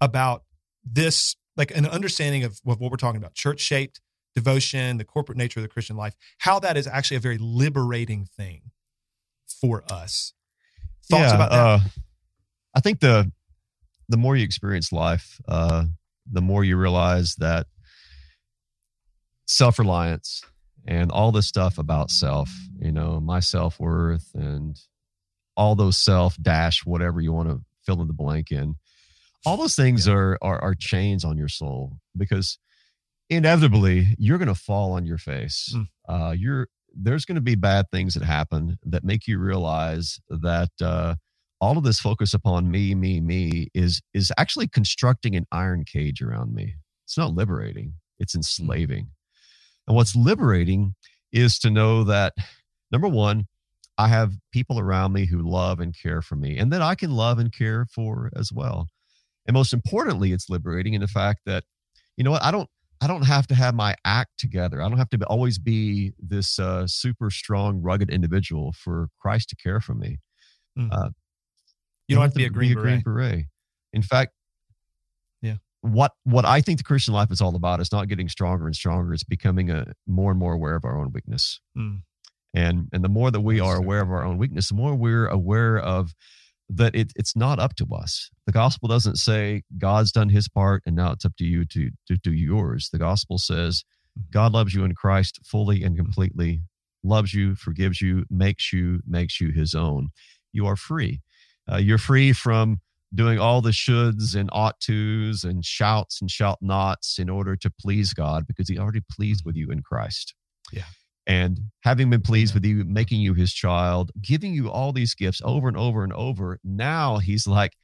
about 0.01 0.45
this, 0.84 1.36
like 1.57 1.76
an 1.76 1.86
understanding 1.86 2.45
of, 2.45 2.53
of 2.66 2.80
what 2.80 2.91
we're 2.91 2.97
talking 2.97 3.18
about, 3.18 3.34
church 3.34 3.61
shaped 3.61 4.01
devotion, 4.34 4.99
the 4.99 5.05
corporate 5.05 5.36
nature 5.36 5.61
of 5.61 5.62
the 5.62 5.68
Christian 5.68 5.97
life, 5.97 6.14
how 6.39 6.61
that 6.61 6.76
is 6.76 6.86
actually 6.86 7.16
a 7.16 7.20
very 7.20 7.39
liberating 7.39 8.24
thing 8.36 8.70
for 9.61 9.82
us. 9.91 10.32
Thoughts 11.11 11.32
yeah, 11.32 11.34
about 11.34 11.51
that? 11.51 11.59
Uh, 11.59 11.78
I 12.74 12.80
think 12.80 13.01
the 13.01 13.32
the 14.09 14.16
more 14.16 14.36
you 14.36 14.45
experience 14.45 14.93
life, 14.93 15.41
uh, 15.49 15.84
the 16.30 16.41
more 16.41 16.64
you 16.64 16.76
realize 16.76 17.34
that 17.36 17.66
self 19.47 19.78
reliance 19.78 20.45
and 20.86 21.11
all 21.11 21.32
this 21.32 21.47
stuff 21.47 21.78
about 21.78 22.11
self, 22.11 22.51
you 22.78 22.93
know, 22.93 23.20
my 23.20 23.41
self 23.41 23.80
worth 23.80 24.30
and 24.34 24.78
all 25.59 25.75
those 25.75 25.99
self 25.99 26.41
dash 26.41 26.87
whatever 26.87 27.21
you 27.21 27.33
want 27.33 27.49
to 27.49 27.61
fill 27.85 28.01
in 28.01 28.07
the 28.07 28.15
blank 28.15 28.51
in 28.51 28.77
all 29.45 29.57
those 29.57 29.75
things 29.75 30.07
yeah. 30.07 30.15
are, 30.15 30.39
are 30.41 30.63
are 30.63 30.75
chains 30.75 31.25
on 31.25 31.37
your 31.37 31.49
soul 31.49 31.99
because 32.17 32.59
inevitably 33.29 34.15
you're 34.19 34.39
going 34.39 34.49
to 34.49 34.55
fall 34.55 34.93
on 34.93 35.05
your 35.05 35.19
face 35.19 35.75
mm. 35.75 35.87
uh, 36.09 36.31
you're 36.31 36.69
there's 36.95 37.25
going 37.25 37.35
to 37.35 37.43
be 37.43 37.57
bad 37.57 37.87
things 37.91 38.15
that 38.15 38.23
happen 38.23 38.79
that 38.85 39.05
make 39.05 39.27
you 39.27 39.39
realize 39.39 40.19
that 40.29 40.71
uh, 40.81 41.15
all 41.61 41.77
of 41.77 41.85
this 41.85 42.01
focus 42.01 42.33
upon 42.33 42.71
me 42.71 42.95
me 42.95 43.21
me 43.21 43.69
is 43.75 44.01
is 44.15 44.33
actually 44.39 44.69
constructing 44.69 45.35
an 45.35 45.47
iron 45.51 45.85
cage 45.85 46.23
around 46.23 46.55
me 46.55 46.77
it's 47.05 47.19
not 47.19 47.35
liberating 47.35 47.95
it's 48.19 48.35
hmm. 48.35 48.39
enslaving 48.39 49.05
mm. 49.05 49.11
and 49.89 49.97
what's 49.97 50.15
liberating 50.15 50.95
is 51.33 51.59
to 51.59 51.69
know 51.69 52.05
that 52.05 52.33
number 52.93 53.09
one 53.09 53.47
I 53.99 54.07
have 54.07 54.34
people 54.53 54.78
around 54.78 55.12
me 55.12 55.26
who 55.26 55.42
love 55.42 55.80
and 55.80 55.94
care 56.01 56.22
for 56.22 56.36
me 56.36 56.57
and 56.57 56.72
that 56.72 56.80
I 56.80 56.94
can 56.94 57.11
love 57.11 57.40
and 57.40 57.53
care 57.53 57.84
for 57.92 58.30
as 58.36 58.53
well. 58.53 58.86
And 59.46 59.55
most 59.55 59.72
importantly, 59.72 60.32
it's 60.32 60.49
liberating 60.49 60.94
in 60.94 61.01
the 61.01 61.09
fact 61.09 61.40
that, 61.46 61.64
you 62.16 62.22
know 62.22 62.30
what, 62.30 62.44
I 62.44 62.53
don't 62.53 62.70
I 63.01 63.07
don't 63.07 63.26
have 63.26 63.46
to 63.49 63.55
have 63.55 63.74
my 63.74 63.94
act 64.05 64.38
together. 64.38 64.82
I 64.82 64.88
don't 64.88 64.99
have 64.99 65.11
to 65.11 65.24
always 65.26 65.59
be 65.59 66.12
this 66.18 66.59
uh, 66.59 66.86
super 66.86 67.30
strong, 67.30 67.80
rugged 67.80 68.11
individual 68.11 68.72
for 68.72 69.09
Christ 69.20 69.51
to 69.51 69.57
care 69.57 69.80
for 69.80 69.94
me. 69.94 70.18
Mm. 70.76 70.92
Uh, 70.92 71.11
you 72.09 72.16
don't 72.16 72.22
have 72.22 72.32
to 72.32 72.38
be 72.38 72.44
a 72.44 72.51
green, 72.51 72.74
be 72.74 72.78
a 72.78 72.82
green 72.82 73.01
beret. 73.01 73.30
beret. 73.30 73.44
In 73.92 74.03
fact, 74.03 74.32
yeah, 75.42 75.57
what 75.80 76.12
what 76.24 76.44
I 76.44 76.61
think 76.61 76.78
the 76.78 76.84
Christian 76.84 77.14
life 77.14 77.30
is 77.30 77.40
all 77.40 77.55
about 77.55 77.80
is 77.80 77.92
not 77.92 78.09
getting 78.09 78.28
stronger 78.28 78.66
and 78.66 78.74
stronger. 78.74 79.12
It's 79.12 79.24
becoming 79.24 79.70
a 79.70 79.92
more 80.07 80.30
and 80.30 80.38
more 80.38 80.55
aware 80.55 80.74
of 80.74 80.84
our 80.84 80.99
own 80.99 81.12
weakness. 81.12 81.61
Mm 81.76 82.03
and 82.59 82.89
and 82.93 83.05
the 83.05 83.09
more 83.09 83.31
that 83.31 83.41
we 83.41 83.61
are 83.61 83.77
aware 83.77 84.01
of 84.01 84.11
our 84.11 84.25
own 84.25 84.39
weakness 84.39 84.69
the 84.69 84.75
more 84.75 84.95
we're 84.95 85.29
aware 85.29 85.79
of 85.79 86.15
that 86.71 86.95
it, 86.95 87.13
it's 87.17 87.35
not 87.35 87.59
up 87.59 87.75
to 87.77 87.87
us. 87.95 88.31
The 88.47 88.53
gospel 88.53 88.89
doesn't 88.89 89.17
say 89.17 89.63
god's 89.79 90.13
done 90.13 90.29
his 90.29 90.49
part 90.49 90.83
and 90.87 90.97
now 90.97 91.13
it's 91.13 91.25
up 91.25 91.37
to 91.39 91.45
you 91.45 91.65
to, 91.67 91.91
to 92.07 92.17
do 92.17 92.33
yours. 92.33 92.91
The 92.91 92.99
gospel 92.99 93.39
says 93.39 93.85
mm-hmm. 94.19 94.31
god 94.31 94.53
loves 94.53 94.75
you 94.75 94.85
in 94.85 94.95
christ 94.95 95.39
fully 95.45 95.83
and 95.83 95.97
completely 95.97 96.63
loves 97.05 97.33
you 97.33 97.55
forgives 97.55 98.01
you 98.01 98.25
makes 98.29 98.73
you 98.73 99.01
makes 99.07 99.41
you 99.41 99.51
his 99.51 99.75
own. 99.75 100.09
You 100.53 100.67
are 100.67 100.77
free. 100.77 101.21
Uh, 101.71 101.77
you're 101.77 101.99
free 101.99 102.33
from 102.33 102.81
doing 103.15 103.39
all 103.39 103.63
the 103.63 103.71
shoulds 103.71 104.35
and 104.35 104.51
ought 104.53 104.81
tos 104.81 105.45
and 105.45 105.65
shouts 105.65 106.21
and 106.21 106.31
shout 106.31 106.59
nots 106.61 107.19
in 107.19 107.31
order 107.31 107.57
to 107.57 107.71
please 107.71 108.13
god 108.13 108.47
because 108.47 108.69
he 108.69 108.79
already 108.79 109.01
pleased 109.11 109.45
with 109.47 109.57
you 109.57 109.71
in 109.71 109.83
christ. 109.83 110.35
Yeah 110.73 110.85
and 111.29 111.61
having 111.83 112.09
been 112.09 112.22
pleased 112.22 112.55
with 112.55 112.64
you, 112.64 112.85
making 112.85 113.20
you 113.20 113.35
his 113.35 113.53
child, 113.53 114.11
giving 114.22 114.55
you 114.55 114.70
all 114.70 114.93
these 114.93 115.14
gifts 115.14 115.43
over 115.45 115.68
and 115.68 115.76
over 115.76 116.03
and 116.03 116.12
over. 116.14 116.59
Now 116.64 117.18
he's 117.18 117.47
like, 117.47 117.76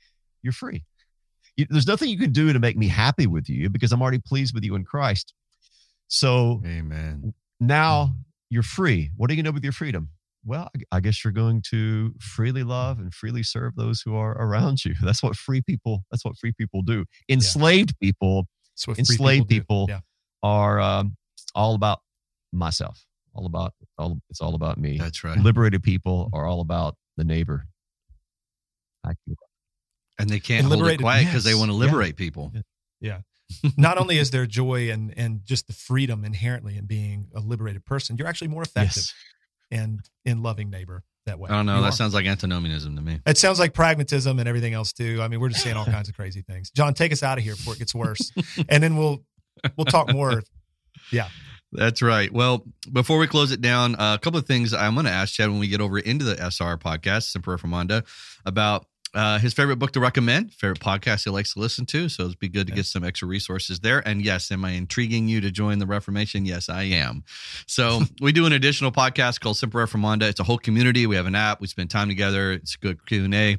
you're 0.42 0.54
free. 0.54 0.82
You, 1.56 1.66
there's 1.68 1.86
nothing 1.86 2.08
you 2.08 2.18
can 2.18 2.32
do 2.32 2.52
to 2.52 2.58
make 2.58 2.76
me 2.76 2.88
happy 2.88 3.26
with 3.26 3.48
you 3.48 3.68
because 3.68 3.92
I'm 3.92 4.00
already 4.00 4.18
pleased 4.18 4.54
with 4.54 4.64
you 4.64 4.74
in 4.74 4.84
Christ. 4.84 5.34
So, 6.08 6.62
amen. 6.64 7.34
Now 7.60 8.04
mm-hmm. 8.04 8.14
you're 8.48 8.62
free. 8.62 9.10
What 9.16 9.30
are 9.30 9.34
you 9.34 9.42
going 9.42 9.44
to 9.44 9.50
do 9.50 9.54
with 9.54 9.62
your 9.62 9.72
freedom? 9.72 10.08
Well, 10.46 10.70
I 10.90 11.00
guess 11.00 11.22
you're 11.22 11.32
going 11.32 11.62
to 11.70 12.14
freely 12.20 12.64
love 12.64 12.98
and 12.98 13.12
freely 13.12 13.42
serve 13.42 13.76
those 13.76 14.00
who 14.00 14.16
are 14.16 14.32
around 14.32 14.84
you. 14.84 14.94
That's 15.02 15.22
what 15.22 15.36
free 15.36 15.60
people. 15.62 16.04
That's 16.10 16.24
what 16.24 16.36
free 16.38 16.52
people 16.52 16.82
do. 16.82 17.04
Enslaved 17.28 17.94
yeah. 18.00 18.08
people, 18.08 18.46
enslaved 18.88 19.48
people, 19.48 19.86
people 19.86 19.86
yeah. 19.88 20.00
are 20.42 20.80
um, 20.80 21.16
all 21.54 21.74
about 21.74 22.00
myself 22.52 23.04
all 23.34 23.46
about 23.46 23.74
all 23.98 24.18
it's 24.30 24.40
all 24.40 24.54
about 24.54 24.78
me. 24.78 24.98
That's 24.98 25.24
right. 25.24 25.38
Liberated 25.38 25.82
people 25.82 26.26
mm-hmm. 26.26 26.36
are 26.36 26.46
all 26.46 26.60
about 26.60 26.96
the 27.16 27.24
neighbor. 27.24 27.66
And 30.18 30.30
they 30.30 30.40
can't 30.40 30.64
and 30.64 30.72
hold 30.72 30.88
it 30.88 30.98
quiet 30.98 31.26
because 31.26 31.44
yes. 31.44 31.52
they 31.52 31.58
want 31.58 31.70
to 31.70 31.76
liberate 31.76 32.14
yeah. 32.14 32.24
people. 32.24 32.52
Yeah 33.00 33.18
not 33.76 33.98
only 33.98 34.18
is 34.18 34.30
there 34.30 34.46
joy 34.46 34.90
and 34.90 35.12
and 35.16 35.44
just 35.44 35.66
the 35.66 35.72
freedom 35.72 36.24
inherently 36.24 36.76
in 36.76 36.86
being 36.86 37.28
a 37.34 37.40
liberated 37.40 37.84
person 37.84 38.16
you're 38.16 38.28
actually 38.28 38.48
more 38.48 38.62
effective 38.62 38.96
yes. 38.96 39.14
and 39.70 40.00
in 40.24 40.42
loving 40.42 40.70
neighbor 40.70 41.02
that 41.26 41.38
way. 41.38 41.48
I 41.48 41.54
don't 41.54 41.64
know 41.64 41.76
you 41.76 41.82
that 41.82 41.88
are. 41.88 41.92
sounds 41.92 42.12
like 42.12 42.26
antinomianism 42.26 42.96
to 42.96 43.02
me. 43.02 43.18
It 43.24 43.38
sounds 43.38 43.58
like 43.58 43.72
pragmatism 43.72 44.38
and 44.38 44.46
everything 44.46 44.74
else 44.74 44.92
too. 44.92 45.20
I 45.22 45.28
mean 45.28 45.40
we're 45.40 45.48
just 45.48 45.62
saying 45.62 45.76
all 45.76 45.86
kinds 45.86 46.08
of 46.08 46.14
crazy 46.14 46.42
things. 46.42 46.70
John 46.70 46.94
take 46.94 47.12
us 47.12 47.22
out 47.22 47.38
of 47.38 47.44
here 47.44 47.54
before 47.54 47.74
it 47.74 47.78
gets 47.78 47.94
worse. 47.94 48.30
And 48.68 48.82
then 48.82 48.96
we'll 48.96 49.22
we'll 49.76 49.86
talk 49.86 50.12
more. 50.12 50.42
Yeah 51.10 51.28
that's 51.74 52.02
right. 52.02 52.32
Well, 52.32 52.64
before 52.90 53.18
we 53.18 53.26
close 53.26 53.50
it 53.50 53.60
down, 53.60 53.96
uh, 53.96 54.14
a 54.14 54.18
couple 54.18 54.38
of 54.38 54.46
things 54.46 54.72
I'm 54.72 54.94
going 54.94 55.06
to 55.06 55.12
ask 55.12 55.34
Chad 55.34 55.50
when 55.50 55.58
we 55.58 55.68
get 55.68 55.80
over 55.80 55.98
into 55.98 56.24
the 56.24 56.36
SR 56.36 56.78
podcast, 56.78 57.24
Semper 57.24 57.56
Reformanda, 57.56 58.04
about 58.46 58.86
uh, 59.14 59.38
his 59.38 59.54
favorite 59.54 59.76
book 59.76 59.92
to 59.92 60.00
recommend, 60.00 60.52
favorite 60.52 60.80
podcast 60.80 61.24
he 61.24 61.30
likes 61.30 61.54
to 61.54 61.60
listen 61.60 61.86
to. 61.86 62.08
So 62.08 62.24
it'd 62.24 62.38
be 62.38 62.48
good 62.48 62.66
to 62.66 62.72
get 62.72 62.86
some 62.86 63.04
extra 63.04 63.28
resources 63.28 63.80
there. 63.80 64.06
And 64.06 64.24
yes, 64.24 64.50
am 64.50 64.64
I 64.64 64.70
intriguing 64.70 65.28
you 65.28 65.40
to 65.40 65.50
join 65.50 65.78
the 65.78 65.86
Reformation? 65.86 66.44
Yes, 66.44 66.68
I 66.68 66.84
am. 66.84 67.22
So 67.66 68.00
we 68.20 68.32
do 68.32 68.46
an 68.46 68.52
additional 68.52 68.90
podcast 68.90 69.40
called 69.40 69.56
Semper 69.56 69.86
Reformanda. 69.86 70.22
It's 70.22 70.40
a 70.40 70.44
whole 70.44 70.58
community. 70.58 71.06
We 71.06 71.16
have 71.16 71.26
an 71.26 71.36
app. 71.36 71.60
We 71.60 71.68
spend 71.68 71.90
time 71.90 72.08
together. 72.08 72.52
It's 72.52 72.74
a 72.74 72.78
good 72.78 73.06
Q 73.06 73.24
and 73.24 73.34
A. 73.34 73.58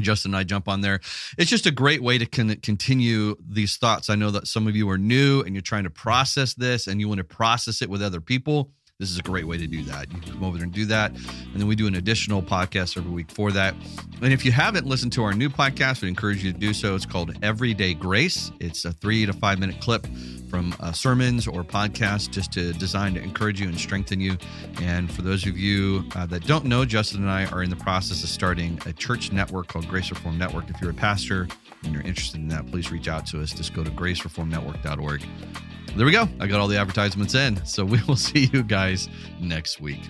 Justin 0.00 0.30
and 0.30 0.38
I 0.38 0.44
jump 0.44 0.68
on 0.68 0.80
there. 0.80 1.00
It's 1.36 1.50
just 1.50 1.66
a 1.66 1.70
great 1.70 2.02
way 2.02 2.18
to 2.18 2.26
con- 2.26 2.56
continue 2.56 3.36
these 3.46 3.76
thoughts. 3.76 4.08
I 4.08 4.14
know 4.14 4.30
that 4.30 4.46
some 4.46 4.66
of 4.66 4.74
you 4.74 4.88
are 4.90 4.98
new 4.98 5.42
and 5.42 5.54
you're 5.54 5.62
trying 5.62 5.84
to 5.84 5.90
process 5.90 6.54
this 6.54 6.86
and 6.86 7.00
you 7.00 7.08
want 7.08 7.18
to 7.18 7.24
process 7.24 7.82
it 7.82 7.90
with 7.90 8.02
other 8.02 8.20
people. 8.20 8.70
This 8.98 9.10
is 9.10 9.18
a 9.18 9.22
great 9.22 9.46
way 9.48 9.58
to 9.58 9.66
do 9.66 9.82
that. 9.84 10.12
You 10.12 10.20
can 10.20 10.32
come 10.34 10.44
over 10.44 10.56
there 10.56 10.64
and 10.64 10.72
do 10.72 10.86
that. 10.86 11.10
And 11.10 11.56
then 11.56 11.66
we 11.66 11.74
do 11.74 11.88
an 11.88 11.96
additional 11.96 12.40
podcast 12.40 12.96
every 12.96 13.10
week 13.10 13.30
for 13.32 13.50
that. 13.50 13.74
And 14.20 14.32
if 14.32 14.44
you 14.44 14.52
haven't 14.52 14.86
listened 14.86 15.12
to 15.14 15.24
our 15.24 15.32
new 15.32 15.48
podcast, 15.48 16.02
we 16.02 16.08
encourage 16.08 16.44
you 16.44 16.52
to 16.52 16.58
do 16.58 16.72
so. 16.72 16.94
It's 16.94 17.04
called 17.04 17.36
Everyday 17.42 17.94
Grace. 17.94 18.52
It's 18.60 18.84
a 18.84 18.92
three 18.92 19.26
to 19.26 19.32
five 19.32 19.58
minute 19.58 19.80
clip 19.80 20.06
from 20.48 20.74
uh, 20.78 20.92
sermons 20.92 21.48
or 21.48 21.64
podcasts 21.64 22.30
just 22.30 22.52
to 22.52 22.72
design 22.74 23.14
to 23.14 23.20
encourage 23.20 23.60
you 23.60 23.68
and 23.68 23.78
strengthen 23.78 24.20
you. 24.20 24.36
And 24.80 25.10
for 25.10 25.22
those 25.22 25.46
of 25.46 25.58
you 25.58 26.04
uh, 26.14 26.26
that 26.26 26.46
don't 26.46 26.66
know, 26.66 26.84
Justin 26.84 27.22
and 27.22 27.30
I 27.30 27.46
are 27.46 27.62
in 27.62 27.70
the 27.70 27.76
process 27.76 28.22
of 28.22 28.28
starting 28.28 28.78
a 28.86 28.92
church 28.92 29.32
network 29.32 29.66
called 29.66 29.88
Grace 29.88 30.10
Reform 30.10 30.38
Network. 30.38 30.70
If 30.70 30.80
you're 30.80 30.90
a 30.90 30.94
pastor 30.94 31.48
and 31.84 31.92
you're 31.92 32.02
interested 32.02 32.40
in 32.40 32.48
that, 32.48 32.66
please 32.66 32.90
reach 32.90 33.08
out 33.08 33.26
to 33.26 33.42
us. 33.42 33.52
Just 33.52 33.74
go 33.74 33.84
to 33.84 33.90
gracereformnetwork.org. 33.90 35.24
There 35.96 36.06
we 36.06 36.12
go. 36.12 36.28
I 36.40 36.46
got 36.46 36.60
all 36.60 36.68
the 36.68 36.78
advertisements 36.78 37.34
in. 37.34 37.64
So 37.66 37.84
we 37.84 38.00
will 38.04 38.16
see 38.28 38.48
you 38.52 38.62
guys 38.62 39.08
next 39.40 39.80
week. 39.80 40.00